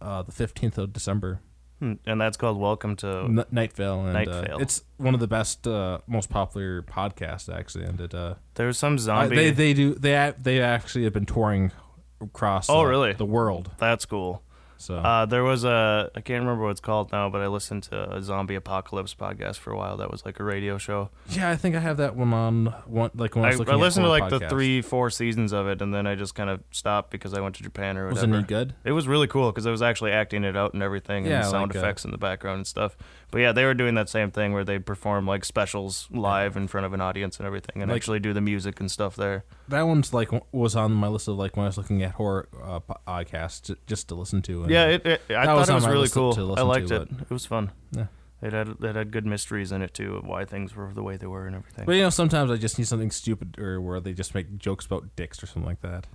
uh, 0.00 0.22
the 0.22 0.32
fifteenth 0.32 0.78
of 0.78 0.92
December, 0.92 1.40
And 1.82 2.20
that's 2.20 2.36
called 2.36 2.58
Welcome 2.58 2.94
to. 2.96 3.08
N- 3.24 3.44
Night 3.50 3.72
Vale, 3.72 4.04
and 4.04 4.12
Night 4.12 4.28
uh, 4.28 4.42
Vale. 4.42 4.58
it's 4.60 4.84
one 4.98 5.14
of 5.14 5.20
the 5.20 5.26
best, 5.26 5.66
uh, 5.66 5.98
most 6.06 6.30
popular 6.30 6.82
podcasts 6.82 7.52
actually. 7.52 7.84
And 7.86 8.00
it 8.00 8.14
uh, 8.14 8.34
There's 8.54 8.78
some 8.78 8.98
zombie. 8.98 9.34
they 9.34 9.50
they 9.50 9.74
do 9.74 9.94
they 9.94 10.32
they 10.40 10.60
actually 10.62 11.04
have 11.04 11.12
been 11.12 11.26
touring 11.26 11.72
across 12.20 12.70
Oh, 12.70 12.80
uh, 12.80 12.84
really? 12.84 13.12
the 13.14 13.26
world. 13.26 13.72
that's 13.78 14.04
cool. 14.06 14.42
So 14.82 14.96
Uh, 14.96 15.26
there 15.26 15.44
was 15.44 15.64
a 15.64 16.10
I 16.14 16.20
can't 16.20 16.40
remember 16.42 16.64
what 16.64 16.70
it's 16.70 16.80
called 16.80 17.12
now, 17.12 17.30
but 17.30 17.40
I 17.40 17.46
listened 17.46 17.84
to 17.84 18.14
a 18.16 18.20
zombie 18.22 18.54
apocalypse 18.56 19.14
podcast 19.14 19.58
for 19.58 19.70
a 19.72 19.76
while. 19.76 19.96
That 19.96 20.10
was 20.10 20.24
like 20.26 20.40
a 20.40 20.44
radio 20.44 20.76
show. 20.78 21.10
yeah, 21.30 21.50
I 21.50 21.56
think 21.56 21.76
I 21.76 21.80
have 21.80 21.98
that 21.98 22.16
one 22.16 22.32
on 22.32 22.66
one 22.86 23.10
like 23.14 23.36
when 23.36 23.44
I 23.44 23.52
I, 23.52 23.56
was 23.56 23.68
I 23.68 23.74
listened 23.74 24.04
to 24.04 24.08
like 24.10 24.28
the 24.28 24.40
three, 24.48 24.82
four 24.82 25.08
seasons 25.10 25.52
of 25.52 25.68
it, 25.68 25.80
and 25.80 25.94
then 25.94 26.06
I 26.06 26.14
just 26.16 26.34
kind 26.34 26.50
of 26.50 26.60
stopped 26.72 27.10
because 27.10 27.32
I 27.32 27.40
went 27.40 27.54
to 27.56 27.62
Japan 27.62 27.96
or 27.96 28.08
whatever. 28.08 28.32
Was 28.32 28.40
it 28.42 28.46
good? 28.48 28.74
It 28.84 28.92
was 28.92 29.06
really 29.06 29.28
cool 29.28 29.50
because 29.52 29.66
I 29.66 29.70
was 29.70 29.82
actually 29.82 30.12
acting 30.12 30.44
it 30.44 30.56
out 30.56 30.74
and 30.74 30.82
everything, 30.82 31.24
and 31.24 31.32
Yeah, 31.32 31.42
sound 31.42 31.68
like, 31.68 31.76
uh, 31.76 31.78
effects 31.78 32.04
in 32.04 32.10
the 32.10 32.18
background 32.18 32.56
and 32.58 32.66
stuff. 32.66 32.96
But 33.32 33.40
yeah, 33.40 33.50
they 33.50 33.64
were 33.64 33.74
doing 33.74 33.94
that 33.96 34.08
same 34.08 34.30
thing 34.30 34.52
where 34.52 34.62
they 34.62 34.78
perform 34.78 35.26
like 35.26 35.44
specials 35.44 36.06
live 36.12 36.56
in 36.56 36.68
front 36.68 36.86
of 36.86 36.92
an 36.92 37.00
audience 37.00 37.38
and 37.38 37.46
everything, 37.46 37.82
and 37.82 37.90
Like- 37.90 37.96
actually 37.96 38.20
do 38.20 38.32
the 38.32 38.40
music 38.40 38.78
and 38.78 38.88
stuff 38.90 39.16
there. 39.16 39.44
That 39.68 39.82
one's 39.82 40.12
like 40.14 40.28
was 40.52 40.76
on 40.76 40.92
my 40.92 41.08
list 41.08 41.26
of 41.26 41.36
like 41.36 41.56
when 41.56 41.64
I 41.64 41.68
was 41.68 41.78
looking 41.78 42.02
at 42.04 42.12
horror 42.12 42.48
uh, 42.62 42.78
po- 42.80 42.96
podcasts 43.08 43.62
j- 43.62 43.74
just 43.88 44.08
to 44.10 44.14
listen 44.14 44.42
to. 44.42 44.62
And, 44.62 44.70
Yeah, 44.70 44.86
it, 44.86 45.04
it, 45.06 45.22
I 45.30 45.32
That 45.34 45.44
thought 45.46 45.56
was 45.56 45.68
it 45.68 45.72
on 45.72 45.74
was 45.76 45.84
my 45.84 45.90
really 45.90 46.00
list 46.02 46.12
to- 46.14 46.18
cool. 46.20 46.32
to 46.34 46.40
I 46.40 46.44
listen 46.44 46.68
liked 46.68 46.88
to, 46.88 46.94
it. 47.02 47.08
It 47.22 47.30
was 47.30 47.46
fun. 47.46 47.72
Yeah. 47.90 48.06
It 48.42 48.52
had 48.52 48.68
it 48.82 48.96
had 48.96 49.12
good 49.12 49.24
mysteries 49.24 49.70
in 49.72 49.82
it 49.82 49.94
too 49.94 50.16
of 50.16 50.26
why 50.26 50.44
things 50.44 50.74
were 50.74 50.92
the 50.92 51.02
way 51.02 51.16
they 51.16 51.28
were 51.28 51.46
and 51.46 51.54
everything. 51.56 51.86
But 51.86 51.92
you 51.92 52.02
know, 52.02 52.10
sometimes 52.10 52.50
I 52.50 52.56
just 52.56 52.76
need 52.76 52.86
something 52.88 53.10
stupid 53.12 53.56
or 53.58 53.80
where 53.80 54.00
they 54.00 54.12
just 54.12 54.34
make 54.34 54.58
jokes 54.58 54.84
about 54.84 55.14
dicks 55.16 55.42
or 55.42 55.46
something 55.46 55.64
like 55.68 55.80
that. 55.82 56.06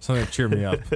Something 0.00 0.26
to 0.26 0.32
cheer 0.32 0.48
me 0.48 0.64
up. 0.64 0.80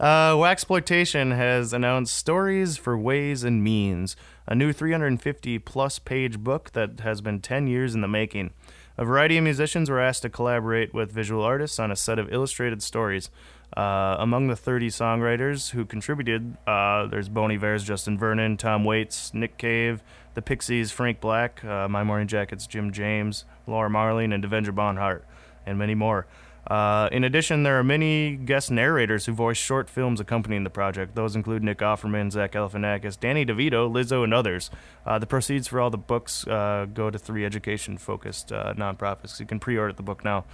Uh, 0.00 0.34
Waxploitation 0.34 1.34
has 1.34 1.72
announced 1.72 2.16
Stories 2.16 2.76
for 2.76 2.96
Ways 2.96 3.42
and 3.42 3.64
Means, 3.64 4.14
a 4.46 4.54
new 4.54 4.72
350 4.72 5.58
plus 5.58 5.98
page 5.98 6.38
book 6.38 6.70
that 6.70 7.00
has 7.00 7.20
been 7.20 7.40
10 7.40 7.66
years 7.66 7.96
in 7.96 8.00
the 8.00 8.06
making. 8.06 8.52
A 8.96 9.04
variety 9.04 9.38
of 9.38 9.42
musicians 9.42 9.90
were 9.90 9.98
asked 10.00 10.22
to 10.22 10.28
collaborate 10.28 10.94
with 10.94 11.10
visual 11.10 11.42
artists 11.42 11.80
on 11.80 11.90
a 11.90 11.96
set 11.96 12.20
of 12.20 12.32
illustrated 12.32 12.80
stories. 12.80 13.28
Uh, 13.76 14.14
among 14.20 14.46
the 14.46 14.54
30 14.54 14.86
songwriters 14.88 15.70
who 15.70 15.84
contributed, 15.84 16.56
uh, 16.68 17.06
there's 17.06 17.28
Bon 17.28 17.50
Iver's 17.50 17.82
Justin 17.82 18.16
Vernon, 18.16 18.56
Tom 18.56 18.84
Waits, 18.84 19.34
Nick 19.34 19.58
Cave, 19.58 20.04
The 20.34 20.42
Pixies, 20.42 20.92
Frank 20.92 21.20
Black, 21.20 21.64
uh, 21.64 21.88
My 21.88 22.04
Morning 22.04 22.28
Jacket's 22.28 22.68
Jim 22.68 22.92
James, 22.92 23.44
Laura 23.66 23.90
Marling, 23.90 24.32
and 24.32 24.44
Devendra 24.44 24.72
Banhart, 24.72 25.22
and 25.66 25.76
many 25.76 25.96
more. 25.96 26.28
Uh, 26.66 27.08
in 27.12 27.24
addition, 27.24 27.62
there 27.62 27.78
are 27.78 27.84
many 27.84 28.36
guest 28.36 28.70
narrators 28.70 29.24
who 29.24 29.32
voice 29.32 29.56
short 29.56 29.88
films 29.88 30.20
accompanying 30.20 30.64
the 30.64 30.70
project. 30.70 31.14
Those 31.14 31.34
include 31.34 31.62
Nick 31.62 31.78
Offerman, 31.78 32.30
Zach 32.30 32.52
Galifianakis, 32.52 33.18
Danny 33.18 33.46
DeVito, 33.46 33.90
Lizzo, 33.90 34.22
and 34.22 34.34
others. 34.34 34.70
Uh, 35.06 35.18
the 35.18 35.26
proceeds 35.26 35.66
for 35.68 35.80
all 35.80 35.88
the 35.88 35.96
books 35.96 36.46
uh, 36.46 36.86
go 36.92 37.08
to 37.08 37.18
three 37.18 37.46
education-focused 37.46 38.52
uh, 38.52 38.74
nonprofits. 38.74 39.40
You 39.40 39.46
can 39.46 39.58
pre-order 39.58 39.94
the 39.94 40.02
book 40.02 40.24
now. 40.24 40.44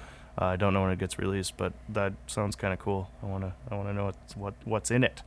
Uh, 0.41 0.47
I 0.47 0.57
don't 0.57 0.73
know 0.73 0.83
when 0.83 0.93
it 0.93 0.99
gets 0.99 1.19
released, 1.19 1.57
but 1.57 1.73
that 1.89 2.13
sounds 2.27 2.55
kind 2.55 2.73
of 2.73 2.79
cool. 2.79 3.11
I 3.23 3.27
wanna, 3.27 3.55
I 3.71 3.75
wanna 3.75 3.93
know 3.93 4.07
what's, 4.07 4.37
what 4.37 4.55
what's 4.65 4.91
in 4.91 5.05
it. 5.05 5.23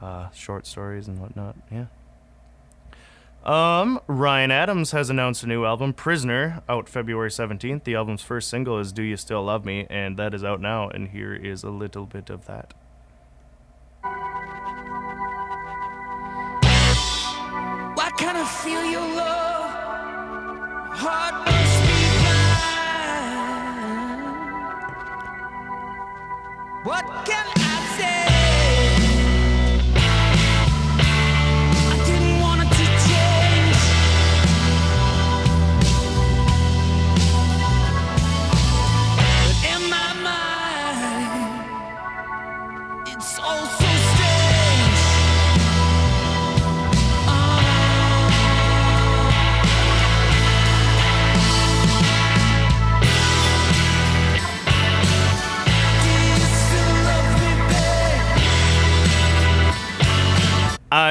Uh, 0.00 0.30
short 0.30 0.66
stories 0.66 1.06
and 1.08 1.20
whatnot. 1.20 1.56
Yeah. 1.70 1.86
Um, 3.44 3.98
Ryan 4.06 4.52
Adams 4.52 4.92
has 4.92 5.10
announced 5.10 5.42
a 5.42 5.48
new 5.48 5.64
album, 5.64 5.92
Prisoner, 5.94 6.62
out 6.68 6.88
February 6.88 7.30
17th. 7.30 7.82
The 7.82 7.96
album's 7.96 8.22
first 8.22 8.48
single 8.48 8.78
is 8.78 8.92
Do 8.92 9.02
You 9.02 9.16
Still 9.16 9.42
Love 9.42 9.64
Me, 9.64 9.84
and 9.90 10.16
that 10.16 10.32
is 10.32 10.44
out 10.44 10.60
now, 10.60 10.88
and 10.88 11.08
here 11.08 11.34
is 11.34 11.64
a 11.64 11.70
little 11.70 12.06
bit 12.06 12.30
of 12.30 12.46
that. 12.46 12.72
Why 17.94 18.10
can't 18.16 18.36
I 18.36 18.44
feel 18.62 18.84
your 18.84 19.00
love? 19.00 19.70
Heart 20.94 21.34
must 21.46 21.82
be 21.82 21.98
blind. 22.22 22.62
What 26.84 27.26
can 27.26 27.61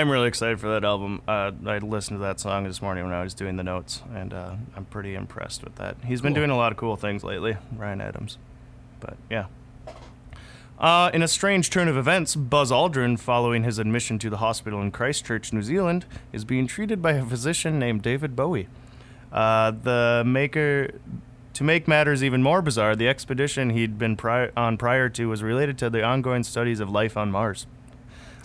I'm 0.01 0.09
really 0.09 0.29
excited 0.29 0.59
for 0.59 0.67
that 0.69 0.83
album. 0.83 1.21
Uh, 1.27 1.51
I 1.63 1.77
listened 1.77 2.17
to 2.17 2.23
that 2.23 2.39
song 2.39 2.63
this 2.63 2.81
morning 2.81 3.03
when 3.03 3.13
I 3.13 3.21
was 3.21 3.35
doing 3.35 3.57
the 3.57 3.63
notes, 3.63 4.01
and 4.15 4.33
uh, 4.33 4.55
I'm 4.75 4.85
pretty 4.85 5.13
impressed 5.13 5.63
with 5.63 5.75
that. 5.75 5.95
He's 6.03 6.21
been 6.21 6.33
doing 6.33 6.49
a 6.49 6.57
lot 6.57 6.71
of 6.71 6.77
cool 6.79 6.95
things 6.95 7.23
lately, 7.23 7.55
Ryan 7.75 8.01
Adams. 8.01 8.39
But 8.99 9.15
yeah. 9.29 9.45
Uh, 10.79 11.11
in 11.13 11.21
a 11.21 11.27
strange 11.27 11.69
turn 11.69 11.87
of 11.87 11.97
events, 11.97 12.35
Buzz 12.35 12.71
Aldrin, 12.71 13.19
following 13.19 13.63
his 13.63 13.77
admission 13.77 14.17
to 14.17 14.31
the 14.31 14.37
hospital 14.37 14.81
in 14.81 14.89
Christchurch, 14.89 15.53
New 15.53 15.61
Zealand, 15.61 16.07
is 16.33 16.45
being 16.45 16.65
treated 16.65 17.03
by 17.03 17.11
a 17.11 17.23
physician 17.23 17.77
named 17.77 18.01
David 18.01 18.35
Bowie. 18.35 18.69
Uh, 19.31 19.69
the 19.69 20.23
maker, 20.25 20.95
to 21.53 21.63
make 21.63 21.87
matters 21.87 22.23
even 22.23 22.41
more 22.41 22.63
bizarre, 22.63 22.95
the 22.95 23.07
expedition 23.07 23.69
he'd 23.69 23.99
been 23.99 24.17
pri- 24.17 24.49
on 24.57 24.77
prior 24.77 25.09
to 25.09 25.29
was 25.29 25.43
related 25.43 25.77
to 25.77 25.91
the 25.91 26.03
ongoing 26.03 26.41
studies 26.41 26.79
of 26.79 26.89
life 26.89 27.15
on 27.15 27.29
Mars. 27.29 27.67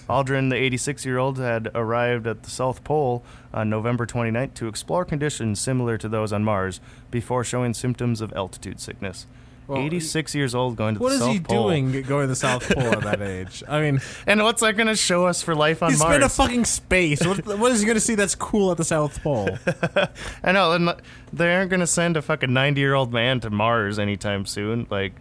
Aldrin, 0.08 0.50
the 0.50 0.56
86 0.56 1.04
year 1.04 1.18
old, 1.18 1.38
had 1.38 1.68
arrived 1.74 2.26
at 2.26 2.42
the 2.44 2.50
South 2.50 2.84
Pole 2.84 3.24
on 3.52 3.68
November 3.70 4.06
29th 4.06 4.54
to 4.54 4.68
explore 4.68 5.04
conditions 5.04 5.60
similar 5.60 5.98
to 5.98 6.08
those 6.08 6.32
on 6.32 6.44
Mars 6.44 6.80
before 7.10 7.42
showing 7.44 7.74
symptoms 7.74 8.20
of 8.20 8.32
altitude 8.34 8.80
sickness. 8.80 9.26
Well, 9.68 9.82
86 9.82 10.32
years 10.36 10.54
old 10.54 10.76
going 10.76 10.94
to 10.94 11.00
What 11.00 11.08
the 11.08 11.14
is 11.16 11.20
South 11.22 11.32
he 11.32 11.40
Pole. 11.40 11.68
doing 11.70 11.90
going 12.02 12.22
to 12.22 12.26
the 12.28 12.36
South 12.36 12.68
Pole 12.72 12.84
at 12.84 13.00
that 13.02 13.20
age? 13.28 13.64
I 13.66 13.80
mean, 13.80 14.00
And 14.24 14.40
what's 14.44 14.60
that 14.60 14.76
going 14.76 14.86
to 14.86 14.94
show 14.94 15.26
us 15.26 15.42
for 15.42 15.56
life 15.56 15.82
on 15.82 15.90
he's 15.90 15.98
Mars? 15.98 16.12
been 16.12 16.20
to 16.20 16.28
fucking 16.28 16.64
space. 16.66 17.26
What, 17.26 17.44
what 17.58 17.72
is 17.72 17.80
he 17.80 17.84
going 17.86 17.96
to 17.96 18.00
see 18.00 18.14
that's 18.14 18.36
cool 18.36 18.70
at 18.70 18.76
the 18.76 18.84
South 18.84 19.20
Pole? 19.24 19.58
I 20.44 20.52
know, 20.52 20.70
and 20.70 20.94
they 21.32 21.52
aren't 21.52 21.70
going 21.70 21.80
to 21.80 21.86
send 21.88 22.16
a 22.16 22.22
fucking 22.22 22.52
90 22.52 22.80
year 22.80 22.94
old 22.94 23.12
man 23.12 23.40
to 23.40 23.50
Mars 23.50 23.98
anytime 23.98 24.46
soon. 24.46 24.86
Like, 24.88 25.14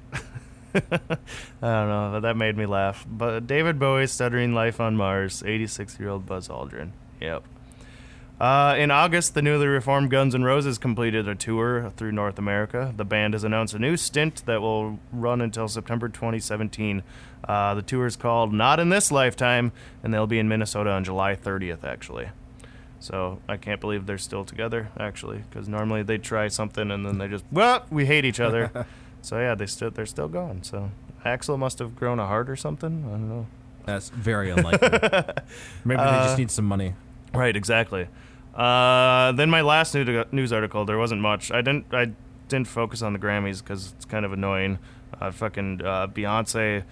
I 0.92 1.00
don't 1.62 1.90
know, 1.90 2.10
but 2.14 2.20
that 2.22 2.38
made 2.38 2.58
me 2.58 2.66
laugh. 2.66 3.06
But 3.10 3.48
David 3.48 3.80
Bowie 3.80 4.08
stuttering 4.08 4.54
life 4.54 4.80
on 4.80 4.96
Mars, 4.96 5.44
86 5.46 6.00
year 6.00 6.10
old 6.10 6.26
Buzz 6.26 6.48
Aldrin. 6.48 6.92
Yep. 7.22 7.44
Uh, 8.40 8.76
in 8.78 8.92
August, 8.92 9.34
the 9.34 9.42
newly 9.42 9.66
reformed 9.66 10.12
Guns 10.12 10.36
N' 10.36 10.44
Roses 10.44 10.78
completed 10.78 11.26
a 11.28 11.36
tour 11.36 11.94
through 11.96 12.12
North 12.12 12.38
America. 12.38 12.94
The 12.96 13.06
band 13.06 13.34
has 13.34 13.46
announced 13.46 13.74
a 13.74 13.80
new 13.80 13.96
stint 13.96 14.46
that 14.46 14.62
will 14.62 15.00
run 15.14 15.40
until 15.40 15.70
September 15.70 16.10
2017. 16.10 17.02
Uh, 17.48 17.76
the 17.76 17.82
tour 17.82 18.06
is 18.06 18.18
called 18.18 18.54
Not 18.54 18.82
in 18.82 18.90
This 18.90 19.10
Lifetime, 19.10 19.72
and 20.04 20.14
they'll 20.14 20.28
be 20.28 20.40
in 20.40 20.50
Minnesota 20.50 20.90
on 20.90 21.06
July 21.06 21.36
30th, 21.36 21.86
actually. 21.86 22.28
So 23.00 23.40
I 23.48 23.56
can't 23.56 23.80
believe 23.80 24.06
they're 24.06 24.18
still 24.18 24.44
together, 24.44 24.90
actually, 25.00 25.44
because 25.50 25.70
normally 25.70 26.04
they 26.04 26.18
try 26.18 26.50
something 26.50 26.92
and 26.92 27.06
then 27.06 27.20
they 27.20 27.30
just, 27.30 27.46
well, 27.52 27.86
we 27.90 28.06
hate 28.06 28.26
each 28.26 28.42
other. 28.42 28.86
so 29.26 29.40
yeah, 29.40 29.56
they 29.56 29.66
still 29.66 29.90
they're 29.90 30.06
still 30.06 30.28
going. 30.28 30.62
So 30.64 30.92
Axl 31.26 31.58
must 31.58 31.80
have 31.80 31.96
grown 31.96 32.20
a 32.20 32.28
heart 32.28 32.50
or 32.50 32.56
something. 32.56 33.06
I 33.08 33.12
don't 33.12 33.30
know. 33.30 33.48
That's 33.86 34.10
very 34.10 34.52
unlikely. 34.52 34.90
Maybe 35.86 36.02
they 36.02 36.10
just 36.26 36.38
need 36.38 36.52
some 36.52 36.66
money. 36.66 36.94
Right, 37.34 37.56
exactly. 37.56 38.08
Uh, 38.54 39.32
then 39.34 39.50
my 39.50 39.62
last 39.62 39.94
new- 39.96 40.26
news 40.32 40.54
article, 40.54 40.86
there 40.86 40.98
wasn't 40.98 41.22
much. 41.22 41.52
I 41.52 41.62
didn't 41.62 41.86
I 41.92 42.12
didn't 42.48 42.68
focus 42.68 43.02
on 43.02 43.14
the 43.14 43.20
Grammys 43.20 43.64
because 43.64 43.94
it's 43.96 44.06
kind 44.06 44.26
of 44.26 44.34
annoying. 44.34 44.78
Uh, 45.20 45.32
fucking 45.32 45.82
uh, 45.84 46.08
Beyonce 46.08 46.84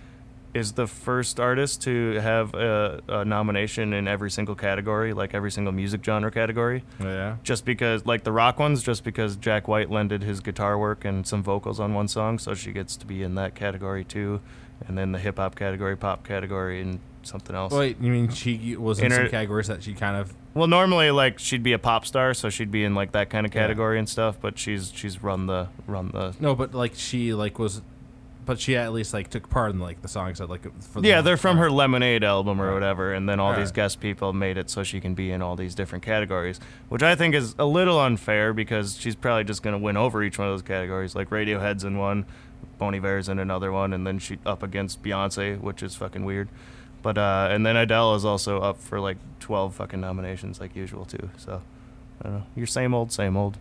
is 0.53 0.73
the 0.73 0.85
first 0.87 1.39
artist 1.39 1.81
to 1.83 2.13
have 2.19 2.53
a, 2.53 3.01
a 3.07 3.25
nomination 3.25 3.93
in 3.93 4.07
every 4.07 4.29
single 4.29 4.55
category, 4.55 5.13
like 5.13 5.33
every 5.33 5.51
single 5.51 5.73
music 5.73 6.03
genre 6.03 6.29
category. 6.31 6.83
Oh, 6.99 7.05
yeah. 7.05 7.37
Just 7.43 7.65
because, 7.65 8.05
like 8.05 8.23
the 8.23 8.31
rock 8.31 8.59
ones, 8.59 8.83
just 8.83 9.03
because 9.03 9.35
Jack 9.35 9.67
White 9.67 9.89
lended 9.89 10.21
his 10.23 10.39
guitar 10.41 10.77
work 10.77 11.05
and 11.05 11.25
some 11.25 11.41
vocals 11.43 11.79
on 11.79 11.93
one 11.93 12.07
song, 12.07 12.37
so 12.39 12.53
she 12.53 12.71
gets 12.71 12.95
to 12.97 13.05
be 13.07 13.23
in 13.23 13.35
that 13.35 13.55
category 13.55 14.03
too. 14.03 14.41
And 14.87 14.97
then 14.97 15.11
the 15.11 15.19
hip 15.19 15.37
hop 15.37 15.55
category, 15.55 15.95
pop 15.95 16.27
category, 16.27 16.81
and 16.81 16.99
something 17.21 17.55
else. 17.55 17.71
Wait, 17.71 17.97
you 18.01 18.11
mean 18.11 18.29
she 18.29 18.75
was 18.75 18.99
in 18.99 19.05
Inter- 19.05 19.23
some 19.23 19.31
categories 19.31 19.67
that 19.67 19.81
she 19.81 19.93
kind 19.93 20.17
of 20.17 20.33
Well, 20.53 20.67
normally 20.67 21.09
like 21.09 21.39
she'd 21.39 21.63
be 21.63 21.71
a 21.73 21.79
pop 21.79 22.05
star, 22.05 22.33
so 22.33 22.49
she'd 22.49 22.69
be 22.71 22.83
in 22.83 22.93
like 22.93 23.13
that 23.13 23.29
kind 23.29 23.45
of 23.45 23.55
Yeah. 23.55 23.61
category 23.61 23.97
and 23.97 24.09
stuff. 24.09 24.37
But 24.41 24.59
she's 24.59 24.91
she's 24.93 25.23
run 25.23 25.45
the 25.47 25.69
run 25.87 26.09
the. 26.11 26.35
no, 26.39 26.53
but 26.53 26.73
like 26.75 26.93
she 26.95 27.33
like 27.33 27.57
was, 27.59 27.81
but 28.45 28.59
she 28.59 28.75
at 28.75 28.91
least 28.93 29.13
like 29.13 29.29
took 29.29 29.49
part 29.49 29.71
in 29.71 29.79
like 29.79 30.01
the 30.01 30.07
songs 30.07 30.39
that 30.39 30.49
like 30.49 30.63
for 30.81 31.01
the 31.01 31.07
Yeah, 31.07 31.21
they're 31.21 31.37
from 31.37 31.57
her. 31.57 31.69
Lemonade 31.71 32.23
album 32.23 32.61
or 32.61 32.73
whatever, 32.73 33.13
and 33.13 33.27
then 33.29 33.39
all 33.39 33.53
these 33.55 33.67
Right. 33.67 33.73
guest 33.75 33.99
people 33.99 34.33
made 34.33 34.57
it 34.57 34.69
so 34.69 34.83
she 34.83 34.99
can 34.99 35.13
be 35.13 35.31
in 35.31 35.41
all 35.41 35.55
these 35.55 35.75
different 35.75 36.03
categories, 36.03 36.59
which 36.89 37.03
I 37.03 37.15
think 37.15 37.35
is 37.35 37.55
a 37.57 37.65
little 37.65 37.99
unfair 37.99 38.53
because 38.53 38.97
she's 38.99 39.15
probably 39.15 39.43
just 39.43 39.63
gonna 39.63 39.77
win 39.77 39.97
over 39.97 40.21
each 40.23 40.37
one 40.37 40.47
of 40.47 40.53
those 40.53 40.61
categories. 40.61 41.15
Like 41.15 41.29
Radiohead's 41.29 41.83
in 41.83 41.97
one, 41.97 42.25
Bon 42.77 42.93
Iver's 42.95 43.29
in 43.29 43.39
another 43.39 43.71
one, 43.71 43.93
and 43.93 44.05
then 44.05 44.19
she 44.19 44.39
up 44.45 44.63
against 44.63 45.01
Beyonce, 45.03 45.59
which 45.61 45.81
is 45.83 45.95
fucking 45.95 46.25
weird. 46.25 46.49
But 47.01 47.17
uh, 47.17 47.49
and 47.51 47.65
then 47.65 47.75
Adele 47.75 48.15
is 48.15 48.23
also 48.25 48.59
up 48.61 48.77
for 48.79 48.99
like 48.99 49.17
twelve 49.39 49.75
fucking 49.75 49.99
nominations 50.01 50.59
like 50.59 50.75
usual 50.75 51.05
too. 51.05 51.29
So 51.37 51.61
I 52.21 52.23
don't 52.29 52.37
know. 52.39 52.43
You're 52.55 52.65
same 52.67 52.93
old, 52.93 53.11
same 53.11 53.35
old 53.35 53.57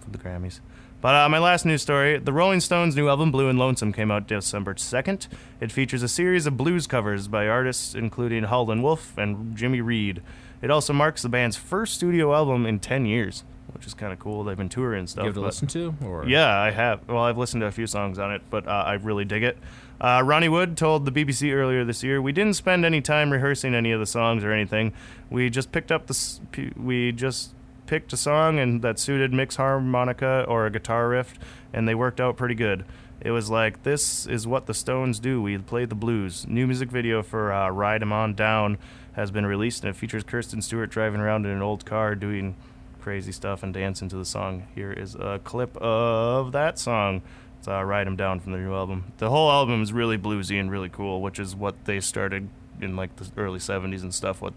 for 0.00 0.10
the 0.10 0.18
Grammys. 0.18 0.60
But 1.00 1.14
uh, 1.14 1.28
my 1.30 1.38
last 1.38 1.64
news 1.64 1.80
story 1.82 2.18
the 2.18 2.32
Rolling 2.32 2.60
Stones' 2.60 2.94
new 2.94 3.08
album, 3.08 3.30
Blue 3.30 3.48
and 3.48 3.58
Lonesome, 3.58 3.92
came 3.92 4.10
out 4.10 4.26
December 4.26 4.74
2nd. 4.74 5.28
It 5.60 5.72
features 5.72 6.02
a 6.02 6.08
series 6.08 6.46
of 6.46 6.56
blues 6.56 6.86
covers 6.86 7.26
by 7.28 7.48
artists 7.48 7.94
including 7.94 8.44
Howlin' 8.44 8.82
Wolf 8.82 9.16
and 9.16 9.56
Jimmy 9.56 9.80
Reed. 9.80 10.22
It 10.62 10.70
also 10.70 10.92
marks 10.92 11.22
the 11.22 11.30
band's 11.30 11.56
first 11.56 11.94
studio 11.94 12.34
album 12.34 12.66
in 12.66 12.80
10 12.80 13.06
years, 13.06 13.44
which 13.72 13.86
is 13.86 13.94
kind 13.94 14.12
of 14.12 14.18
cool. 14.18 14.44
They've 14.44 14.58
been 14.58 14.68
touring 14.68 14.98
and 15.00 15.08
stuff. 15.08 15.22
You 15.24 15.28
have 15.28 15.34
to 15.36 15.40
listen 15.40 15.68
to 15.68 15.94
or 16.04 16.26
yeah, 16.26 16.54
I 16.58 16.70
have. 16.70 17.08
Well, 17.08 17.22
I've 17.24 17.38
listened 17.38 17.62
to 17.62 17.66
a 17.66 17.72
few 17.72 17.86
songs 17.86 18.18
on 18.18 18.30
it, 18.32 18.42
but 18.50 18.66
uh, 18.68 18.70
I 18.70 18.94
really 18.94 19.24
dig 19.24 19.42
it. 19.42 19.56
Uh, 20.02 20.22
Ronnie 20.24 20.50
Wood 20.50 20.76
told 20.76 21.06
the 21.06 21.12
BBC 21.12 21.50
earlier 21.54 21.82
this 21.84 22.02
year, 22.02 22.20
"We 22.20 22.32
didn't 22.32 22.54
spend 22.54 22.84
any 22.84 23.00
time 23.00 23.30
rehearsing 23.30 23.74
any 23.74 23.90
of 23.92 24.00
the 24.00 24.06
songs 24.06 24.44
or 24.44 24.52
anything. 24.52 24.92
We 25.30 25.48
just 25.50 25.72
picked 25.72 25.92
up 25.92 26.06
the 26.08 26.12
s- 26.12 26.40
p- 26.52 26.72
we 26.76 27.12
just 27.12 27.54
picked 27.90 28.12
a 28.12 28.16
song 28.16 28.60
and 28.60 28.82
that 28.82 29.00
suited 29.00 29.32
mix 29.32 29.56
harmonica 29.56 30.44
or 30.46 30.64
a 30.64 30.70
guitar 30.70 31.08
riff, 31.08 31.34
and 31.72 31.88
they 31.88 31.94
worked 31.96 32.20
out 32.20 32.36
pretty 32.36 32.54
good. 32.54 32.84
It 33.20 33.32
was 33.32 33.50
like 33.50 33.82
this 33.82 34.28
is 34.28 34.46
what 34.46 34.66
the 34.66 34.74
Stones 34.74 35.18
do. 35.18 35.42
We 35.42 35.58
play 35.58 35.86
the 35.86 35.96
blues. 35.96 36.46
New 36.46 36.68
music 36.68 36.88
video 36.88 37.20
for 37.20 37.52
uh, 37.52 37.68
"Ride 37.70 38.02
'Em 38.02 38.12
On 38.12 38.32
Down" 38.32 38.78
has 39.14 39.32
been 39.32 39.44
released, 39.44 39.82
and 39.82 39.90
it 39.90 39.98
features 39.98 40.22
Kristen 40.22 40.62
Stewart 40.62 40.88
driving 40.88 41.20
around 41.20 41.46
in 41.46 41.50
an 41.50 41.62
old 41.62 41.84
car 41.84 42.14
doing." 42.14 42.54
crazy 43.00 43.32
stuff 43.32 43.62
and 43.62 43.72
dancing 43.72 44.10
to 44.10 44.16
the 44.16 44.26
song. 44.26 44.66
Here 44.74 44.92
is 44.92 45.14
a 45.14 45.40
clip 45.42 45.74
of 45.78 46.52
that 46.52 46.78
song. 46.78 47.22
It's 47.58 47.66
uh, 47.66 47.82
Ride 47.82 48.06
'em 48.06 48.14
Down 48.14 48.40
from 48.40 48.52
the 48.52 48.58
new 48.58 48.74
album. 48.74 49.14
The 49.16 49.30
whole 49.30 49.50
album 49.50 49.82
is 49.82 49.90
really 49.90 50.18
bluesy 50.18 50.60
and 50.60 50.70
really 50.70 50.90
cool, 50.90 51.22
which 51.22 51.38
is 51.38 51.56
what 51.56 51.86
they 51.86 51.98
started 52.00 52.50
in 52.78 52.96
like 52.96 53.16
the 53.16 53.26
early 53.38 53.58
70s 53.58 54.02
and 54.02 54.12
stuff 54.14 54.42
What 54.42 54.52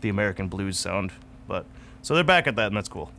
the 0.00 0.08
American 0.08 0.48
blues 0.48 0.78
sound. 0.78 1.12
But 1.46 1.66
so 2.02 2.14
they're 2.14 2.24
back 2.24 2.46
at 2.46 2.56
that 2.56 2.66
and 2.66 2.76
that's 2.76 2.88
cool. 2.88 3.10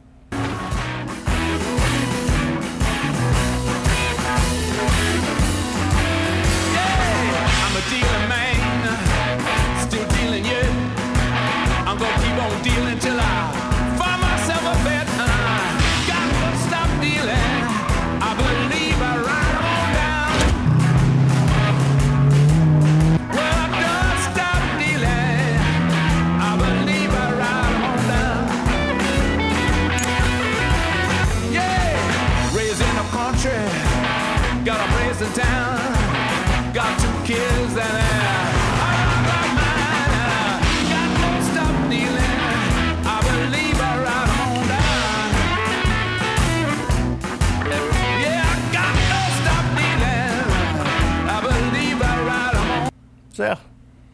So 53.33 53.43
yeah, 53.43 53.57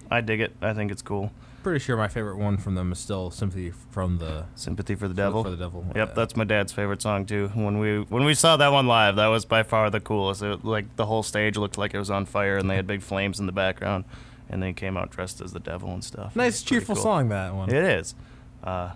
I 0.10 0.22
dig 0.22 0.42
it. 0.42 0.56
I 0.62 0.74
think 0.74 0.92
it's 0.92 1.02
cool. 1.02 1.32
Pretty 1.62 1.80
sure 1.80 1.98
my 1.98 2.08
favorite 2.08 2.38
one 2.38 2.58
from 2.58 2.76
them 2.76 2.92
is 2.94 3.00
still 3.00 3.32
"Sympathy 3.32 3.72
from 3.92 4.18
the 4.18 4.46
Sympathy 4.56 4.96
for 4.96 5.10
the 5.10 5.14
Devil. 5.14 5.44
for 5.44 5.50
the 5.50 5.58
Devil. 5.58 5.86
Yep, 5.94 6.16
that's 6.16 6.38
my 6.38 6.46
dad's 6.46 6.72
favorite 6.72 7.02
song 7.02 7.26
too. 7.26 7.50
When 7.54 7.80
we 7.80 8.00
when 8.04 8.24
we 8.24 8.34
saw 8.34 8.56
that 8.58 8.72
one 8.72 8.88
live, 8.88 9.18
that 9.18 9.28
was 9.28 9.44
by 9.44 9.64
far 9.64 9.90
the 9.90 10.00
coolest. 10.00 10.42
It, 10.42 10.64
like 10.64 10.96
the 10.96 11.06
whole 11.06 11.22
stage 11.22 11.58
looked 11.58 11.78
like 11.78 11.94
it 11.94 12.00
was 12.00 12.10
on 12.10 12.26
fire, 12.26 12.58
and 12.58 12.70
they 12.70 12.76
had 12.76 12.88
big 12.88 13.02
flames 13.02 13.42
in 13.42 13.46
the 13.46 13.52
background, 13.52 14.06
and 14.50 14.64
they 14.64 14.72
came 14.72 14.96
out 14.96 15.12
dressed 15.12 15.42
as 15.42 15.52
the 15.52 15.60
devil 15.60 15.92
and 15.92 16.04
stuff. 16.04 16.34
Nice 16.36 16.64
cheerful 16.64 16.96
cool. 16.96 17.04
song 17.04 17.30
that 17.30 17.54
one. 17.54 17.70
It 17.70 17.84
is. 17.84 18.16
Uh, 18.64 18.92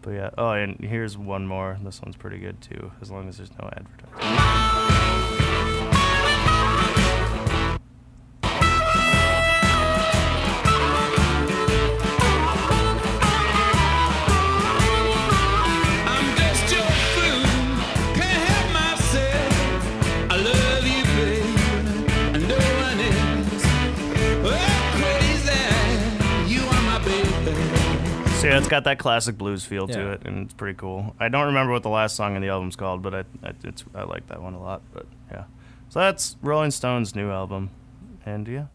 but 0.00 0.12
yeah. 0.12 0.30
Oh, 0.38 0.52
and 0.52 0.80
here's 0.80 1.18
one 1.18 1.46
more. 1.46 1.78
This 1.82 2.00
one's 2.00 2.16
pretty 2.16 2.38
good 2.38 2.62
too, 2.62 2.92
as 3.02 3.10
long 3.10 3.28
as 3.28 3.36
there's 3.36 3.52
no 3.60 3.68
advertising. 3.70 4.45
It's 28.66 28.70
got 28.72 28.82
that 28.84 28.98
classic 28.98 29.38
blues 29.38 29.64
feel 29.64 29.86
to 29.86 29.98
Yeah. 29.98 30.12
it, 30.14 30.22
and 30.26 30.44
it's 30.46 30.54
pretty 30.54 30.76
cool. 30.76 31.14
I 31.20 31.28
don't 31.28 31.46
remember 31.46 31.72
what 31.72 31.84
the 31.84 31.88
last 31.88 32.16
song 32.16 32.34
on 32.34 32.42
the 32.42 32.48
album's 32.48 32.74
called, 32.74 33.00
but 33.00 33.14
I 33.14 33.20
I, 33.44 33.52
it's, 33.62 33.84
I 33.94 34.02
like 34.02 34.26
that 34.26 34.42
one 34.42 34.54
a 34.54 34.60
lot. 34.60 34.82
But 34.92 35.06
yeah, 35.30 35.44
so 35.88 36.00
that's 36.00 36.36
Rolling 36.42 36.72
Stones' 36.72 37.14
new 37.14 37.30
album, 37.30 37.70
and 38.24 38.48
yeah, 38.48 38.66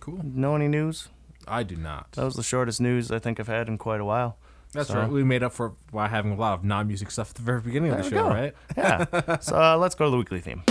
Cool. 0.00 0.20
know 0.24 0.56
any 0.56 0.66
news? 0.68 1.08
I 1.46 1.62
do 1.62 1.76
not. 1.76 2.12
That 2.12 2.24
was 2.24 2.36
the 2.36 2.42
shortest 2.42 2.80
news 2.80 3.10
I 3.10 3.18
think 3.18 3.38
I've 3.38 3.48
had 3.48 3.68
in 3.68 3.76
quite 3.76 4.00
a 4.00 4.04
while. 4.04 4.38
That's 4.72 4.88
so- 4.88 4.94
right. 5.00 5.10
We 5.10 5.22
made 5.24 5.42
up 5.42 5.52
for 5.52 5.66
it 5.66 5.72
by 5.92 6.08
having 6.08 6.32
a 6.32 6.36
lot 6.36 6.54
of 6.54 6.64
non-music 6.64 7.10
stuff 7.10 7.30
at 7.30 7.36
the 7.36 7.42
very 7.42 7.60
beginning 7.60 7.92
of 7.92 7.98
the 8.02 8.08
show, 8.08 8.28
right? 8.28 8.54
Yeah. 8.78 9.36
so 9.40 9.60
uh, 9.60 9.76
let's 9.76 9.94
go 9.94 10.06
to 10.06 10.10
the 10.10 10.16
weekly 10.16 10.40
theme. 10.40 10.62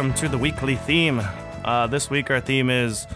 Welcome 0.00 0.18
to 0.18 0.28
the 0.30 0.38
weekly 0.38 0.76
theme. 0.76 1.20
Uh, 1.62 1.86
this 1.86 2.08
week 2.08 2.30
our 2.30 2.40
theme 2.40 2.70
is. 2.70 3.06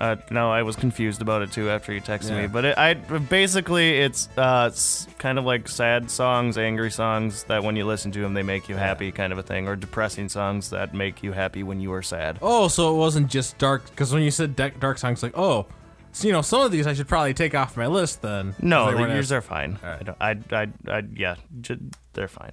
Uh, 0.00 0.14
no, 0.30 0.48
I 0.52 0.62
was 0.62 0.76
confused 0.76 1.20
about 1.22 1.42
it 1.42 1.50
too 1.50 1.68
after 1.68 1.92
you 1.92 2.00
texted 2.00 2.30
Yeah. 2.30 2.42
me. 2.42 2.46
But 2.46 2.64
it, 2.66 2.78
I 2.78 2.94
basically 2.94 3.98
it's 3.98 4.28
uh, 4.38 4.66
s- 4.72 5.08
kind 5.18 5.40
of 5.40 5.44
like 5.44 5.66
sad 5.66 6.08
songs, 6.08 6.56
angry 6.56 6.92
songs 6.92 7.42
that 7.44 7.64
when 7.64 7.74
you 7.74 7.84
listen 7.84 8.12
to 8.12 8.20
them 8.20 8.34
they 8.34 8.44
make 8.44 8.68
you 8.68 8.76
happy, 8.76 9.10
kind 9.10 9.32
of 9.32 9.40
a 9.40 9.42
thing, 9.42 9.66
or 9.66 9.74
depressing 9.74 10.28
songs 10.28 10.70
that 10.70 10.94
make 10.94 11.24
you 11.24 11.32
happy 11.32 11.64
when 11.64 11.80
you 11.80 11.92
are 11.94 12.00
sad. 12.02 12.38
Oh, 12.40 12.68
so 12.68 12.94
it 12.94 12.96
wasn't 12.98 13.26
just 13.28 13.58
dark? 13.58 13.90
Because 13.90 14.12
when 14.14 14.22
you 14.22 14.30
said 14.30 14.54
dark, 14.54 14.78
dark 14.78 14.98
songs, 14.98 15.24
like, 15.24 15.36
oh, 15.36 15.66
so 16.12 16.28
you 16.28 16.32
know, 16.32 16.42
some 16.42 16.60
of 16.62 16.70
these 16.70 16.86
I 16.86 16.94
should 16.94 17.08
probably 17.08 17.34
take 17.34 17.56
off 17.56 17.76
my 17.76 17.88
list 17.88 18.22
then. 18.22 18.54
No, 18.62 18.92
the 18.92 18.98
yours 19.00 19.18
as- 19.18 19.32
are 19.32 19.42
fine. 19.42 19.80
Right. 19.82 20.08
I, 20.20 20.32
don't, 20.32 20.52
I, 20.54 20.62
I, 20.62 20.96
I, 20.98 21.02
yeah, 21.12 21.34
j- 21.60 21.78
they're 22.12 22.28
fine. 22.28 22.52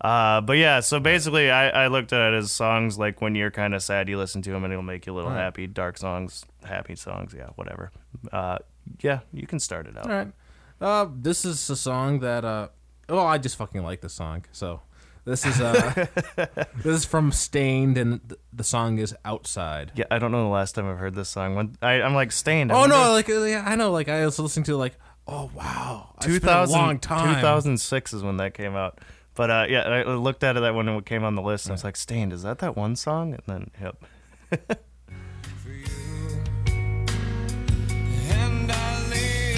Uh, 0.00 0.40
but 0.40 0.54
yeah, 0.58 0.80
so 0.80 1.00
basically, 1.00 1.50
I, 1.50 1.84
I 1.84 1.86
looked 1.86 2.12
at 2.12 2.32
it 2.32 2.36
as 2.36 2.50
songs 2.52 2.98
like 2.98 3.22
when 3.22 3.34
you're 3.34 3.50
kind 3.50 3.74
of 3.74 3.82
sad, 3.82 4.08
you 4.08 4.18
listen 4.18 4.42
to 4.42 4.50
them 4.50 4.64
and 4.64 4.72
it'll 4.72 4.82
make 4.82 5.06
you 5.06 5.12
a 5.12 5.14
little 5.14 5.30
All 5.30 5.36
right. 5.36 5.42
happy. 5.42 5.66
Dark 5.66 5.96
songs, 5.98 6.44
happy 6.64 6.94
songs, 6.96 7.34
yeah, 7.36 7.48
whatever. 7.56 7.90
Uh, 8.32 8.58
yeah, 9.00 9.20
you 9.32 9.46
can 9.46 9.58
start 9.58 9.86
it 9.86 9.96
out. 9.96 10.06
All 10.06 10.12
right. 10.12 10.32
Uh, 10.80 11.06
this 11.14 11.44
is 11.44 11.70
a 11.70 11.76
song 11.76 12.20
that 12.20 12.44
uh, 12.44 12.68
oh, 13.08 13.24
I 13.24 13.38
just 13.38 13.56
fucking 13.56 13.82
like 13.82 14.00
this 14.02 14.12
song. 14.12 14.44
So 14.52 14.82
this 15.24 15.46
is 15.46 15.58
uh, 15.60 16.06
this 16.76 16.96
is 16.96 17.04
from 17.06 17.32
Staind, 17.32 17.96
and 17.96 18.20
th- 18.28 18.40
the 18.52 18.64
song 18.64 18.98
is 18.98 19.14
Outside. 19.24 19.92
Yeah, 19.94 20.04
I 20.10 20.18
don't 20.18 20.32
know 20.32 20.42
the 20.42 20.50
last 20.50 20.74
time 20.74 20.86
I've 20.90 20.98
heard 20.98 21.14
this 21.14 21.30
song. 21.30 21.54
When 21.54 21.76
I, 21.80 22.02
I'm 22.02 22.14
like 22.14 22.32
Staind. 22.32 22.70
I 22.70 22.74
Oh 22.74 22.80
wonder- 22.80 22.96
no, 22.96 23.12
like 23.12 23.30
uh, 23.30 23.42
yeah, 23.44 23.62
I 23.64 23.76
know, 23.76 23.90
like 23.92 24.08
I 24.10 24.26
was 24.26 24.38
listening 24.38 24.64
to 24.64 24.76
like, 24.76 24.96
oh 25.26 25.50
wow, 25.54 26.10
it's 26.16 26.26
been 26.26 26.34
a 26.36 26.40
2000 26.40 26.78
long 26.78 26.98
time. 26.98 27.36
2006 27.36 28.12
is 28.12 28.22
when 28.22 28.36
that 28.38 28.52
came 28.52 28.74
out. 28.74 29.00
But 29.34 29.50
uh, 29.50 29.66
yeah, 29.68 29.82
I 29.82 30.02
looked 30.04 30.44
at 30.44 30.56
it 30.56 30.60
that 30.60 30.74
when 30.74 30.88
it 30.88 31.06
came 31.06 31.24
on 31.24 31.34
the 31.34 31.42
list, 31.42 31.66
and 31.66 31.72
I 31.72 31.74
was 31.74 31.84
like, 31.84 31.96
"Staind, 31.96 32.32
is 32.32 32.42
that 32.42 32.58
that 32.58 32.76
one 32.76 32.96
song?" 32.96 33.34
And 33.34 33.42
then, 33.46 33.70
yep. 33.80 34.04
And 38.30 38.70
I 38.70 39.08
leave 39.10 39.54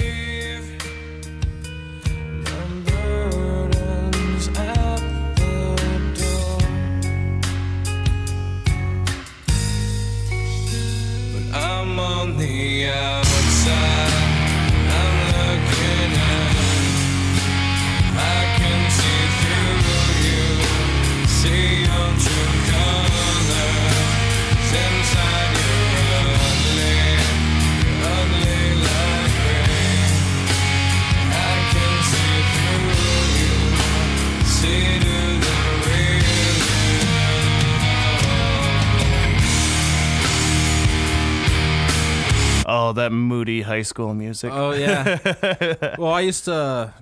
Oh, 42.87 42.93
that 42.93 43.11
moody 43.11 43.61
high 43.63 43.81
school 43.81 44.13
music. 44.13 44.51
Oh 44.53 44.71
yeah. 44.71 45.95
well, 45.99 46.13
I 46.13 46.21
used 46.21 46.45
to 46.45 46.93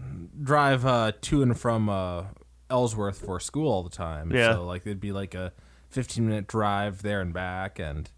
drive 0.42 0.86
uh, 0.86 1.12
to 1.22 1.42
and 1.44 1.58
from 1.60 1.90
uh, 1.90 2.24
Ellsworth 2.70 3.20
for 3.26 3.40
school 3.40 3.72
all 3.72 3.84
the 3.84 3.90
time. 3.90 4.32
Yeah. 4.32 4.54
So 4.54 4.66
like 4.66 4.82
it'd 4.86 5.00
be 5.00 5.12
like 5.12 5.34
a 5.36 5.54
15 5.90 6.26
minute 6.28 6.48
drive 6.48 7.02
there 7.02 7.22
and 7.22 7.34
back, 7.34 7.80
and 7.80 8.10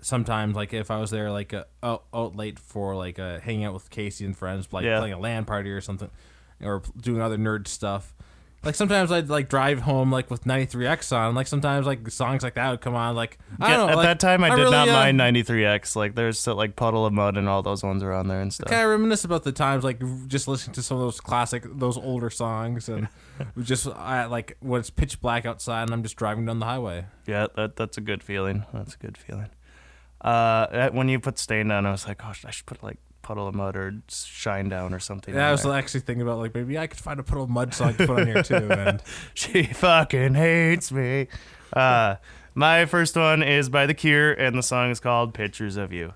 sometimes 0.00 0.56
like 0.56 0.72
if 0.74 0.90
I 0.90 0.98
was 0.98 1.10
there 1.10 1.30
like 1.30 1.54
uh, 1.54 1.64
out, 1.82 2.04
out 2.12 2.36
late 2.36 2.58
for 2.58 2.96
like 2.96 3.18
uh, 3.18 3.38
hanging 3.40 3.64
out 3.64 3.74
with 3.74 3.90
Casey 3.90 4.24
and 4.24 4.36
friends, 4.36 4.72
like 4.72 4.84
Yeah. 4.84 4.98
playing 4.98 5.14
a 5.14 5.18
LAN 5.18 5.44
party 5.44 5.70
or 5.70 5.80
something, 5.80 6.10
or 6.60 6.82
doing 7.00 7.20
other 7.20 7.36
nerd 7.38 7.68
stuff. 7.68 8.14
Like 8.64 8.76
sometimes 8.76 9.10
I'd 9.10 9.28
like 9.28 9.48
drive 9.48 9.80
home 9.80 10.12
like 10.12 10.30
with 10.30 10.44
93X 10.44 11.16
on. 11.16 11.34
Like 11.34 11.48
sometimes 11.48 11.84
like 11.84 12.08
songs 12.10 12.44
like 12.44 12.54
that 12.54 12.70
would 12.70 12.80
come 12.80 12.94
on. 12.94 13.16
Like 13.16 13.38
I 13.58 13.70
don't 13.70 13.86
know. 13.86 13.88
at 13.88 13.96
like, 13.96 14.04
that 14.04 14.20
time, 14.20 14.44
I 14.44 14.50
did 14.50 14.58
really, 14.58 14.70
not 14.70 14.88
uh, 14.88 14.92
mind 14.92 15.18
93X. 15.18 15.96
Like, 15.96 16.14
there's 16.14 16.38
still, 16.38 16.54
like 16.54 16.76
Puddle 16.76 17.04
of 17.04 17.12
Mudd 17.12 17.36
and 17.36 17.48
all 17.48 17.62
those 17.62 17.82
ones 17.82 18.04
are 18.04 18.12
on 18.12 18.28
there 18.28 18.40
and 18.40 18.52
stuff. 18.52 18.70
kind 18.70 18.84
of 18.84 18.90
reminisce 18.90 19.24
about 19.24 19.42
the 19.42 19.50
times 19.50 19.82
like 19.82 20.00
just 20.28 20.46
listening 20.46 20.74
to 20.74 20.82
some 20.82 20.98
of 20.98 21.02
those 21.02 21.20
classic 21.20 21.64
those 21.74 21.98
older 21.98 22.30
songs 22.30 22.88
and 22.88 23.08
just 23.62 23.88
I, 23.88 24.26
like 24.26 24.56
when 24.60 24.80
it's 24.80 24.90
pitch 24.90 25.20
black 25.20 25.44
outside 25.44 25.82
and 25.82 25.92
i'm 25.92 26.02
just 26.02 26.16
driving 26.16 26.46
down 26.46 26.58
the 26.58 26.66
highway 26.66 27.06
Yeah, 27.26 27.48
that 27.56 27.76
that's 27.76 27.98
a 27.98 28.00
good 28.00 28.22
feeling. 28.22 28.64
That's 28.72 28.94
a 28.94 28.98
good 28.98 29.16
feeling. 29.16 29.50
Uh, 30.20 30.90
when 30.90 31.08
you 31.08 31.18
put 31.18 31.38
Stain 31.38 31.70
on, 31.72 31.84
I 31.84 31.90
was 31.90 32.06
like, 32.06 32.18
gosh, 32.18 32.44
I 32.44 32.50
should 32.50 32.66
put 32.66 32.82
like 32.82 32.98
Puddle 33.22 33.48
of 33.48 33.54
Mudd 33.54 33.76
or 33.76 33.92
Shinedown 34.08 34.92
or 34.92 34.98
something. 34.98 35.34
yeah 35.34 35.48
i 35.48 35.52
was 35.52 35.62
there. 35.62 35.72
actually 35.72 36.00
thinking 36.00 36.22
about 36.22 36.38
like 36.38 36.54
maybe 36.54 36.76
i 36.78 36.86
could 36.86 36.98
find 37.00 37.18
a 37.20 37.22
Puddle 37.22 37.44
of 37.44 37.50
Mudd 37.50 37.72
song 37.74 37.94
to 37.94 38.06
put 38.06 38.20
on 38.20 38.26
here 38.26 38.42
too 38.42 38.54
and 38.70 39.02
she 39.34 39.62
fucking 39.64 40.34
hates 40.34 40.90
me. 40.92 41.28
Uh, 41.72 42.16
my 42.54 42.84
first 42.84 43.16
one 43.16 43.42
is 43.42 43.70
by 43.70 43.86
The 43.86 43.94
Cure, 43.94 44.32
and 44.32 44.58
the 44.58 44.62
song 44.62 44.90
is 44.90 45.00
called 45.00 45.32
"Pictures 45.32 45.76
of 45.78 45.90
You." 45.92 46.12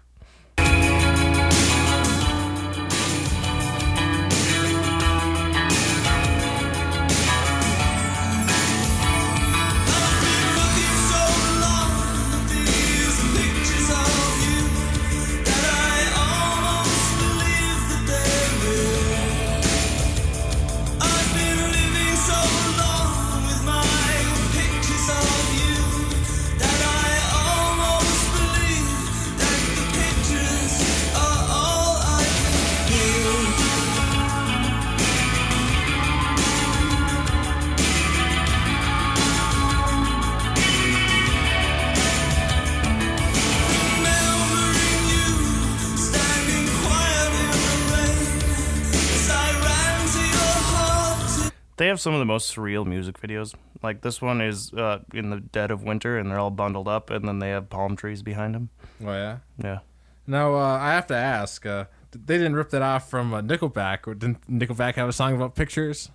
Have 51.97 52.01
some 52.03 52.13
of 52.15 52.19
the 52.19 52.25
most 52.27 52.55
surreal 52.55 52.87
music 52.87 53.19
videos. 53.21 53.55
Like 53.83 54.03
this 54.03 54.21
one 54.21 54.41
is 54.41 54.73
uh, 54.73 55.01
in 55.15 55.31
the 55.31 55.41
dead 55.41 55.71
of 55.71 55.83
winter, 55.83 56.19
and 56.19 56.31
they're 56.31 56.39
all 56.39 56.51
bundled 56.51 56.89
up, 56.89 57.11
and 57.11 57.27
then 57.27 57.39
they 57.39 57.51
have 57.51 57.69
palm 57.71 57.97
trees 57.97 58.23
behind 58.23 58.55
them. 58.55 58.69
oh 59.05 59.13
yeah 59.13 59.39
Yeah. 59.63 59.79
now 60.27 60.55
uh, 60.55 60.79
i 60.79 60.93
have 60.93 61.07
to 61.09 61.15
ask 61.17 61.65
uh, 61.67 61.85
they 62.13 62.37
didn't 62.39 62.55
rip 62.57 62.71
that 62.71 62.83
off 62.83 63.09
from 63.11 63.33
uh, 63.35 63.41
nickelback 63.43 64.07
or 64.07 64.15
didn't 64.15 64.41
nickelback 64.51 64.95
have 64.95 65.09
a 65.09 65.13
song 65.13 65.35
about 65.35 65.55
pictures 65.55 66.11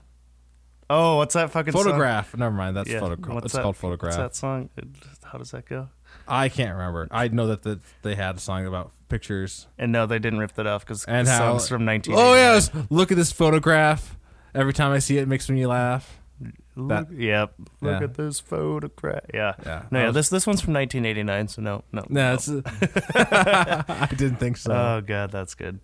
Oh, 0.89 1.17
what's 1.17 1.35
that 1.35 1.51
fucking 1.51 1.71
song? 1.71 1.83
photograph 1.83 2.35
never 2.35 2.53
mind 2.55 2.75
that's 2.75 2.89
Yeah. 2.89 2.99
photograph 2.99 3.33
What's 3.35 3.45
it's 3.45 3.53
that- 3.55 3.61
called 3.63 3.77
photograph 3.77 4.17
What's 4.17 4.17
that 4.17 4.35
song? 4.35 4.69
How 5.23 5.37
does 5.37 5.51
that 5.51 5.65
go? 5.67 5.89
i 6.27 6.49
can't 6.49 6.71
remember 6.73 7.07
i 7.11 7.27
know 7.29 7.47
that 7.47 7.61
the, 7.63 7.79
they 8.01 8.15
had 8.15 8.35
a 8.35 8.39
song 8.39 8.65
about 8.65 8.91
pictures 9.09 9.67
And 9.77 9.91
no, 9.91 10.05
they 10.05 10.19
didn't 10.19 10.39
rip 10.39 10.53
that 10.55 10.67
off 10.67 10.83
because 10.85 11.05
the 11.05 11.11
how 11.25 11.37
song's 11.37 11.67
from 11.69 11.85
19. 11.85 12.15
oh 12.17 12.31
was, 12.31 12.69
look 12.89 13.11
at 13.11 13.17
this 13.17 13.31
photograph 13.31 14.17
every 14.53 14.73
time 14.73 14.91
i 14.91 14.99
see 14.99 15.17
it, 15.17 15.23
it 15.23 15.27
makes 15.27 15.49
me 15.49 15.65
laugh 15.65 16.17
Look, 16.75 17.09
yep. 17.11 17.53
Look 17.81 17.99
Yeah. 17.99 18.03
at 18.05 18.13
this 18.15 18.39
photograph. 18.39 19.25
Yeah. 19.31 19.53
Yeah. 19.63 19.83
No, 19.91 19.99
I 19.99 20.01
yeah. 20.03 20.07
was- 20.07 20.15
This 20.15 20.29
this 20.29 20.47
one's 20.47 20.61
from 20.61 20.73
1989, 20.73 21.49
so 21.49 21.61
no, 21.61 21.83
no. 21.91 22.03
No, 22.09 22.33
it's, 22.33 22.47
I 23.15 24.07
didn't 24.15 24.37
think 24.37 24.57
so. 24.57 24.71
Oh 24.73 25.01
god, 25.05 25.31
that's 25.31 25.53
good. 25.53 25.79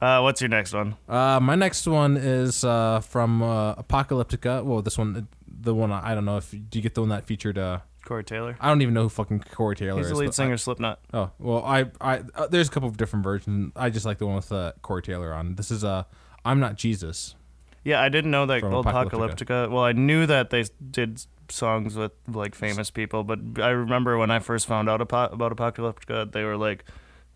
Uh, 0.00 0.20
what's 0.22 0.40
your 0.40 0.48
next 0.48 0.72
one? 0.72 0.96
Uh, 1.08 1.38
my 1.40 1.54
next 1.54 1.86
one 1.86 2.16
is 2.16 2.64
uh, 2.64 3.00
from 3.00 3.42
uh, 3.42 3.74
Apocalyptica. 3.76 4.64
Well, 4.64 4.82
this 4.82 4.98
one, 4.98 5.28
the 5.46 5.74
one 5.74 5.92
I 5.92 6.14
don't 6.14 6.24
know 6.24 6.38
if 6.38 6.50
do 6.50 6.58
you 6.72 6.82
get 6.82 6.94
the 6.94 7.02
one 7.02 7.10
that 7.10 7.24
featured. 7.26 7.58
Uh, 7.58 7.80
Corey 8.04 8.24
Taylor. 8.24 8.56
I 8.58 8.68
don't 8.68 8.82
even 8.82 8.94
know 8.94 9.02
who 9.04 9.08
fucking 9.10 9.44
Corey 9.52 9.76
Taylor 9.76 9.98
He's 9.98 10.06
is. 10.06 10.12
the 10.12 10.18
lead 10.18 10.26
but 10.26 10.34
singer, 10.34 10.54
of 10.54 10.60
Slipknot. 10.60 10.98
oh 11.12 11.30
well, 11.38 11.62
I 11.64 11.86
I 12.00 12.22
uh, 12.34 12.48
there's 12.48 12.66
a 12.68 12.70
couple 12.72 12.88
of 12.88 12.96
different 12.96 13.22
versions. 13.22 13.70
I 13.76 13.90
just 13.90 14.04
like 14.06 14.18
the 14.18 14.26
one 14.26 14.36
with 14.36 14.50
uh, 14.50 14.72
Corey 14.82 15.02
Taylor 15.02 15.32
on. 15.32 15.54
This 15.54 15.70
is 15.70 15.84
uh, 15.84 16.02
I'm 16.44 16.58
not 16.58 16.74
Jesus. 16.76 17.36
Yeah, 17.84 18.00
I 18.00 18.08
didn't 18.08 18.30
know 18.30 18.46
that 18.46 18.60
From 18.60 18.74
old 18.74 18.86
Apocalyptica. 18.86 19.10
Apocalyptica. 19.66 19.70
Well, 19.70 19.82
I 19.84 19.92
knew 19.92 20.24
that 20.26 20.50
they 20.50 20.64
did 20.90 21.24
songs 21.48 21.96
with 21.96 22.12
like 22.28 22.54
famous 22.54 22.90
people, 22.90 23.24
but 23.24 23.38
I 23.60 23.70
remember 23.70 24.16
when 24.18 24.30
I 24.30 24.38
first 24.38 24.66
found 24.66 24.88
out 24.88 25.00
about 25.00 25.32
Apocalyptica, 25.36 26.30
they 26.30 26.44
were 26.44 26.56
like 26.56 26.84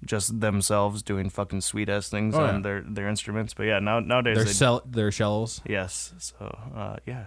just 0.05 0.41
themselves 0.41 1.03
doing 1.03 1.31
fucking 1.31 1.63
sweet 1.63 1.89
ass 1.89 2.09
things 2.09 2.35
Oh, 2.35 2.45
on 2.45 2.57
yeah. 2.57 2.61
their 2.61 2.81
their 2.83 3.09
instruments. 3.09 3.55
But 3.55 3.65
yeah, 3.65 3.79
now 3.81 3.99
nowadays 4.01 4.37
They're 4.37 4.45
they 4.45 4.53
sell 4.53 4.83
their 4.87 5.11
shells. 5.11 5.61
yes. 5.67 6.15
So 6.19 6.47
uh, 6.77 6.97
yeah, 7.07 7.27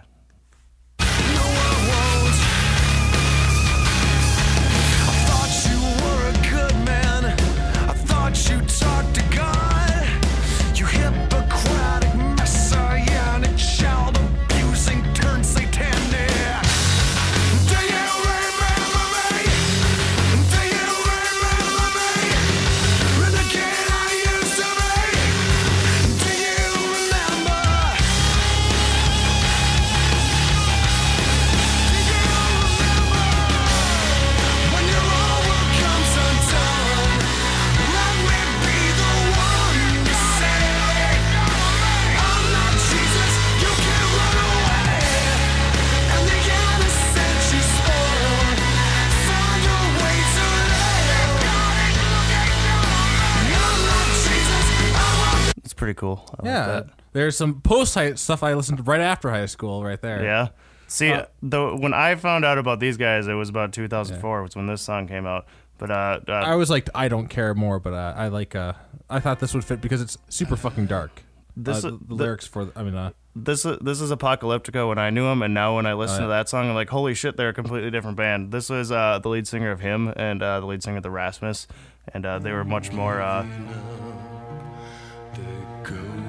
there's 57.20 57.36
some 57.36 57.60
post 57.60 57.94
high 57.94 58.14
stuff 58.14 58.42
I 58.42 58.54
listened 58.54 58.78
to 58.78 58.84
right 58.84 59.00
after 59.00 59.30
high 59.30 59.46
school, 59.46 59.84
right 59.84 60.00
there. 60.00 60.22
Yeah. 60.22 60.48
See, 60.86 61.12
Uh, 61.12 61.26
the 61.42 61.76
when 61.76 61.94
I 61.94 62.14
found 62.14 62.44
out 62.44 62.58
about 62.58 62.80
these 62.80 62.96
guys, 62.96 63.28
it 63.28 63.34
was 63.34 63.48
about 63.48 63.72
2004. 63.72 64.42
Was 64.42 64.56
when 64.56 64.66
this 64.66 64.82
song 64.82 65.06
came 65.06 65.26
out. 65.26 65.46
But 65.78 65.90
uh, 65.90 66.20
uh 66.28 66.32
I 66.32 66.56
was 66.56 66.68
like, 66.68 66.88
I 66.94 67.08
don't 67.08 67.28
care 67.28 67.54
more, 67.54 67.78
but 67.78 67.92
uh, 67.92 68.14
I 68.16 68.28
like. 68.28 68.54
Uh, 68.54 68.72
I 69.08 69.20
thought 69.20 69.40
this 69.40 69.54
would 69.54 69.64
fit 69.64 69.80
because 69.80 70.00
it's 70.00 70.18
super 70.28 70.56
fucking 70.56 70.86
dark. 70.86 71.22
This 71.56 71.84
uh, 71.84 71.90
the, 71.90 71.98
the 72.06 72.14
lyrics 72.14 72.46
for, 72.46 72.70
I 72.76 72.84
mean, 72.84 72.94
uh, 72.94 73.10
this 73.34 73.66
is 73.66 73.76
this 73.80 74.00
is 74.00 74.10
Apocalyptica 74.12 74.88
when 74.88 74.98
I 74.98 75.10
knew 75.10 75.26
him, 75.26 75.42
and 75.42 75.52
now 75.52 75.76
when 75.76 75.84
I 75.84 75.94
listen 75.94 76.18
Oh, 76.18 76.20
yeah. 76.20 76.26
to 76.26 76.30
that 76.30 76.48
song, 76.48 76.68
I'm 76.68 76.74
like, 76.74 76.88
holy 76.88 77.12
shit, 77.12 77.36
they're 77.36 77.50
a 77.50 77.52
completely 77.54 77.90
different 77.90 78.16
band. 78.16 78.52
This 78.52 78.70
was 78.70 78.90
uh, 78.92 79.18
the 79.18 79.28
lead 79.28 79.46
singer 79.48 79.72
of 79.72 79.80
HIM 79.80 80.14
and 80.16 80.42
uh, 80.42 80.60
the 80.60 80.66
lead 80.66 80.82
singer 80.82 80.98
of 80.98 81.02
the 81.02 81.10
Rasmus, 81.10 81.66
and 82.14 82.24
uh, 82.24 82.38
they 82.38 82.52
were 82.52 82.64
much 82.64 82.92
more 82.92 83.20
uh, 83.20 83.44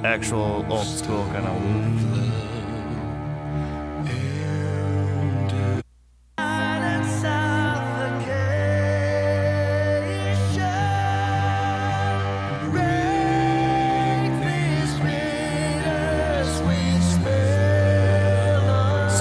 actual 0.04 0.66
old 0.70 0.88
school 0.88 1.26
kind 1.28 1.46
of. 1.46 2.12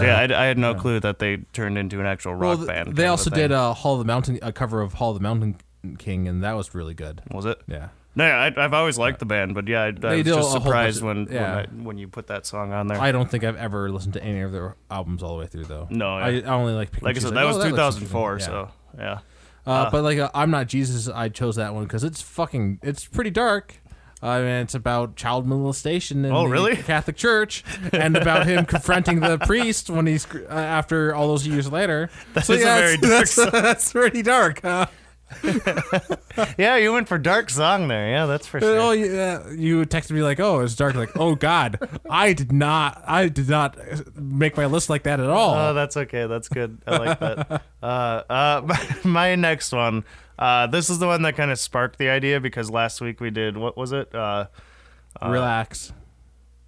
So 0.01 0.07
yeah, 0.07 0.19
I, 0.19 0.45
I 0.45 0.47
had 0.47 0.57
no 0.57 0.75
clue 0.75 0.99
that 1.01 1.19
they 1.19 1.37
turned 1.53 1.77
into 1.77 2.01
an 2.01 2.07
actual 2.07 2.35
rock 2.35 2.57
well, 2.57 2.66
band. 2.66 2.97
they 2.97 3.05
a 3.05 3.11
also 3.11 3.29
did 3.29 3.53
uh, 3.53 3.75
Hall 3.75 3.95
of 3.95 3.99
the 3.99 4.07
Mountain, 4.07 4.38
a 4.40 4.51
cover 4.51 4.81
of 4.81 4.95
Hall 4.95 5.11
of 5.11 5.19
the 5.19 5.23
Mountain 5.23 5.57
King, 5.99 6.27
and 6.27 6.43
that 6.43 6.55
was 6.55 6.75
really 6.75 6.95
good. 6.95 7.21
Was 7.31 7.45
it? 7.45 7.61
Yeah. 7.66 7.88
No, 8.14 8.27
yeah, 8.27 8.51
I, 8.57 8.64
I've 8.64 8.75
always 8.75 8.99
liked 8.99 9.20
the 9.20 9.25
band, 9.25 9.55
but 9.55 9.68
yeah, 9.68 9.83
I, 9.83 10.07
I 10.07 10.16
was 10.16 10.25
just 10.25 10.53
surprised 10.53 11.03
when 11.03 11.23
of- 11.23 11.33
yeah. 11.33 11.57
when, 11.57 11.59
I, 11.59 11.83
when 11.85 11.99
you 11.99 12.09
put 12.09 12.27
that 12.27 12.44
song 12.44 12.73
on 12.73 12.88
there. 12.88 13.01
I 13.01 13.12
don't 13.12 13.31
think 13.31 13.44
I've 13.44 13.57
ever 13.57 13.88
listened 13.90 14.14
to 14.14 14.23
any 14.25 14.40
of 14.40 14.51
their 14.51 14.77
albums 14.90 15.23
all 15.23 15.35
the 15.35 15.40
way 15.40 15.46
through, 15.46 15.64
though. 15.64 15.87
No, 15.90 16.16
I, 16.16 16.29
yeah. 16.31 16.51
I 16.51 16.55
only 16.55 16.73
like. 16.73 17.01
like 17.03 17.16
I 17.16 17.20
said, 17.20 17.29
like, 17.29 17.35
that 17.37 17.44
was 17.44 17.59
oh, 17.59 17.68
2004, 17.70 18.33
interesting. 18.33 18.55
Yeah. 18.55 18.66
so 18.66 18.73
yeah. 18.99 19.18
Uh, 19.66 19.90
but 19.90 20.03
like, 20.03 20.18
uh, 20.18 20.31
I'm 20.35 20.51
not 20.51 20.66
Jesus. 20.66 21.09
I 21.09 21.29
chose 21.29 21.57
that 21.57 21.75
one 21.75 21.85
because 21.85 22.03
it's 22.03 22.20
fucking. 22.20 22.81
It's 22.83 23.05
pretty 23.07 23.31
dark. 23.31 23.77
I 24.23 24.40
mean, 24.40 24.49
it's 24.49 24.75
about 24.75 25.16
child 25.16 25.46
molestation 25.46 26.25
in 26.27 26.33
Oh, 26.33 26.42
the 26.42 26.49
really? 26.49 26.77
Catholic 26.77 27.16
Church, 27.16 27.64
and 27.92 28.16
about 28.16 28.46
him 28.46 28.66
confronting 28.66 29.20
the 29.20 29.38
priest 29.46 29.88
when 29.88 30.07
he's 30.07 30.27
uh, 30.35 30.46
after 30.51 31.14
all 31.14 31.29
those 31.29 31.46
years 31.46 31.73
later. 31.73 32.11
That 32.35 32.49
is 32.49 32.51
a 32.51 32.64
very 32.64 32.96
dark 32.99 33.29
that's, 33.29 33.37
that's 33.37 33.92
pretty 33.92 34.23
dark. 34.23 34.61
Huh? 34.62 34.87
Yeah, 36.59 36.77
you 36.77 36.93
went 36.93 37.09
for 37.09 37.19
dark 37.19 37.51
song 37.51 37.88
there. 37.88 38.09
Yeah, 38.09 38.27
that's 38.27 38.47
for 38.47 38.61
sure. 38.61 38.79
Oh, 38.79 38.90
yeah. 38.93 39.51
You 39.51 39.85
texted 39.85 40.12
me 40.12 40.23
like, 40.23 40.40
"Oh, 40.40 40.61
it's 40.61 40.75
dark." 40.75 40.95
Like, 40.95 41.16
oh 41.16 41.35
God, 41.35 41.79
I 42.09 42.33
did 42.33 42.53
not. 42.53 43.03
I 43.07 43.29
did 43.29 43.49
not 43.49 43.77
make 44.16 44.57
my 44.57 44.66
list 44.66 44.88
like 44.88 45.03
that 45.05 45.21
at 45.21 45.29
all. 45.29 45.55
Oh, 45.55 45.75
that's 45.75 45.97
okay. 45.97 46.27
That's 46.27 46.49
good. 46.49 46.79
I 46.87 46.97
like 46.97 47.19
that. 47.21 47.62
uh, 47.83 47.87
uh, 47.87 48.77
my, 49.05 49.35
next 49.35 49.73
one. 49.73 50.05
Uh, 50.38 50.66
this 50.66 50.88
is 50.88 50.99
the 50.99 51.07
one 51.07 51.23
that 51.23 51.37
kind 51.37 51.51
of 51.51 51.59
sparked 51.59 51.99
the 51.99 52.09
idea 52.09 52.40
because 52.40 52.71
last 52.71 53.01
week 53.01 53.21
we 53.21 53.31
did 53.31 53.57
what 53.57 53.77
was 53.77 53.93
it? 53.93 54.14
Uh, 54.14 54.47
Relax. 55.23 55.93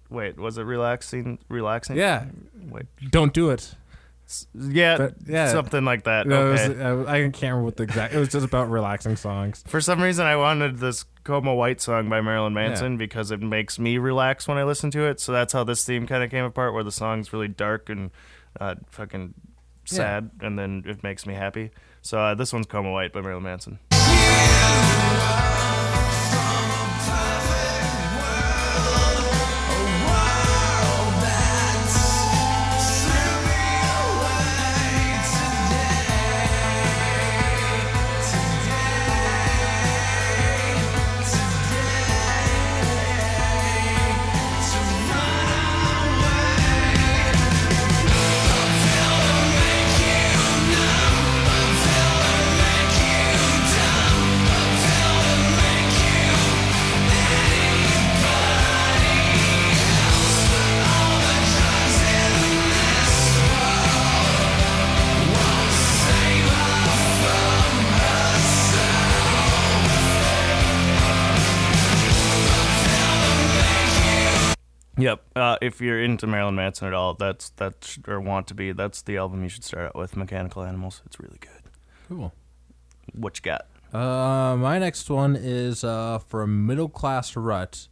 wait, 0.09 0.37
was 0.37 0.57
it 0.57 0.63
relaxing? 0.63 1.39
Relaxing? 1.49 1.95
Yeah. 1.95 2.25
Wait. 2.69 2.85
Don't 3.09 3.33
do 3.33 3.49
it. 3.49 3.73
Yeah. 4.53 4.97
But, 4.97 5.15
yeah. 5.27 5.51
Something 5.51 5.85
like 5.85 6.03
that. 6.03 6.27
No, 6.27 6.51
it 6.51 6.53
okay. 6.53 6.69
was, 6.69 6.77
uh, 6.77 7.11
I 7.11 7.21
can't 7.21 7.41
remember 7.41 7.63
what 7.63 7.77
the 7.77 7.83
exact. 7.83 8.13
It 8.13 8.19
was 8.19 8.29
just 8.29 8.45
about 8.45 8.69
relaxing 8.69 9.15
songs. 9.15 9.63
For 9.67 9.81
some 9.81 10.01
reason, 10.01 10.25
I 10.25 10.35
wanted 10.35 10.79
this 10.79 11.05
Coma 11.23 11.53
White 11.53 11.81
song 11.81 12.09
by 12.09 12.21
Marilyn 12.21 12.53
Manson 12.53 12.97
because 12.97 13.31
it 13.31 13.41
makes 13.41 13.79
me 13.79 13.97
relax 13.97 14.47
when 14.47 14.57
I 14.57 14.63
listen 14.63 14.91
to 14.91 15.03
it. 15.05 15.19
So 15.19 15.31
that's 15.31 15.53
how 15.53 15.63
this 15.63 15.85
theme 15.85 16.07
kind 16.07 16.23
of 16.23 16.31
came 16.31 16.45
apart, 16.45 16.73
where 16.73 16.83
the 16.83 16.91
song's 16.91 17.31
really 17.31 17.47
dark 17.47 17.89
and 17.89 18.11
uh, 18.59 18.75
fucking 18.89 19.33
sad, 19.85 20.31
and 20.41 20.57
then 20.57 20.83
it 20.85 21.03
makes 21.03 21.25
me 21.25 21.33
happy. 21.33 21.71
So 22.01 22.19
uh, 22.19 22.35
this 22.35 22.51
one's 22.53 22.65
Coma 22.65 22.91
White 22.91 23.13
by 23.13 23.21
Marilyn 23.21 23.43
Manson. 23.43 23.79
Yep. 75.03 75.23
Uh, 75.35 75.57
if 75.61 75.81
you're 75.81 76.01
into 76.01 76.27
Marilyn 76.27 76.55
Manson 76.55 76.87
at 76.87 76.93
all, 76.93 77.13
that's 77.13 77.49
that's 77.49 77.99
or 78.07 78.21
want 78.21 78.47
to 78.47 78.53
be, 78.53 78.71
that's 78.71 79.01
the 79.01 79.17
album 79.17 79.43
you 79.43 79.49
should 79.49 79.65
start 79.65 79.87
out 79.87 79.95
with. 79.95 80.15
Mechanical 80.15 80.63
Animals. 80.63 81.01
It's 81.05 81.19
really 81.19 81.39
good. 81.39 81.51
Cool. 82.07 82.33
What 83.13 83.37
you 83.37 83.41
got? 83.41 83.67
Uh, 83.93 84.55
my 84.55 84.79
next 84.79 85.09
one 85.09 85.35
is 85.35 85.83
uh, 85.83 86.19
from 86.19 86.65
Middle 86.65 86.87
Class 86.87 87.35
Rut. 87.35 87.89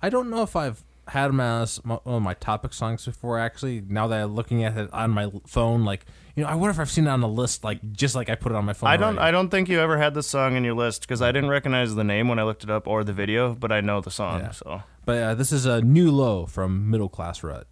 I 0.00 0.08
don't 0.08 0.30
know 0.30 0.42
if 0.42 0.56
I've 0.56 0.84
had 1.08 1.28
them 1.28 1.40
as 1.40 1.84
my, 1.84 1.96
one 1.96 2.16
of 2.16 2.22
my 2.22 2.34
topic 2.34 2.72
songs 2.72 3.04
before. 3.04 3.38
Actually, 3.38 3.82
now 3.86 4.06
that 4.06 4.22
I'm 4.22 4.34
looking 4.34 4.64
at 4.64 4.76
it 4.76 4.92
on 4.92 5.10
my 5.10 5.30
phone, 5.46 5.84
like 5.84 6.06
you 6.34 6.44
know, 6.44 6.48
I 6.48 6.54
wonder 6.54 6.70
if 6.70 6.78
I've 6.78 6.90
seen 6.90 7.06
it 7.06 7.10
on 7.10 7.22
a 7.22 7.28
list, 7.28 7.62
like 7.62 7.92
just 7.92 8.14
like 8.14 8.30
I 8.30 8.36
put 8.36 8.52
it 8.52 8.54
on 8.54 8.64
my 8.64 8.72
phone. 8.72 8.88
I 8.88 8.96
don't. 8.96 9.18
already. 9.18 9.28
I 9.28 9.30
don't 9.32 9.50
think 9.50 9.68
you 9.68 9.80
ever 9.80 9.98
had 9.98 10.14
this 10.14 10.26
song 10.26 10.56
in 10.56 10.64
your 10.64 10.74
list 10.74 11.02
because 11.02 11.20
I 11.20 11.30
didn't 11.30 11.50
recognize 11.50 11.94
the 11.94 12.04
name 12.04 12.28
when 12.28 12.38
I 12.38 12.44
looked 12.44 12.64
it 12.64 12.70
up 12.70 12.86
or 12.86 13.04
the 13.04 13.12
video, 13.12 13.54
but 13.54 13.70
I 13.70 13.82
know 13.82 14.00
the 14.00 14.10
song. 14.10 14.40
Yeah. 14.40 14.50
So 14.52 14.82
But 15.08 15.22
uh, 15.22 15.34
this 15.36 15.52
is 15.52 15.64
a 15.64 15.80
new 15.80 16.10
low 16.10 16.44
from 16.44 16.90
Middle 16.90 17.08
Class 17.08 17.42
Rut. 17.42 17.66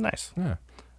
Nice. 0.00 0.32
Yeah. 0.36 0.56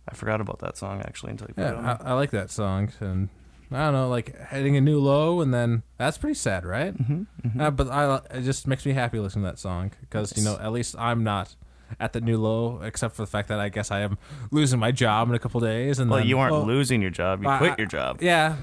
I 0.09 0.15
forgot 0.15 0.41
about 0.41 0.59
that 0.59 0.77
song 0.77 1.01
actually 1.01 1.31
until 1.31 1.47
you 1.47 1.53
put 1.53 1.65
it 1.65 1.75
on. 1.75 1.83
Yeah, 1.83 1.97
I, 2.01 2.09
I 2.09 2.13
like 2.13 2.31
that 2.31 2.49
song, 2.51 2.91
and 2.99 3.29
I 3.71 3.85
don't 3.85 3.93
know, 3.93 4.09
like 4.09 4.35
hitting 4.49 4.75
a 4.75 4.81
new 4.81 4.99
low, 4.99 5.41
and 5.41 5.53
then 5.53 5.83
that's 5.97 6.17
pretty 6.17 6.33
sad, 6.33 6.65
right? 6.65 6.97
Mm-hmm, 6.97 7.61
Uh, 7.61 7.71
but 7.71 7.87
I, 7.89 8.19
it 8.31 8.41
just 8.41 8.67
makes 8.67 8.85
me 8.85 8.93
happy 8.93 9.19
listening 9.19 9.45
to 9.45 9.51
that 9.51 9.59
song 9.59 9.91
because 10.01 10.35
you 10.37 10.43
know 10.43 10.57
at 10.59 10.71
least 10.71 10.95
I'm 10.97 11.23
not 11.23 11.55
at 11.99 12.13
the 12.13 12.21
new 12.21 12.37
low, 12.37 12.81
except 12.81 13.15
for 13.15 13.21
the 13.21 13.27
fact 13.27 13.47
that 13.49 13.59
I 13.59 13.69
guess 13.69 13.91
I 13.91 13.99
am 13.99 14.17
losing 14.49 14.79
my 14.79 14.91
job 14.91 15.29
in 15.29 15.35
a 15.35 15.39
couple 15.39 15.59
days, 15.61 15.99
and 15.99 16.09
well, 16.09 16.19
then, 16.19 16.27
you 16.27 16.39
aren't 16.39 16.53
well, 16.53 16.65
losing 16.65 17.01
your 17.01 17.11
job. 17.11 17.43
You 17.43 17.49
I- 17.49 17.57
quit 17.59 17.77
your 17.77 17.87
job. 17.87 18.21
Yeah, 18.21 18.55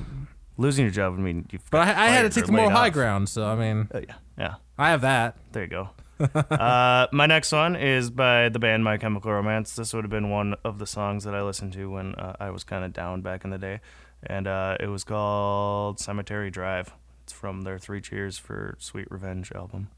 Losing 0.60 0.84
your 0.86 0.92
job 0.92 1.12
would 1.12 1.20
mean 1.20 1.46
you. 1.52 1.60
but 1.70 1.86
I, 1.86 2.06
I 2.06 2.08
had 2.08 2.22
to 2.22 2.30
take 2.30 2.46
the 2.46 2.50
moral 2.52 2.66
laid 2.70 2.76
high 2.76 2.86
off. 2.88 2.92
ground, 2.92 3.28
so 3.28 3.46
I 3.46 3.54
mean, 3.54 3.88
Uh, 3.94 4.00
yeah, 4.00 4.14
yeah. 4.36 4.54
I 4.76 4.90
have 4.90 5.02
that. 5.02 5.36
There 5.52 5.62
you 5.62 5.68
go. 5.68 5.90
uh, 6.34 7.06
my 7.12 7.26
next 7.26 7.52
one 7.52 7.76
is 7.76 8.10
by 8.10 8.48
the 8.48 8.58
band 8.58 8.82
My 8.82 8.98
Chemical 8.98 9.32
Romance. 9.32 9.76
This 9.76 9.92
would 9.94 10.04
have 10.04 10.10
been 10.10 10.30
one 10.30 10.54
of 10.64 10.78
the 10.78 10.86
songs 10.86 11.24
that 11.24 11.34
I 11.34 11.42
listened 11.42 11.72
to 11.74 11.90
when 11.90 12.14
uh, 12.14 12.36
I 12.40 12.50
was 12.50 12.64
kind 12.64 12.84
of 12.84 12.92
down 12.92 13.22
back 13.22 13.44
in 13.44 13.50
the 13.50 13.58
day, 13.58 13.80
and 14.22 14.46
uh, 14.46 14.76
it 14.80 14.88
was 14.88 15.04
called 15.04 16.00
Cemetery 16.00 16.50
Drive. 16.50 16.92
It's 17.22 17.32
from 17.32 17.62
their 17.62 17.78
Three 17.78 18.00
Cheers 18.00 18.38
for 18.38 18.76
Sweet 18.78 19.10
Revenge 19.10 19.52
album. 19.52 19.88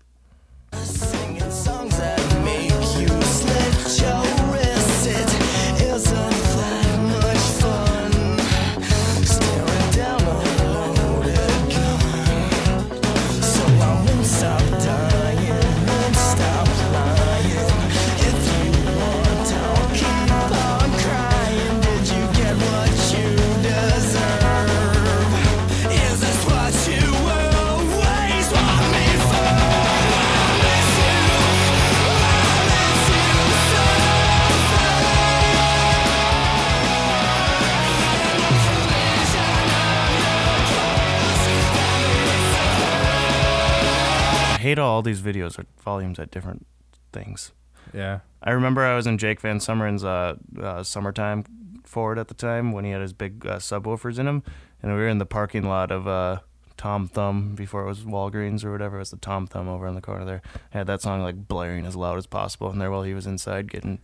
I 44.71 44.73
hate 44.73 44.79
how 44.79 44.85
all 44.85 45.03
these 45.03 45.21
videos 45.21 45.59
are 45.59 45.67
volumes 45.83 46.21
at 46.21 46.31
different 46.31 46.65
things. 47.13 47.51
Yeah, 47.93 48.21
I 48.41 48.53
remember 48.53 48.85
I 48.85 48.95
was 48.95 49.05
in 49.05 49.19
Jake 49.19 49.41
Van 49.41 49.59
Summeren's 49.59 50.05
uh, 50.05 50.37
uh, 50.61 50.85
summertime 50.85 51.83
Ford 51.85 52.21
at 52.21 52.29
the 52.29 52.35
time 52.35 52.71
when 52.71 52.85
he 52.85 52.93
had 52.93 53.01
his 53.01 53.13
big 53.13 53.45
uh, 53.45 53.57
subwoofers 53.57 54.21
in 54.21 54.29
him, 54.29 54.45
and 54.81 54.93
we 54.93 54.99
were 54.99 55.09
in 55.09 55.19
the 55.19 55.27
parking 55.27 55.65
lot 55.65 55.91
of 55.91 56.07
uh, 56.07 56.39
Tom 56.77 57.09
Thumb 57.09 57.57
before 57.57 57.83
it 57.83 57.87
was 57.87 58.05
Walgreens 58.05 58.65
or 58.65 58.71
whatever. 58.71 58.99
It 58.99 59.01
was 59.01 59.11
the 59.11 59.17
Tom 59.17 59.49
Thumb 59.49 59.67
over 59.67 59.89
in 59.89 59.97
the 59.97 60.01
corner 60.01 60.25
there. 60.25 60.43
I 60.73 60.79
had 60.79 60.87
that 60.87 61.03
song 61.03 61.21
like 61.21 61.49
blaring 61.49 61.85
as 61.85 61.97
loud 61.97 62.17
as 62.17 62.29
possible, 62.29 62.71
and 62.71 62.81
there 62.81 62.93
while 62.93 63.03
he 63.03 63.13
was 63.13 63.27
inside 63.27 63.73
getting 63.73 63.99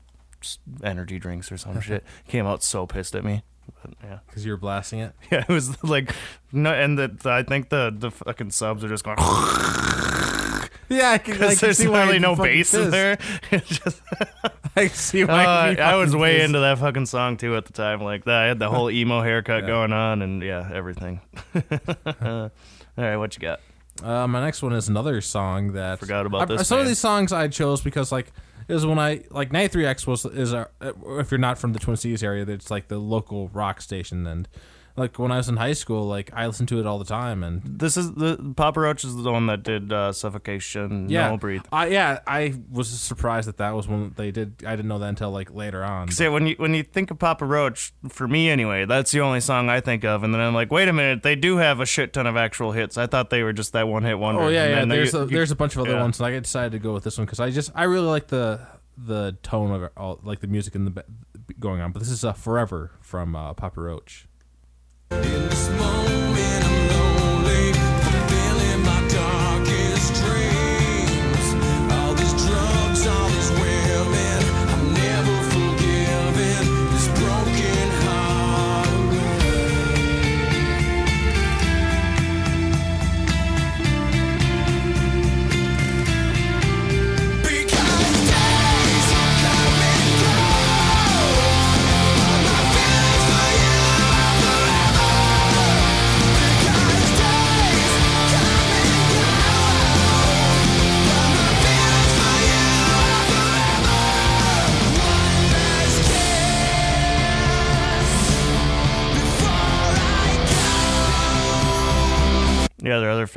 energy 0.82 1.20
drinks 1.20 1.52
or 1.52 1.58
some 1.58 1.80
shit, 1.80 2.02
came 2.26 2.44
out 2.44 2.64
so 2.64 2.88
pissed 2.88 3.14
at 3.14 3.24
me. 3.24 3.44
But, 3.82 3.94
yeah, 4.02 4.18
because 4.26 4.44
you 4.44 4.50
were 4.50 4.58
blasting 4.58 4.98
it. 4.98 5.12
yeah, 5.30 5.44
it 5.48 5.48
was 5.48 5.80
like 5.84 6.12
no, 6.50 6.72
and 6.72 6.98
the, 6.98 7.16
I 7.24 7.44
think 7.44 7.68
the 7.68 7.94
the 7.96 8.10
fucking 8.10 8.50
subs 8.50 8.82
are 8.82 8.88
just 8.88 9.04
going. 9.04 9.18
Yeah, 10.88 11.10
I 11.12 11.18
can, 11.18 11.34
Because 11.34 11.60
there's 11.60 11.84
really 11.84 12.18
no 12.18 12.36
bass 12.36 12.72
in 12.74 12.90
there. 12.90 13.18
Just, 13.50 14.00
I 14.76 14.88
see 14.88 15.24
Uh, 15.24 15.26
why. 15.28 15.70
you'd 15.70 15.80
I 15.80 15.96
was 15.96 16.14
way 16.14 16.34
pissed. 16.36 16.44
into 16.46 16.60
that 16.60 16.78
fucking 16.78 17.06
song 17.06 17.36
too 17.36 17.56
at 17.56 17.64
the 17.64 17.72
time. 17.72 18.00
Like 18.02 18.24
that, 18.24 18.42
I 18.42 18.46
had 18.46 18.58
the 18.58 18.68
whole 18.70 18.90
emo 18.90 19.22
haircut 19.22 19.66
going 19.66 19.92
on, 19.92 20.22
and 20.22 20.42
yeah, 20.42 20.68
everything. 20.72 21.20
All 22.22 22.50
right, 22.96 23.16
what 23.16 23.34
you 23.36 23.40
got? 23.40 23.60
Uh, 24.02 24.26
my 24.26 24.40
next 24.40 24.62
one 24.62 24.72
is 24.74 24.88
another 24.88 25.20
song 25.20 25.72
that 25.72 25.98
Forgot 25.98 26.26
about 26.26 26.42
I- 26.50 26.56
this 26.56 26.68
Some 26.68 26.80
of 26.80 26.86
these 26.86 26.98
songs 26.98 27.32
I 27.32 27.48
chose 27.48 27.80
because 27.80 28.12
like 28.12 28.30
is 28.68 28.84
when 28.84 28.98
I 28.98 29.22
like 29.30 29.50
93X 29.50 30.06
was 30.06 30.24
is 30.26 30.52
our 30.52 30.70
if 31.18 31.30
you're 31.30 31.38
not 31.38 31.58
from 31.58 31.72
the 31.72 31.78
Twin 31.78 31.96
Cities 31.96 32.22
area, 32.22 32.44
it's 32.46 32.70
like 32.70 32.88
the 32.88 32.98
local 32.98 33.48
rock 33.48 33.80
station 33.80 34.26
and 34.26 34.46
like 34.96 35.18
when 35.18 35.30
I 35.32 35.36
was 35.36 35.48
in 35.48 35.56
high 35.56 35.72
school, 35.74 36.06
like 36.06 36.30
I 36.32 36.46
listened 36.46 36.68
to 36.70 36.80
it 36.80 36.86
all 36.86 36.98
the 36.98 37.04
time 37.04 37.42
and 37.42 37.62
This 37.64 37.96
is 37.96 38.12
the 38.14 38.54
Papa 38.56 38.80
Roach 38.80 39.04
is 39.04 39.14
the 39.14 39.30
one 39.32 39.46
that 39.46 39.62
did 39.62 39.92
uh, 39.92 40.12
"Suffocation." 40.12 41.08
yeah, 41.08 41.28
No 41.30 41.36
breathe. 41.36 41.62
I 41.72 41.88
yeah 41.88 42.20
I 42.26 42.54
was 42.70 42.88
surprised 42.88 43.48
that 43.48 43.58
that 43.58 43.74
was 43.74 43.88
when 43.88 44.12
they 44.16 44.30
did. 44.30 44.62
I 44.66 44.76
didn't 44.76 44.88
know 44.88 44.98
that 44.98 45.08
until 45.08 45.30
like 45.30 45.52
later 45.52 45.84
on. 45.84 46.10
See, 46.10 46.28
when 46.28 46.46
you 46.46 46.54
when 46.58 46.74
you 46.74 46.82
think 46.82 47.10
of 47.10 47.18
Papa 47.18 47.44
Roach, 47.44 47.92
for 48.08 48.26
me 48.28 48.48
anyway, 48.50 48.84
that's 48.84 49.10
the 49.12 49.20
only 49.20 49.40
song 49.40 49.68
I 49.68 49.80
think 49.80 50.04
of, 50.04 50.22
and 50.22 50.32
then 50.32 50.40
I'm 50.40 50.54
like, 50.54 50.70
wait 50.70 50.88
a 50.88 50.92
minute, 50.92 51.22
they 51.22 51.36
do 51.36 51.56
have 51.58 51.80
a 51.80 51.86
shit 51.86 52.12
ton 52.12 52.26
of 52.26 52.36
actual 52.36 52.72
hits. 52.72 52.96
I 52.98 53.06
thought 53.06 53.30
they 53.30 53.42
were 53.42 53.52
just 53.52 53.72
that 53.72 53.88
one 53.88 54.02
hit 54.04 54.18
wonder. 54.18 54.42
Oh 54.42 54.48
yeah, 54.48 54.62
And 54.64 54.70
yeah. 54.70 54.78
then 54.80 54.88
There's 54.88 55.12
you- 55.12 55.18
a, 55.18 55.22
you- 55.24 55.30
there's 55.30 55.50
a 55.50 55.56
bunch 55.56 55.74
of 55.76 55.82
other 55.82 55.92
yeah. 55.92 56.00
ones, 56.02 56.18
and 56.20 56.26
I 56.26 56.38
decided 56.38 56.72
to 56.72 56.78
go 56.78 56.92
with 56.94 57.04
this 57.04 57.18
one 57.18 57.26
because 57.26 57.40
I 57.40 57.50
just 57.50 57.70
I 57.74 57.84
really 57.84 58.06
like 58.06 58.28
the 58.28 58.60
the 58.98 59.36
tone 59.42 59.72
of 59.72 59.82
it, 59.82 59.92
all, 59.96 60.20
like 60.22 60.40
the 60.40 60.46
music 60.46 60.74
and 60.74 60.86
the 60.86 61.04
going 61.60 61.80
on. 61.82 61.92
But 61.92 61.98
this 62.00 62.10
is 62.10 62.24
uh, 62.24 62.32
"Forever" 62.32 62.92
from 63.02 63.36
uh, 63.36 63.52
Papa 63.54 63.80
Roach. 63.80 64.25
In 65.10 65.20
this 65.22 65.70
moment 65.70 66.05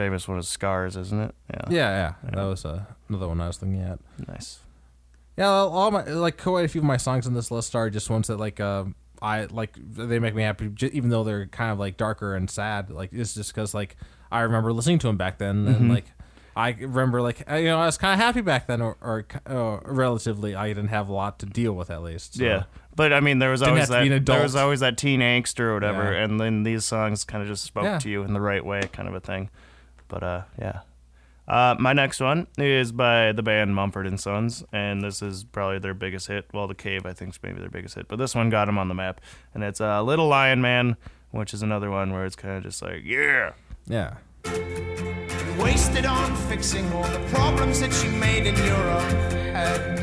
famous 0.04 0.28
one 0.28 0.38
is 0.40 0.48
"Scars," 0.48 0.96
isn't 0.96 1.20
it? 1.20 1.36
Yeah. 1.54 1.62
Yeah, 1.70 2.14
yeah, 2.24 2.30
that 2.32 2.44
was 2.44 2.64
uh, 2.64 2.86
another 3.10 3.28
one 3.28 3.42
I 3.42 3.48
was 3.48 3.62
looking 3.62 3.82
at. 3.82 4.00
Nice. 4.28 4.60
Yeah, 5.38 5.48
all 5.50 5.92
my 5.92 6.04
like 6.04 6.42
quite 6.42 6.64
a 6.66 6.68
few 6.70 6.80
of 6.82 6.86
my 6.86 6.98
songs 6.98 7.28
on 7.28 7.34
this 7.34 7.52
list 7.52 7.76
are 7.76 7.90
just 7.90 8.10
ones 8.10 8.28
that 8.28 8.38
like 8.38 8.60
um 8.62 8.96
I 9.22 9.46
like 9.46 9.76
they 9.78 10.20
make 10.20 10.36
me 10.36 10.44
happy, 10.44 10.72
even 10.94 11.10
though 11.10 11.24
they're 11.26 11.48
kind 11.48 11.72
of 11.72 11.80
like 11.80 11.98
darker 11.98 12.36
and 12.36 12.50
sad. 12.50 12.90
Like 12.90 13.10
it's 13.12 13.34
just 13.34 13.54
because 13.54 13.74
like 13.74 13.98
I 14.32 14.42
remember 14.42 14.72
listening 14.72 15.00
to 15.00 15.08
them 15.08 15.18
back 15.18 15.38
then, 15.38 15.66
Mm-hmm. 15.66 15.76
and 15.76 15.90
like 15.94 16.06
I 16.56 16.72
remember 16.80 17.22
like 17.22 17.40
you 17.50 17.66
know 17.66 17.80
I 17.80 17.86
was 17.86 17.98
kind 17.98 18.14
of 18.14 18.20
happy 18.26 18.42
back 18.42 18.68
then, 18.68 18.82
or, 18.82 18.96
or 19.02 19.26
uh, 19.46 19.80
relatively 19.86 20.56
I 20.56 20.68
didn't 20.70 20.90
have 20.90 21.10
a 21.10 21.14
lot 21.14 21.40
to 21.40 21.46
deal 21.46 21.74
with 21.74 21.90
at 21.90 22.02
least. 22.04 22.36
so. 22.36 22.44
Yeah. 22.44 22.64
But 22.96 23.14
I 23.14 23.22
mean, 23.22 23.40
there 23.40 23.50
was 23.52 23.62
Didn't 23.62 23.76
always 23.76 23.88
that 23.90 24.26
there 24.26 24.44
was 24.44 24.56
always 24.58 24.82
that 24.82 24.98
teen 24.98 25.22
angst 25.22 25.58
or 25.62 25.74
whatever, 25.74 26.12
Yeah. 26.12 26.24
and 26.26 26.38
then 26.40 26.64
these 26.64 26.84
songs 26.84 27.24
kind 27.24 27.42
of 27.42 27.48
just 27.48 27.64
spoke 27.64 27.86
Yeah. 27.86 27.98
to 28.00 28.10
you 28.10 28.24
in 28.24 28.34
the 28.34 28.42
right 28.42 28.66
way, 28.66 28.82
kind 28.92 29.08
of 29.08 29.16
a 29.16 29.22
thing. 29.22 29.50
But 30.10 30.24
uh, 30.24 30.42
yeah. 30.60 30.82
Uh, 31.48 31.76
my 31.80 31.94
next 31.94 32.20
one 32.20 32.46
is 32.60 32.92
by 32.92 33.32
the 33.32 33.42
band 33.42 33.74
Mumford 33.74 34.06
and 34.06 34.20
Sons, 34.20 34.64
and 34.72 35.02
this 35.02 35.24
is 35.24 35.44
probably 35.46 35.80
their 35.80 35.96
biggest 35.96 36.28
hit. 36.28 36.46
Well, 36.54 36.68
The 36.68 36.76
Cave, 36.76 37.08
I 37.08 37.14
think, 37.14 37.34
is 37.34 37.40
maybe 37.42 37.60
their 37.60 37.72
biggest 37.72 37.96
hit, 37.96 38.08
but 38.08 38.18
this 38.18 38.36
one 38.36 38.52
got 38.52 38.66
them 38.66 38.78
on 38.78 38.88
the 38.88 38.94
map, 38.94 39.20
and 39.56 39.64
it's 39.64 39.82
uh, 39.82 40.04
Little 40.04 40.28
Lion 40.28 40.62
Man, 40.62 40.96
which 41.32 41.52
is 41.52 41.64
another 41.64 41.90
one 41.90 42.14
where 42.14 42.24
it's 42.24 42.36
kind 42.36 42.58
of 42.58 42.64
just 42.64 42.84
like, 42.84 43.02
yeah, 43.04 43.54
yeah. 43.88 44.18
wasted 45.60 46.06
on 46.06 46.36
fixing 46.36 46.86
all 46.94 47.08
the 47.08 47.28
problems 47.30 47.80
that 47.80 48.04
you 48.04 48.12
made 48.12 48.46
in 48.46 48.56
your 48.56 48.90
own 48.92 49.10
head. 49.56 49.96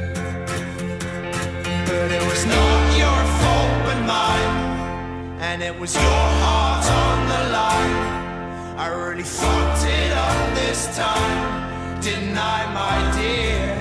But 1.86 2.10
it 2.10 2.22
was 2.28 2.44
not 2.44 2.98
your 2.98 3.24
fault 3.38 3.84
but 3.84 4.00
mine, 4.04 5.38
and 5.40 5.62
it 5.62 5.78
was 5.78 5.94
your 5.94 6.02
heart 6.02 6.90
on 6.90 7.28
the 7.28 7.52
line. 7.52 8.15
I 8.78 8.88
really 8.88 9.22
fucked 9.22 9.86
it 9.86 10.12
up 10.12 10.54
this 10.54 10.94
time, 10.94 11.98
I, 12.36 12.66
my 12.74 13.16
dear? 13.16 13.74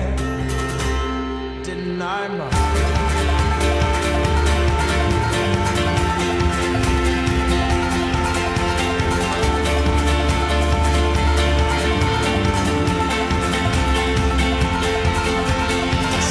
I, 2.00 2.28
my 2.28 2.48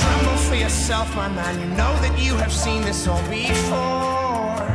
Tremble 0.01 0.37
for 0.37 0.55
yourself, 0.55 1.15
my 1.15 1.27
man. 1.29 1.59
You 1.59 1.67
know 1.77 1.93
that 2.01 2.17
you 2.19 2.35
have 2.37 2.51
seen 2.51 2.81
this 2.81 3.07
all 3.07 3.21
before. 3.29 4.74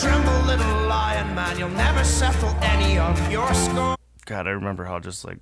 Tremble, 0.00 0.46
little 0.46 0.86
lion 0.88 1.34
man. 1.34 1.58
You'll 1.58 1.68
never 1.70 2.04
settle 2.04 2.50
any 2.62 2.98
of 2.98 3.30
your 3.32 3.52
score. 3.54 3.96
God, 4.26 4.46
I 4.46 4.50
remember 4.50 4.84
how 4.84 4.98
just 5.00 5.24
like 5.24 5.38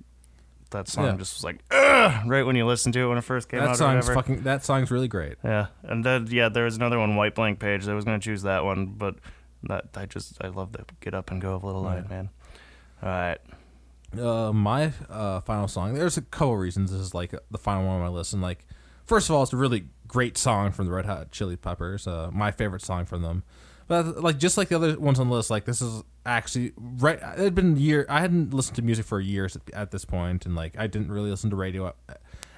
that 0.71 0.87
song 0.87 1.05
Yeah. 1.05 1.15
just 1.17 1.35
was 1.35 1.43
like, 1.43 1.59
Ugh! 1.71 2.27
right 2.27 2.45
when 2.45 2.55
you 2.55 2.65
listened 2.65 2.93
to 2.93 3.01
it 3.01 3.07
when 3.07 3.17
it 3.17 3.23
first 3.23 3.49
came 3.49 3.59
out. 3.59 3.65
That 3.65 3.71
or 3.71 3.75
song's 3.75 4.07
whatever. 4.07 4.13
fucking. 4.13 4.43
That 4.43 4.63
song's 4.63 4.91
really 4.91 5.07
great. 5.07 5.35
Yeah, 5.43 5.67
and 5.83 6.03
then 6.05 6.27
yeah, 6.29 6.49
there 6.49 6.65
was 6.65 6.75
another 6.75 6.99
one, 6.99 7.15
White 7.15 7.35
Blank 7.35 7.59
Page. 7.59 7.87
I 7.87 7.93
was 7.93 8.05
gonna 8.05 8.19
choose 8.19 8.43
that 8.43 8.63
one, 8.63 8.87
but 8.97 9.15
that 9.63 9.85
I 9.95 10.05
just 10.05 10.37
I 10.41 10.47
love 10.47 10.71
the 10.71 10.85
Get 11.01 11.13
Up 11.13 11.31
and 11.31 11.41
Go 11.41 11.55
of 11.55 11.63
Little 11.63 11.81
Lion 11.81 12.07
Man. 12.09 12.29
All 13.03 13.09
right, 13.09 13.37
Uh, 14.17 14.53
my 14.53 14.93
uh, 15.09 15.41
final 15.41 15.67
song. 15.67 15.93
There's 15.95 16.17
a 16.17 16.21
couple 16.21 16.55
reasons 16.57 16.91
this 16.91 17.01
is 17.01 17.13
like 17.13 17.33
the 17.51 17.57
final 17.57 17.85
one 17.85 17.95
on 17.97 18.01
my 18.01 18.07
list. 18.07 18.31
And 18.33 18.41
like, 18.41 18.65
first 19.05 19.29
of 19.29 19.35
all, 19.35 19.43
it's 19.43 19.53
a 19.53 19.57
really 19.57 19.87
great 20.07 20.37
song 20.37 20.71
from 20.71 20.85
the 20.85 20.91
Red 20.93 21.05
Hot 21.05 21.31
Chili 21.31 21.55
Peppers. 21.57 22.07
Uh, 22.07 22.29
my 22.31 22.51
favorite 22.51 22.81
song 22.81 23.05
from 23.05 23.21
them. 23.21 23.43
But 23.87 24.21
like, 24.21 24.37
just 24.39 24.57
like 24.57 24.69
the 24.69 24.75
other 24.75 24.99
ones 24.99 25.19
on 25.19 25.29
the 25.29 25.35
list, 25.35 25.49
like 25.49 25.65
this 25.65 25.81
is 25.81 26.03
actually 26.25 26.73
right. 26.77 27.17
It 27.17 27.39
had 27.39 27.55
been 27.55 27.75
a 27.75 27.79
year. 27.79 28.05
I 28.09 28.19
hadn't 28.19 28.53
listened 28.53 28.75
to 28.77 28.81
music 28.81 29.05
for 29.05 29.19
years 29.19 29.55
at, 29.55 29.61
at 29.73 29.91
this 29.91 30.05
point, 30.05 30.45
and 30.45 30.55
like 30.55 30.77
I 30.77 30.87
didn't 30.87 31.11
really 31.11 31.29
listen 31.29 31.49
to 31.51 31.55
radio. 31.55 31.93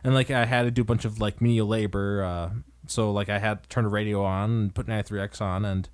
And 0.04 0.14
like 0.14 0.32
I 0.32 0.46
had 0.46 0.64
to 0.64 0.72
do 0.72 0.84
a 0.84 0.86
bunch 0.86 1.04
of 1.04 1.20
like 1.20 1.42
menial 1.42 1.68
labor. 1.68 2.24
Uh, 2.24 2.50
so 2.88 3.12
like 3.12 3.28
I 3.30 3.40
had 3.40 3.64
to 3.64 3.70
turn 3.70 3.84
the 3.84 3.90
radio 3.90 4.24
on 4.24 4.50
and 4.50 4.76
put 4.76 4.88
93X 4.88 5.42
on, 5.42 5.66
and 5.66 5.90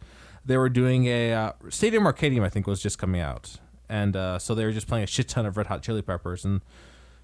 they 0.46 0.58
were 0.58 0.70
doing 0.70 1.06
a 1.08 1.34
uh, 1.34 1.52
Stadium 1.70 2.04
Arcadium. 2.04 2.44
I 2.44 2.50
think 2.50 2.68
was 2.68 2.82
just 2.82 3.00
coming 3.00 3.22
out, 3.22 3.58
and 3.90 4.16
uh, 4.16 4.38
so 4.38 4.54
they 4.54 4.66
were 4.66 4.72
just 4.72 4.88
playing 4.88 5.04
a 5.04 5.08
shit 5.08 5.30
ton 5.30 5.48
of 5.48 5.58
Red 5.58 5.68
Hot 5.68 5.82
Chili 5.82 6.04
Peppers, 6.04 6.46
and 6.46 6.62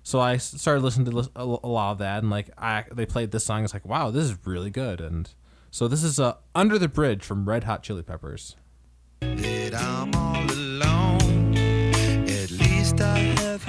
so 0.02 0.20
I 0.20 0.38
started 0.38 0.82
listening 0.84 1.12
to 1.12 1.30
a 1.36 1.46
lot 1.46 1.92
of 1.92 1.98
that, 2.00 2.24
and 2.24 2.32
like 2.32 2.50
I 2.58 2.86
they 2.92 3.06
played 3.06 3.30
this 3.32 3.46
song. 3.46 3.64
It's 3.64 3.74
like 3.74 3.86
wow, 3.86 4.10
this 4.10 4.26
is 4.26 4.36
really 4.46 4.72
good, 4.72 5.00
and 5.00 5.30
so 5.72 5.88
this 5.88 6.04
is 6.04 6.20
uh, 6.20 6.36
Under 6.56 6.78
the 6.80 6.88
Bridge 6.88 7.24
from 7.24 7.48
Red 7.48 7.64
Hot 7.66 7.84
Chili 7.84 8.04
Peppers. 8.04 8.56
that 9.22 9.74
I'm 9.76 10.14
all 10.16 10.52
alone. 10.52 11.54
At 12.28 12.52
least 12.52 13.02
I 13.02 13.18
have 13.20 13.64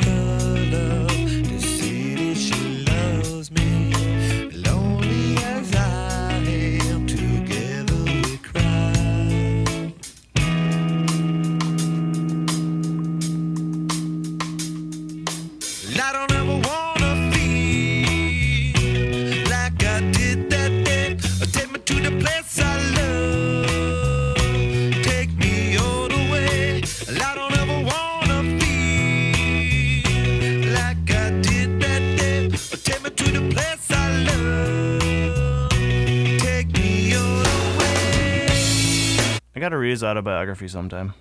I 39.60 39.62
gotta 39.62 39.76
read 39.76 39.90
his 39.90 40.02
autobiography 40.02 40.68
sometime. 40.68 41.12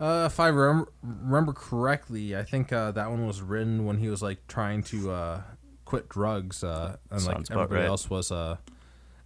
Uh, 0.00 0.24
if 0.26 0.40
I 0.40 0.48
rem- 0.48 0.86
remember 1.00 1.52
correctly, 1.52 2.36
I 2.36 2.42
think 2.42 2.72
uh, 2.72 2.90
that 2.90 3.08
one 3.08 3.24
was 3.24 3.40
written 3.40 3.86
when 3.86 3.98
he 3.98 4.08
was 4.08 4.20
like 4.20 4.44
trying 4.48 4.82
to 4.84 5.12
uh, 5.12 5.42
quit 5.84 6.08
drugs, 6.08 6.64
uh, 6.64 6.96
and 7.08 7.24
like 7.24 7.34
Sounds 7.36 7.50
everybody 7.52 7.82
right. 7.82 7.86
else 7.86 8.10
was 8.10 8.32
uh, 8.32 8.56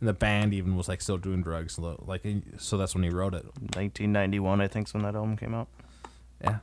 in 0.02 0.06
the 0.06 0.12
band 0.12 0.52
even 0.52 0.76
was 0.76 0.86
like 0.86 1.00
still 1.00 1.16
doing 1.16 1.40
drugs. 1.40 1.76
so, 1.76 2.04
Like 2.06 2.26
so, 2.58 2.76
that's 2.76 2.94
when 2.94 3.04
he 3.04 3.08
wrote 3.08 3.32
it. 3.32 3.46
1991, 3.74 4.60
I 4.60 4.68
think, 4.68 4.88
is 4.88 4.92
when 4.92 5.04
that 5.04 5.14
album 5.14 5.38
came 5.38 5.54
out. 5.54 5.68
Yeah, 6.42 6.58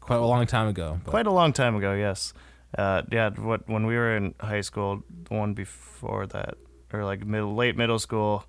quite 0.00 0.16
a 0.16 0.26
long 0.26 0.44
time 0.46 0.68
ago. 0.68 1.00
but- 1.06 1.10
Quite 1.10 1.26
a 1.26 1.32
long 1.32 1.54
time 1.54 1.74
ago, 1.74 1.94
yes. 1.94 2.34
Uh, 2.76 3.00
yeah, 3.10 3.30
what 3.30 3.66
when 3.66 3.86
we 3.86 3.96
were 3.96 4.14
in 4.14 4.34
high 4.40 4.60
school, 4.60 5.02
the 5.26 5.34
one 5.34 5.54
before 5.54 6.26
that, 6.26 6.58
or 6.92 7.02
like 7.02 7.24
middle, 7.24 7.54
late 7.54 7.78
middle 7.78 7.98
school, 7.98 8.44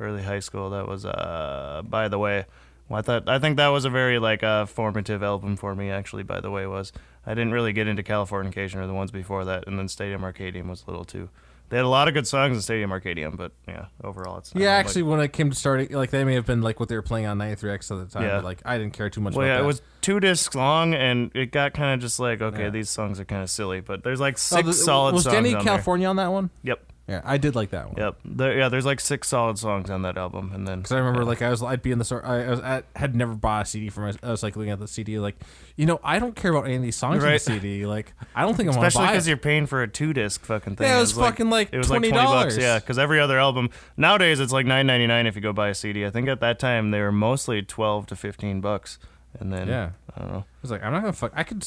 early 0.00 0.22
high 0.22 0.40
school, 0.40 0.70
that 0.70 0.86
was 0.88 1.04
uh. 1.04 1.82
By 1.84 2.08
the 2.08 2.18
way, 2.18 2.44
well, 2.88 2.98
I 2.98 3.02
thought 3.02 3.28
I 3.28 3.38
think 3.38 3.56
that 3.56 3.68
was 3.68 3.84
a 3.84 3.90
very 3.90 4.18
like 4.18 4.42
uh, 4.42 4.66
formative 4.66 5.22
album 5.22 5.56
for 5.56 5.74
me. 5.74 5.90
Actually, 5.90 6.22
by 6.22 6.40
the 6.40 6.50
way, 6.50 6.66
was 6.66 6.92
I 7.26 7.34
didn't 7.34 7.52
really 7.52 7.72
get 7.72 7.86
into 7.88 8.02
Californication 8.02 8.76
or 8.76 8.86
the 8.86 8.94
ones 8.94 9.10
before 9.10 9.44
that, 9.44 9.66
and 9.66 9.78
then 9.78 9.88
Stadium 9.88 10.22
Arcadium 10.22 10.68
was 10.68 10.84
a 10.86 10.90
little 10.90 11.04
too. 11.04 11.28
They 11.68 11.78
had 11.78 11.86
a 11.86 11.88
lot 11.88 12.06
of 12.06 12.12
good 12.12 12.26
songs 12.26 12.54
in 12.54 12.60
Stadium 12.60 12.90
Arcadium, 12.90 13.34
but 13.34 13.52
yeah, 13.66 13.86
overall 14.04 14.36
it's. 14.36 14.52
Yeah, 14.54 14.72
actually, 14.72 15.04
when 15.04 15.20
it 15.20 15.32
came 15.32 15.48
to 15.48 15.56
starting, 15.56 15.88
like 15.96 16.10
they 16.10 16.22
may 16.22 16.34
have 16.34 16.44
been 16.44 16.60
like 16.60 16.78
what 16.78 16.90
they 16.90 16.96
were 16.96 17.00
playing 17.02 17.24
on 17.24 17.38
93X 17.38 17.90
at 17.90 18.06
the 18.10 18.12
time, 18.12 18.24
Yeah. 18.24 18.36
but 18.36 18.44
like 18.44 18.60
I 18.66 18.76
didn't 18.76 18.92
care 18.92 19.08
too 19.08 19.22
much 19.22 19.34
Well, 19.34 19.46
about 19.46 19.52
yeah, 19.52 19.56
that. 19.58 19.64
it 19.64 19.66
was 19.66 19.80
two 20.02 20.20
discs 20.20 20.54
long, 20.54 20.92
and 20.92 21.30
it 21.34 21.50
got 21.50 21.72
kind 21.72 21.94
of 21.94 22.00
just 22.00 22.20
like, 22.20 22.42
okay, 22.42 22.64
Yeah. 22.64 22.70
these 22.70 22.90
songs 22.90 23.18
are 23.20 23.24
kind 23.24 23.42
of 23.42 23.48
silly, 23.48 23.80
but 23.80 24.04
there's 24.04 24.20
like 24.20 24.34
Oh, 24.34 24.36
six 24.36 24.66
the- 24.66 24.72
solid 24.74 25.14
Was 25.14 25.24
songs 25.24 25.34
Dani 25.34 25.62
California 25.64 26.06
on 26.08 26.16
that 26.16 26.30
one? 26.30 26.50
Yep, 26.62 26.91
Yeah, 27.08 27.20
I 27.24 27.36
did 27.36 27.56
like 27.56 27.70
that 27.70 27.88
one. 27.88 27.96
yep. 27.98 28.16
There, 28.24 28.56
yeah, 28.56 28.68
there's 28.68 28.86
like 28.86 29.00
six 29.00 29.28
solid 29.28 29.58
songs 29.58 29.90
on 29.90 30.02
that 30.02 30.16
album, 30.16 30.52
and 30.54 30.68
then 30.68 30.78
Because 30.78 30.92
I 30.92 30.98
remember, 30.98 31.22
yeah. 31.22 31.26
like, 31.28 31.42
I 31.42 31.50
was, 31.50 31.60
I'd 31.60 31.82
be 31.82 31.90
in 31.90 31.98
the 31.98 32.04
store. 32.04 32.24
I, 32.24 32.44
I 32.44 32.50
was 32.50 32.60
at, 32.60 32.84
had 32.94 33.16
never 33.16 33.34
bought 33.34 33.62
a 33.62 33.64
CD 33.68 33.88
for 33.88 34.02
my. 34.02 34.12
I 34.22 34.30
was 34.30 34.44
like 34.44 34.54
looking 34.54 34.70
at 34.70 34.78
the 34.78 34.86
CD, 34.86 35.18
like, 35.18 35.34
you 35.76 35.84
know, 35.84 35.98
I 36.04 36.20
don't 36.20 36.36
care 36.36 36.52
about 36.52 36.66
any 36.66 36.76
of 36.76 36.82
these 36.82 36.94
songs 36.94 37.18
on 37.22 37.28
Right. 37.28 37.32
the 37.34 37.54
CD. 37.54 37.86
Like, 37.86 38.12
I 38.36 38.42
don't 38.42 38.54
think 38.56 38.68
I'm 38.68 38.76
especially 38.76 39.08
because 39.08 39.26
you're 39.26 39.36
paying 39.36 39.66
for 39.66 39.82
a 39.82 39.88
two 39.88 40.12
disc 40.12 40.44
fucking 40.44 40.76
thing. 40.76 40.86
Yeah, 40.86 40.96
it 40.98 41.00
was 41.00 41.12
fucking, 41.12 41.50
like, 41.50 41.70
it 41.72 41.78
was 41.78 41.90
like 41.90 41.98
twenty 42.02 42.12
bucks. 42.12 42.54
$20. 42.56 42.60
Yeah, 42.60 42.78
because 42.78 42.98
every 43.00 43.18
other 43.18 43.36
album 43.38 43.70
nowadays 43.96 44.38
it's 44.38 44.52
like 44.52 44.64
nine 44.66 44.86
ninety 44.86 45.08
nine 45.08 45.26
if 45.26 45.34
you 45.34 45.42
go 45.42 45.52
buy 45.52 45.70
a 45.70 45.74
CD. 45.74 46.06
I 46.06 46.10
think 46.10 46.28
at 46.28 46.38
that 46.40 46.60
time 46.60 46.92
they 46.92 47.00
were 47.00 47.10
mostly 47.12 47.62
twelve 47.62 48.06
to 48.06 48.16
fifteen 48.16 48.60
bucks, 48.60 48.98
and 49.40 49.52
then 49.52 49.66
Yeah. 49.66 49.90
I 50.16 50.20
don't 50.20 50.30
know, 50.30 50.38
I 50.38 50.44
was 50.62 50.70
like, 50.70 50.84
I'm 50.84 50.92
not 50.92 51.00
gonna 51.00 51.12
fuck. 51.14 51.32
I 51.34 51.42
could, 51.42 51.66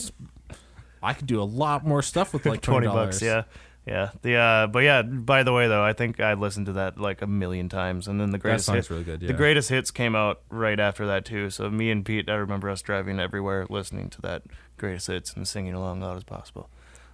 I 1.03 1.13
could 1.13 1.27
do 1.27 1.41
a 1.41 1.43
lot 1.43 1.85
more 1.85 2.01
stuff 2.01 2.31
with 2.31 2.45
like 2.45 2.61
twenty 2.61 2.87
twenty 2.87 3.05
bucks. 3.05 3.21
Yeah. 3.21 3.43
Yeah, 3.85 4.09
the 4.23 4.35
uh, 4.35 4.67
but 4.67 4.79
yeah. 4.79 5.03
By 5.03 5.43
the 5.43 5.53
way, 5.53 5.67
though, 5.67 5.83
I 5.83 5.93
think 5.93 6.19
I 6.19 6.33
listened 6.33 6.65
to 6.67 6.73
that 6.73 6.99
like 6.99 7.21
a 7.21 7.27
million 7.27 7.69
times, 7.69 8.07
and 8.07 8.19
then 8.19 8.31
the 8.31 8.39
greatest 8.39 8.65
song's 8.65 8.77
hits, 8.77 8.89
really 8.89 9.03
good. 9.03 9.21
Yeah. 9.21 9.27
the 9.27 9.33
greatest 9.33 9.69
hits 9.69 9.91
came 9.91 10.15
out 10.15 10.41
right 10.49 10.79
after 10.79 11.05
that 11.05 11.23
too. 11.23 11.51
So 11.51 11.69
me 11.69 11.91
and 11.91 12.03
Pete, 12.03 12.27
I 12.27 12.33
remember 12.33 12.69
us 12.69 12.81
driving 12.81 13.19
everywhere, 13.19 13.67
listening 13.69 14.09
to 14.11 14.21
that 14.21 14.41
greatest 14.77 15.07
hits 15.07 15.33
and 15.33 15.47
singing 15.47 15.75
along 15.75 16.01
loud 16.01 16.17
as 16.17 16.23
possible. 16.23 16.69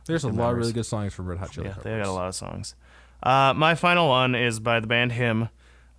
There's 0.05 0.23
a 0.23 0.29
lot 0.29 0.51
of 0.51 0.57
really 0.57 0.73
good 0.73 0.85
songs 0.85 1.13
from 1.13 1.27
Red 1.27 1.39
Hot 1.39 1.51
Chili 1.51 1.67
yeah, 1.67 1.73
Peppers. 1.73 1.83
they 1.83 1.97
got 1.97 2.07
a 2.07 2.11
lot 2.11 2.29
of 2.29 2.35
songs. 2.35 2.75
Uh, 3.21 3.53
my 3.55 3.75
final 3.75 4.07
one 4.07 4.33
is 4.33 4.59
by 4.59 4.79
the 4.79 4.87
band 4.87 5.11
HIM, 5.11 5.49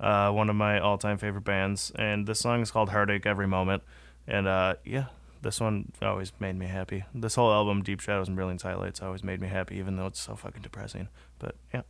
uh, 0.01 0.31
one 0.31 0.51
of 0.51 0.57
my 0.57 0.81
all-time 0.81 1.19
favorite 1.19 1.45
bands, 1.45 1.93
and 1.95 2.27
this 2.27 2.41
song 2.41 2.63
is 2.63 2.71
called 2.71 2.89
"Heartache 2.89 3.27
Every 3.27 3.47
Moment." 3.47 3.83
And 4.27 4.49
uh, 4.49 4.75
yeah, 4.85 5.07
this 5.43 5.61
one 5.61 5.93
always 6.01 6.33
made 6.41 6.57
me 6.57 6.67
happy. 6.67 7.05
This 7.15 7.35
whole 7.35 7.53
album, 7.53 7.83
Deep 7.83 8.01
Shadows 8.01 8.29
and 8.29 8.37
Brilliant 8.37 8.63
Highlights, 8.63 9.03
always 9.03 9.23
made 9.23 9.41
me 9.41 9.49
happy, 9.49 9.77
even 9.77 9.97
though 9.97 10.07
it's 10.07 10.21
so 10.21 10.35
fucking 10.37 10.63
depressing. 10.63 11.09
But 11.39 11.57
yeah. 11.75 11.83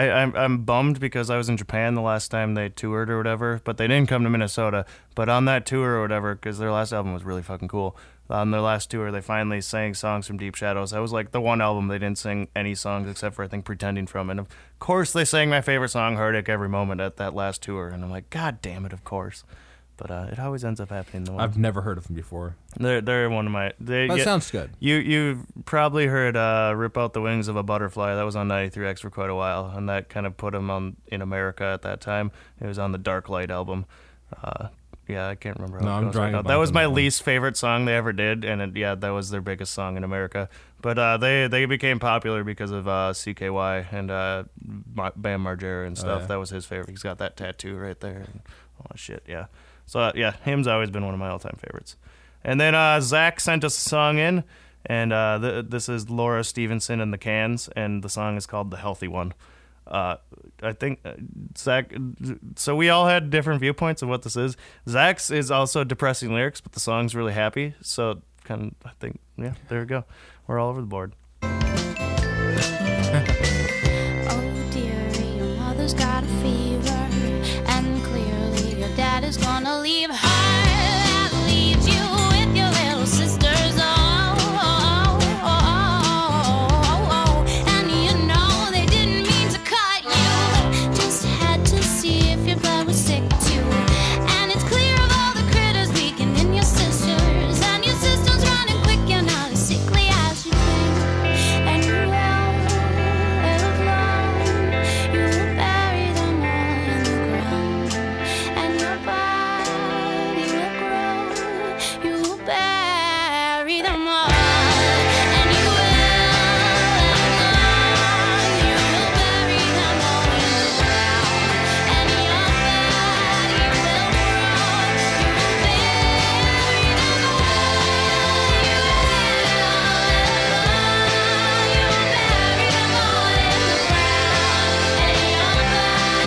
I, 0.00 0.22
I'm 0.22 0.34
I'm 0.34 0.64
bummed 0.64 0.98
because 0.98 1.28
I 1.28 1.36
was 1.36 1.48
in 1.48 1.56
Japan 1.56 1.94
the 1.94 2.00
last 2.00 2.30
time 2.30 2.54
they 2.54 2.70
toured 2.70 3.10
or 3.10 3.18
whatever, 3.18 3.60
but 3.64 3.76
they 3.76 3.86
didn't 3.86 4.08
come 4.08 4.22
to 4.24 4.30
Minnesota. 4.30 4.86
But 5.14 5.28
on 5.28 5.44
that 5.44 5.66
tour 5.66 5.96
or 5.96 6.00
whatever, 6.02 6.34
because 6.34 6.58
their 6.58 6.72
last 6.72 6.92
album 6.92 7.12
was 7.12 7.24
really 7.24 7.42
fucking 7.42 7.68
cool. 7.68 7.96
On 8.30 8.50
their 8.50 8.60
last 8.60 8.90
tour, 8.90 9.10
they 9.10 9.20
finally 9.20 9.60
sang 9.60 9.92
songs 9.92 10.26
from 10.26 10.38
Deep 10.38 10.54
Shadows. 10.54 10.92
That 10.92 11.00
was 11.00 11.12
like 11.12 11.32
the 11.32 11.40
one 11.40 11.60
album 11.60 11.88
they 11.88 11.98
didn't 11.98 12.18
sing 12.18 12.48
any 12.56 12.74
songs 12.74 13.10
except 13.10 13.34
for 13.34 13.44
I 13.44 13.48
think 13.48 13.64
Pretending 13.64 14.06
from. 14.06 14.30
And 14.30 14.40
of 14.40 14.48
course, 14.78 15.12
they 15.12 15.24
sang 15.24 15.50
my 15.50 15.60
favorite 15.60 15.90
song, 15.90 16.16
Heartache, 16.16 16.48
every 16.48 16.68
moment 16.68 17.00
at 17.00 17.16
that 17.16 17.34
last 17.34 17.62
tour. 17.62 17.88
And 17.88 18.02
I'm 18.02 18.10
like, 18.10 18.30
God 18.30 18.62
damn 18.62 18.86
it, 18.86 18.92
of 18.92 19.04
course. 19.04 19.44
But 20.00 20.10
uh, 20.10 20.26
it 20.32 20.38
always 20.38 20.64
ends 20.64 20.80
up 20.80 20.88
happening. 20.88 21.24
The 21.24 21.32
one. 21.32 21.42
I've 21.42 21.58
never 21.58 21.82
heard 21.82 21.98
of 21.98 22.06
them 22.06 22.16
before. 22.16 22.56
They're 22.78 23.02
they're 23.02 23.28
one 23.28 23.44
of 23.44 23.52
my. 23.52 23.74
They 23.78 24.08
That 24.08 24.16
yeah, 24.16 24.24
sounds 24.24 24.50
good. 24.50 24.70
You 24.80 24.96
you 24.96 25.46
probably 25.66 26.06
heard 26.06 26.38
uh, 26.38 26.72
"Rip 26.74 26.96
Out 26.96 27.12
the 27.12 27.20
Wings 27.20 27.48
of 27.48 27.56
a 27.56 27.62
Butterfly." 27.62 28.14
That 28.14 28.22
was 28.22 28.34
on 28.34 28.48
93X 28.48 29.00
for 29.00 29.10
quite 29.10 29.28
a 29.28 29.34
while, 29.34 29.66
and 29.76 29.90
that 29.90 30.08
kind 30.08 30.26
of 30.26 30.38
put 30.38 30.54
them 30.54 30.70
on 30.70 30.96
in 31.08 31.20
America 31.20 31.64
at 31.64 31.82
that 31.82 32.00
time. 32.00 32.32
It 32.60 32.66
was 32.66 32.78
on 32.78 32.92
the 32.92 32.98
Dark 32.98 33.28
Light 33.28 33.50
album. 33.50 33.84
Uh, 34.42 34.68
yeah, 35.06 35.28
I 35.28 35.34
can't 35.34 35.56
remember. 35.58 35.80
How 35.80 35.84
No, 35.84 35.90
it 35.90 35.94
I'm 35.96 36.04
goes 36.04 36.12
drawing 36.14 36.24
right 36.24 36.28
a 36.30 36.32
now. 36.38 36.42
blank 36.44 36.54
That 36.54 36.60
was 36.60 36.72
my 36.72 36.84
that 36.84 36.90
least 36.90 37.22
favorite 37.22 37.58
song 37.58 37.84
they 37.84 37.94
ever 37.96 38.14
did, 38.14 38.44
and 38.44 38.62
it, 38.62 38.76
yeah, 38.76 38.94
that 38.94 39.10
was 39.10 39.28
their 39.28 39.42
biggest 39.42 39.74
song 39.74 39.98
in 39.98 40.04
America. 40.04 40.48
But 40.80 40.98
uh, 40.98 41.16
they 41.18 41.46
they 41.46 41.66
became 41.66 41.98
popular 41.98 42.42
because 42.42 42.70
of 42.70 42.88
uh, 42.88 43.12
CKY 43.12 43.92
and 43.92 44.10
uh, 44.10 44.44
Bam 45.16 45.44
Margera 45.44 45.86
and 45.86 45.98
stuff. 45.98 46.22
yeah. 46.22 46.26
That 46.28 46.36
was 46.38 46.48
his 46.50 46.64
favorite. 46.64 46.88
He's 46.88 47.02
got 47.02 47.18
that 47.18 47.36
tattoo 47.36 47.76
right 47.76 48.00
there. 48.00 48.16
And 48.32 48.40
all 48.78 48.86
that 48.90 48.98
shit. 48.98 49.24
Yeah. 49.28 49.46
So 49.90 49.98
uh, 49.98 50.12
yeah, 50.14 50.34
HIM's 50.44 50.68
always 50.68 50.88
been 50.88 51.04
one 51.04 51.14
of 51.14 51.18
my 51.18 51.28
all-time 51.28 51.58
favorites. 51.58 51.96
And 52.44 52.60
then 52.60 52.76
uh, 52.76 53.00
Zach 53.00 53.40
sent 53.40 53.64
us 53.64 53.76
a 53.76 53.80
song 53.80 54.18
in, 54.18 54.44
and 54.86 55.12
uh, 55.12 55.40
th- 55.42 55.64
this 55.68 55.88
is 55.88 56.08
Laura 56.08 56.44
Stevenson 56.44 57.00
and 57.00 57.12
the 57.12 57.18
Cans, 57.18 57.68
and 57.74 58.00
the 58.04 58.08
song 58.08 58.36
is 58.36 58.46
called 58.46 58.70
"The 58.70 58.76
Healthy 58.76 59.08
One." 59.08 59.34
Uh, 59.88 60.18
I 60.62 60.74
think 60.74 61.00
uh, 61.04 61.14
Zach. 61.58 61.92
So 62.54 62.76
we 62.76 62.88
all 62.88 63.08
had 63.08 63.30
different 63.30 63.58
viewpoints 63.58 64.00
of 64.00 64.08
what 64.08 64.22
this 64.22 64.36
is. 64.36 64.56
Zach's 64.88 65.28
is 65.28 65.50
also 65.50 65.82
depressing 65.82 66.32
lyrics, 66.32 66.60
but 66.60 66.70
the 66.70 66.80
song's 66.80 67.16
really 67.16 67.32
happy. 67.32 67.74
So 67.82 68.22
kind 68.44 68.62
of, 68.62 68.86
I 68.88 68.92
think, 69.00 69.18
yeah, 69.36 69.54
there 69.68 69.80
we 69.80 69.86
go. 69.86 70.04
We're 70.46 70.60
all 70.60 70.70
over 70.70 70.80
the 70.80 70.86
board. 70.86 71.14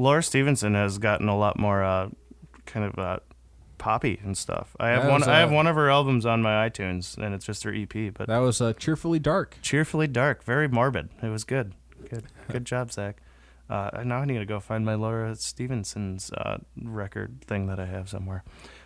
Laura 0.04 0.22
Stevenson 0.22 0.74
has 0.76 0.97
gotten 0.97 1.30
a 1.30 1.38
lot 1.38 1.58
more 1.58 1.82
uh, 1.84 2.10
kind 2.66 2.86
of 2.86 2.99
uh, 2.99 3.20
poppy 3.78 4.20
and 4.24 4.38
stuff. 4.38 4.76
I 4.80 4.89
have 4.89 5.04
That 5.04 5.12
one. 5.12 5.22
was, 5.22 5.28
I 5.30 5.39
have 5.39 5.51
uh, 5.51 5.56
one 5.56 5.68
of 5.68 5.76
her 5.76 5.89
albums 5.89 6.26
on 6.26 6.41
my 6.41 6.70
iTunes, 6.70 7.18
and 7.18 7.34
it's 7.34 7.45
just 7.45 7.64
her 7.64 7.74
EP. 7.74 8.14
But 8.14 8.28
That 8.28 8.39
was 8.39 8.60
uh, 8.62 8.74
cheerfully 8.74 9.20
dark. 9.20 9.58
cheerfully 9.62 10.08
dark, 10.08 10.43
very 10.43 10.68
morbid. 10.68 11.10
It 11.22 11.30
was 11.30 11.43
good. 11.45 11.74
Good. 12.10 12.26
Good 12.51 12.66
job, 12.66 12.91
Zach. 12.91 13.22
Uh, 13.70 14.04
now 14.06 14.18
I 14.18 14.26
need 14.26 14.39
to 14.39 14.45
go 14.45 14.60
find 14.60 14.86
my 14.86 14.95
Laura 14.95 15.36
Stevenson's 15.36 16.32
uh, 16.34 16.58
record 16.84 17.41
thing 17.47 17.68
that 17.68 17.80
I 17.80 17.86
have 17.86 18.10
somewhere. 18.10 18.43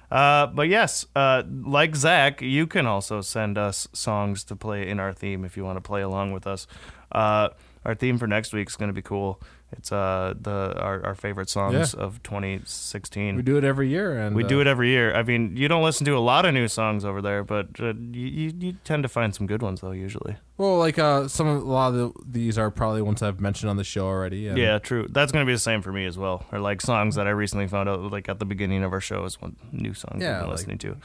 Uh, 0.09 0.45
but 0.47 0.69
yes, 0.69 1.05
uh, 1.15 1.43
like 1.47 1.95
Zach, 1.95 2.41
you 2.41 2.67
can 2.67 2.85
also 2.85 3.21
send 3.21 3.57
us 3.57 3.87
songs 3.91 4.43
to 4.45 4.55
play 4.55 4.87
in 4.87 4.99
our 4.99 5.11
theme 5.13 5.43
if 5.43 5.57
you 5.57 5.65
want 5.65 5.77
to 5.77 5.81
play 5.81 6.01
along 6.01 6.31
with 6.31 6.45
us. 6.47 6.67
Uh, 7.11 7.49
our 7.83 7.95
theme 7.95 8.17
for 8.17 8.27
next 8.27 8.53
week 8.53 8.69
is 8.69 8.75
going 8.75 8.87
to 8.89 8.93
be 8.93 9.01
cool. 9.01 9.41
It's 9.73 9.91
uh, 9.91 10.33
the 10.39 10.75
our, 10.79 11.05
our 11.05 11.15
favorite 11.15 11.49
songs 11.49 11.93
Yeah. 11.97 12.03
of 12.03 12.23
2016. 12.23 13.35
We 13.35 13.41
do 13.41 13.57
it 13.57 13.63
every 13.65 13.89
year, 13.89 14.17
and 14.17 14.35
We 14.35 14.43
uh, 14.43 14.47
do 14.47 14.61
it 14.61 14.67
every 14.67 14.89
year. 14.89 15.13
I 15.13 15.23
mean, 15.23 15.57
you 15.57 15.67
don't 15.67 15.83
listen 15.83 16.05
to 16.05 16.11
a 16.15 16.19
lot 16.19 16.45
of 16.45 16.53
new 16.53 16.67
songs 16.69 17.03
over 17.03 17.21
there, 17.21 17.43
but 17.43 17.67
uh, 17.79 17.93
you, 18.11 18.53
you 18.57 18.73
tend 18.85 19.03
to 19.03 19.09
find 19.09 19.35
some 19.35 19.45
good 19.45 19.61
ones 19.61 19.81
though. 19.81 19.91
Usually. 19.91 20.37
Well, 20.57 20.77
like 20.79 20.97
uh, 20.97 21.27
some 21.27 21.47
of 21.47 21.61
a 21.61 21.65
lot 21.65 21.89
of 21.89 21.95
the, 21.95 22.11
these 22.25 22.57
are 22.57 22.71
probably 22.71 23.01
ones 23.01 23.21
I've 23.21 23.39
mentioned 23.41 23.69
on 23.69 23.75
the 23.77 23.83
show 23.83 24.05
already. 24.07 24.47
and- 24.47 24.57
Yeah, 24.57 24.79
true. 24.79 25.05
That's 25.09 25.31
going 25.31 25.45
to 25.45 25.49
be 25.49 25.53
the 25.53 25.59
same 25.59 25.81
for 25.81 25.91
me 25.91 26.05
as 26.05 26.17
well. 26.17 26.45
Or 26.51 26.59
like 26.59 26.81
songs 26.81 27.15
that 27.15 27.27
I 27.27 27.31
recently 27.31 27.67
found 27.67 27.89
out, 27.89 27.99
like 28.11 28.29
at 28.29 28.39
the 28.39 28.45
beginning 28.45 28.83
of 28.83 28.93
our 28.93 29.01
show, 29.01 29.25
is 29.25 29.39
one 29.41 29.55
new 29.71 29.93
songs 29.93 30.21
Yeah, 30.21 30.35
I've 30.35 30.41
been 30.41 30.49
like- 30.49 30.57
listening 30.57 30.77
to. 30.79 30.97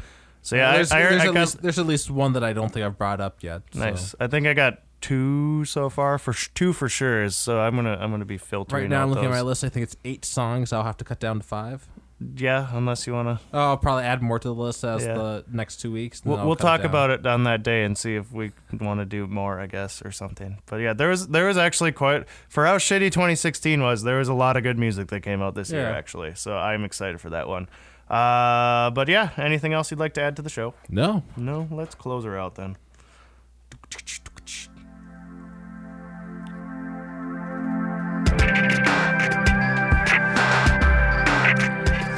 So 0.45 0.57
yeah, 0.57 0.73
there's, 0.75 0.91
I, 0.91 0.99
I, 0.99 1.03
there's 1.03 1.13
I 1.23 1.27
at 1.27 1.35
got, 1.35 1.41
least, 1.41 1.63
there's 1.63 1.79
at 1.79 1.87
least 1.87 2.11
one 2.11 2.33
that 2.33 2.43
I 2.43 2.53
don't 2.53 2.69
think 2.73 2.85
I've 2.85 2.99
brought 2.99 3.21
up 3.21 3.43
yet. 3.45 3.63
so. 3.73 3.79
nice. 3.79 4.15
I 4.19 4.27
think 4.27 4.47
I 4.49 4.55
got 4.55 4.79
two 5.03 5.65
so 5.67 5.91
far 5.91 6.17
for 6.19 6.33
sh- 6.33 6.49
two 6.55 6.73
for 6.73 6.89
sure. 6.89 7.29
So 7.29 7.61
I'm 7.61 7.75
gonna 7.77 7.99
I'm 8.01 8.11
gonna 8.11 8.25
be 8.25 8.39
filtering 8.39 8.85
Right 8.85 8.91
now, 8.91 9.01
out 9.01 9.03
I'm 9.03 9.09
looking 9.11 9.25
those. 9.25 9.33
at 9.37 9.43
my 9.43 9.43
list. 9.43 9.65
I 9.65 9.69
think 9.69 9.85
it's 9.85 9.97
eight 10.05 10.25
songs. 10.25 10.73
I'll 10.73 10.85
have 10.85 10.97
to 10.99 11.05
cut 11.05 11.21
down 11.21 11.41
to 11.41 11.45
five. 11.47 11.87
Yeah, 12.37 12.69
unless 12.73 13.05
you 13.09 13.15
wanna. 13.15 13.41
Oh, 13.53 13.59
I'll 13.71 13.77
probably 13.77 14.05
add 14.05 14.23
more 14.23 14.39
to 14.39 14.47
the 14.49 14.55
list 14.55 14.85
as 14.85 15.05
Yeah. 15.05 15.15
the 15.15 15.45
next 15.51 15.79
two 15.79 15.91
weeks. 15.91 16.23
We'll, 16.25 16.47
we'll 16.47 16.55
talk 16.55 16.83
down. 16.83 16.91
about 16.91 17.11
it 17.11 17.27
on 17.27 17.43
that 17.45 17.65
day 17.65 17.83
and 17.83 17.99
see 17.99 18.15
if 18.15 18.31
we 18.31 18.53
want 18.81 19.01
to 19.01 19.05
do 19.05 19.27
more, 19.27 19.59
I 19.59 19.67
guess, 19.67 20.01
or 20.03 20.13
something. 20.13 20.59
But 20.67 20.77
yeah, 20.77 20.93
there 20.93 21.09
was 21.09 21.27
there 21.27 21.47
was 21.49 21.57
actually 21.59 21.91
quite 21.91 22.29
for 22.49 22.65
how 22.65 22.79
shitty 22.79 23.11
2016 23.11 23.83
was. 23.83 24.05
There 24.05 24.19
was 24.19 24.29
a 24.29 24.35
lot 24.35 24.57
of 24.57 24.63
good 24.63 24.79
music 24.79 25.09
that 25.09 25.23
came 25.23 25.43
out 25.43 25.57
this 25.57 25.73
year, 25.73 25.87
actually. 25.89 26.37
So 26.37 26.57
I'm 26.57 26.85
excited 26.85 27.21
for 27.21 27.31
that 27.31 27.49
one. 27.49 27.69
Uh, 28.09 28.91
but 28.91 29.09
yeah, 29.09 29.31
anything 29.37 29.73
else 29.73 29.91
you'd 29.91 29.99
like 29.99 30.15
to 30.15 30.23
add 30.23 30.37
to 30.37 30.43
the 30.43 30.51
show? 30.51 30.75
No, 30.89 31.25
No, 31.37 31.67
let's 31.73 31.95
close 31.97 32.25
her 32.25 32.39
out 32.39 32.55
then. 32.55 32.77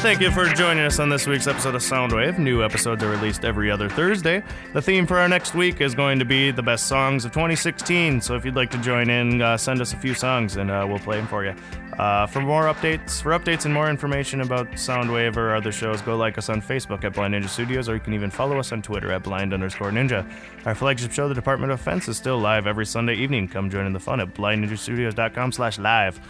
Thank 0.05 0.21
you 0.21 0.31
for 0.31 0.45
joining 0.45 0.85
us 0.85 0.99
on 0.99 1.09
this 1.09 1.27
week's 1.27 1.47
episode 1.47 1.75
of 1.75 1.81
Soundwave. 1.81 2.37
New 2.37 2.63
episodes 2.63 3.03
are 3.03 3.09
released 3.09 3.43
every 3.43 3.71
other 3.71 3.89
Thursday. 3.89 4.43
The 4.75 4.83
theme 4.83 5.07
for 5.07 5.19
our 5.19 5.31
next 5.31 5.55
week 5.55 5.81
is 5.81 5.95
going 5.95 6.19
to 6.19 6.27
be 6.27 6.51
the 6.51 6.63
best 6.63 6.89
songs 6.89 7.25
of 7.25 7.33
2016. 7.33 8.21
So 8.21 8.35
if 8.35 8.45
you'd 8.45 8.55
like 8.55 8.71
to 8.73 8.79
join 8.83 9.09
in, 9.09 9.41
uh, 9.41 9.57
send 9.57 9.81
us 9.81 9.95
a 9.95 9.97
few 9.97 10.13
songs 10.13 10.57
and 10.57 10.71
uh, 10.71 10.85
we'll 10.87 10.99
play 10.99 11.17
them 11.17 11.27
for 11.27 11.47
you. 11.47 11.55
Uh, 11.99 12.27
for 12.27 12.43
more 12.43 12.65
updates, 12.65 13.23
for 13.23 13.31
updates 13.31 13.65
and 13.65 13.73
more 13.73 13.89
information 13.89 14.43
about 14.43 14.71
Soundwave 14.73 15.39
or 15.39 15.55
other 15.55 15.73
shows, 15.73 16.03
go 16.03 16.19
like 16.19 16.37
us 16.37 16.51
on 16.51 16.61
Facebook 16.61 17.03
at 17.03 17.15
Blind 17.15 17.33
Ninja 17.33 17.49
Studios, 17.49 17.89
or 17.89 17.95
you 17.95 18.01
can 18.01 18.13
even 18.13 18.31
follow 18.31 18.59
us 18.59 18.73
on 18.73 18.83
Twitter 18.83 19.11
at 19.11 19.23
Blind 19.23 19.55
underscore 19.55 19.91
Ninja. 19.91 20.31
Our 20.67 20.75
flagship 20.75 21.13
show, 21.13 21.29
The 21.29 21.35
Department 21.35 21.73
of 21.73 21.81
Offense, 21.81 22.09
is 22.09 22.19
still 22.19 22.39
live 22.39 22.67
every 22.67 22.85
Sunday 22.85 23.15
evening. 23.15 23.49
Come 23.49 23.71
join 23.71 23.87
in 23.87 23.95
the 23.95 24.01
fun 24.01 24.21
at 24.21 24.35
blindninjastudios.com 24.35 25.53
slash 25.53 25.79
live. 25.79 26.21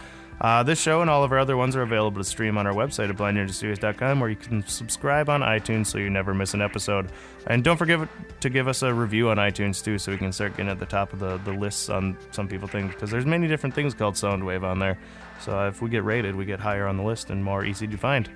Uh, 0.41 0.63
this 0.63 0.79
show 0.79 1.01
and 1.01 1.09
all 1.09 1.23
of 1.23 1.31
our 1.31 1.39
other 1.39 1.55
ones 1.55 1.75
are 1.75 1.81
available 1.81 2.17
to 2.17 2.23
stream 2.23 2.57
on 2.57 2.67
our 2.67 2.73
website 2.73 3.09
at 3.09 3.15
blindninjastudios.com, 3.15 4.19
where 4.19 4.29
you 4.29 4.35
can 4.35 4.65
subscribe 4.67 5.29
on 5.29 5.41
iTunes 5.41 5.87
so 5.87 5.97
you 5.97 6.09
never 6.09 6.33
miss 6.33 6.53
an 6.53 6.61
episode. 6.61 7.09
And 7.47 7.63
don't 7.63 7.77
forget 7.77 8.07
to 8.41 8.49
give 8.49 8.67
us 8.67 8.81
a 8.81 8.93
review 8.93 9.29
on 9.29 9.37
iTunes 9.37 9.83
too, 9.83 9.97
so 9.97 10.11
we 10.11 10.17
can 10.17 10.31
start 10.31 10.57
getting 10.57 10.69
at 10.69 10.79
the 10.79 10.85
top 10.85 11.13
of 11.13 11.19
the, 11.19 11.37
the 11.37 11.53
lists 11.53 11.89
on 11.89 12.17
some 12.31 12.47
people 12.47 12.67
think 12.67 12.91
because 12.91 13.11
there's 13.11 13.25
many 13.25 13.47
different 13.47 13.73
things 13.73 13.93
called 13.93 14.15
Soundwave 14.15 14.63
on 14.63 14.79
there. 14.79 14.97
So 15.39 15.67
if 15.67 15.81
we 15.81 15.89
get 15.89 16.03
rated, 16.03 16.35
we 16.35 16.45
get 16.45 16.59
higher 16.59 16.87
on 16.87 16.97
the 16.97 17.03
list 17.03 17.29
and 17.29 17.43
more 17.43 17.63
easy 17.63 17.87
to 17.87 17.97
find. 17.97 18.29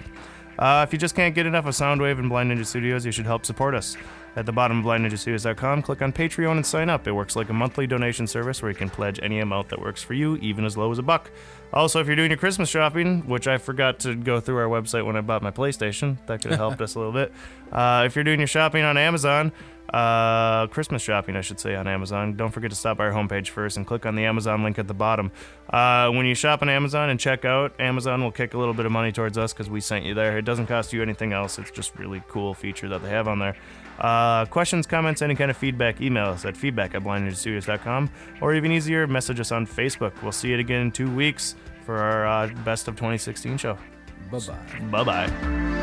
Uh, 0.58 0.86
if 0.88 0.92
you 0.92 1.00
just 1.00 1.16
can't 1.16 1.34
get 1.34 1.46
enough 1.46 1.66
of 1.66 1.74
Soundwave 1.74 2.20
and 2.20 2.30
Blind 2.30 2.52
Ninja 2.52 2.66
Studios, 2.66 3.06
you 3.06 3.12
should 3.12 3.26
help 3.26 3.46
support 3.46 3.74
us. 3.74 3.96
At 4.36 4.46
the 4.46 4.52
bottom 4.52 4.80
of 4.80 4.86
blindninjastudios.com, 4.86 5.82
click 5.82 6.02
on 6.02 6.14
Patreon 6.14 6.52
and 6.52 6.66
sign 6.66 6.90
up. 6.90 7.08
It 7.08 7.12
works 7.12 7.36
like 7.36 7.50
a 7.50 7.54
monthly 7.54 7.88
donation 7.88 8.28
service 8.28 8.62
where 8.62 8.72
you 8.72 8.78
can 8.78 8.90
pledge 8.90 9.20
any 9.22 9.40
amount 9.40 9.70
that 9.70 9.80
works 9.80 10.04
for 10.04 10.14
you, 10.14 10.38
even 10.38 10.66
as 10.66 10.78
low 10.78 10.92
as 10.92 11.00
a 11.00 11.04
buck. 11.04 11.32
Also, 11.74 12.00
if 12.00 12.08
you're 12.08 12.16
doing 12.16 12.32
your 12.32 12.38
Christmas 12.38 12.70
shopping, 12.70 13.28
which 13.28 13.48
I 13.48 13.58
forgot 13.58 14.00
to 14.02 14.16
go 14.16 14.40
through 14.40 14.58
our 14.58 14.68
website 14.68 15.06
when 15.06 15.16
I 15.16 15.22
bought 15.22 15.42
my 15.42 15.52
PlayStation, 15.52 16.18
that 16.28 16.42
could 16.42 16.52
have 16.52 16.60
helped 16.60 16.82
us 16.82 16.96
a 16.96 17.00
little 17.00 17.14
bit. 17.14 17.34
Uh, 17.72 18.04
if 18.06 18.16
you're 18.16 18.24
doing 18.24 18.40
your 18.40 18.48
shopping 18.48 18.84
on 18.84 18.98
Amazon, 18.98 19.52
uh, 19.94 20.68
Christmas 20.68 21.02
shopping, 21.02 21.36
I 21.36 21.42
should 21.42 21.60
say, 21.60 21.76
on 21.76 21.88
Amazon. 21.88 22.36
Don't 22.36 22.52
forget 22.52 22.70
to 22.70 22.76
stop 22.76 22.98
by 22.98 23.06
our 23.06 23.12
homepage 23.12 23.50
first 23.50 23.78
and 23.78 23.86
click 23.86 24.06
on 24.06 24.16
the 24.16 24.26
Amazon 24.26 24.64
link 24.64 24.78
at 24.78 24.88
the 24.88 24.94
bottom. 24.94 25.32
Uh, 25.70 26.10
when 26.12 26.26
you 26.26 26.36
shop 26.36 26.62
on 26.62 26.70
Amazon 26.70 27.10
and 27.10 27.20
check 27.20 27.46
out, 27.46 27.80
Amazon 27.80 28.24
will 28.24 28.32
kick 28.32 28.54
a 28.54 28.58
little 28.58 28.74
bit 28.74 28.86
of 28.86 28.92
money 28.92 29.12
towards 29.12 29.38
us 29.38 29.52
because 29.54 29.70
we 29.70 29.82
sent 29.82 30.06
you 30.06 30.14
there. 30.14 30.38
It 30.38 30.46
doesn't 30.46 30.68
cost 30.68 30.94
you 30.94 31.02
anything 31.02 31.34
else. 31.34 31.58
It's 31.58 31.72
just 31.72 31.98
really 31.98 32.22
cool 32.28 32.54
feature 32.54 32.88
that 32.90 33.02
they 33.02 33.10
have 33.10 33.28
on 33.28 33.40
there. 33.40 33.56
Uh, 34.00 34.46
questions, 34.46 34.88
comments, 34.88 35.22
any 35.22 35.36
kind 35.36 35.52
of 35.52 35.58
feedback, 35.58 36.00
email 36.02 36.28
us 36.28 36.46
at 36.46 36.56
feedback 36.56 36.96
at 36.96 37.04
blindninjastudios.com 37.04 38.10
or 38.42 38.54
even 38.54 38.72
easier, 38.72 39.06
message 39.08 39.40
us 39.40 39.52
on 39.52 39.68
Facebook. 39.68 40.14
We'll 40.24 40.32
see 40.32 40.50
you 40.50 40.60
again 40.60 40.82
in 40.82 40.92
two 40.92 41.14
weeks 41.14 41.56
for 41.86 41.98
our 41.98 42.28
uh, 42.28 42.48
best 42.64 42.88
of 42.88 42.96
2016 42.96 43.58
show. 43.58 43.78
Bye 44.32 44.40
bye. 44.40 45.04
Bye 45.04 45.28
bye. 45.28 45.76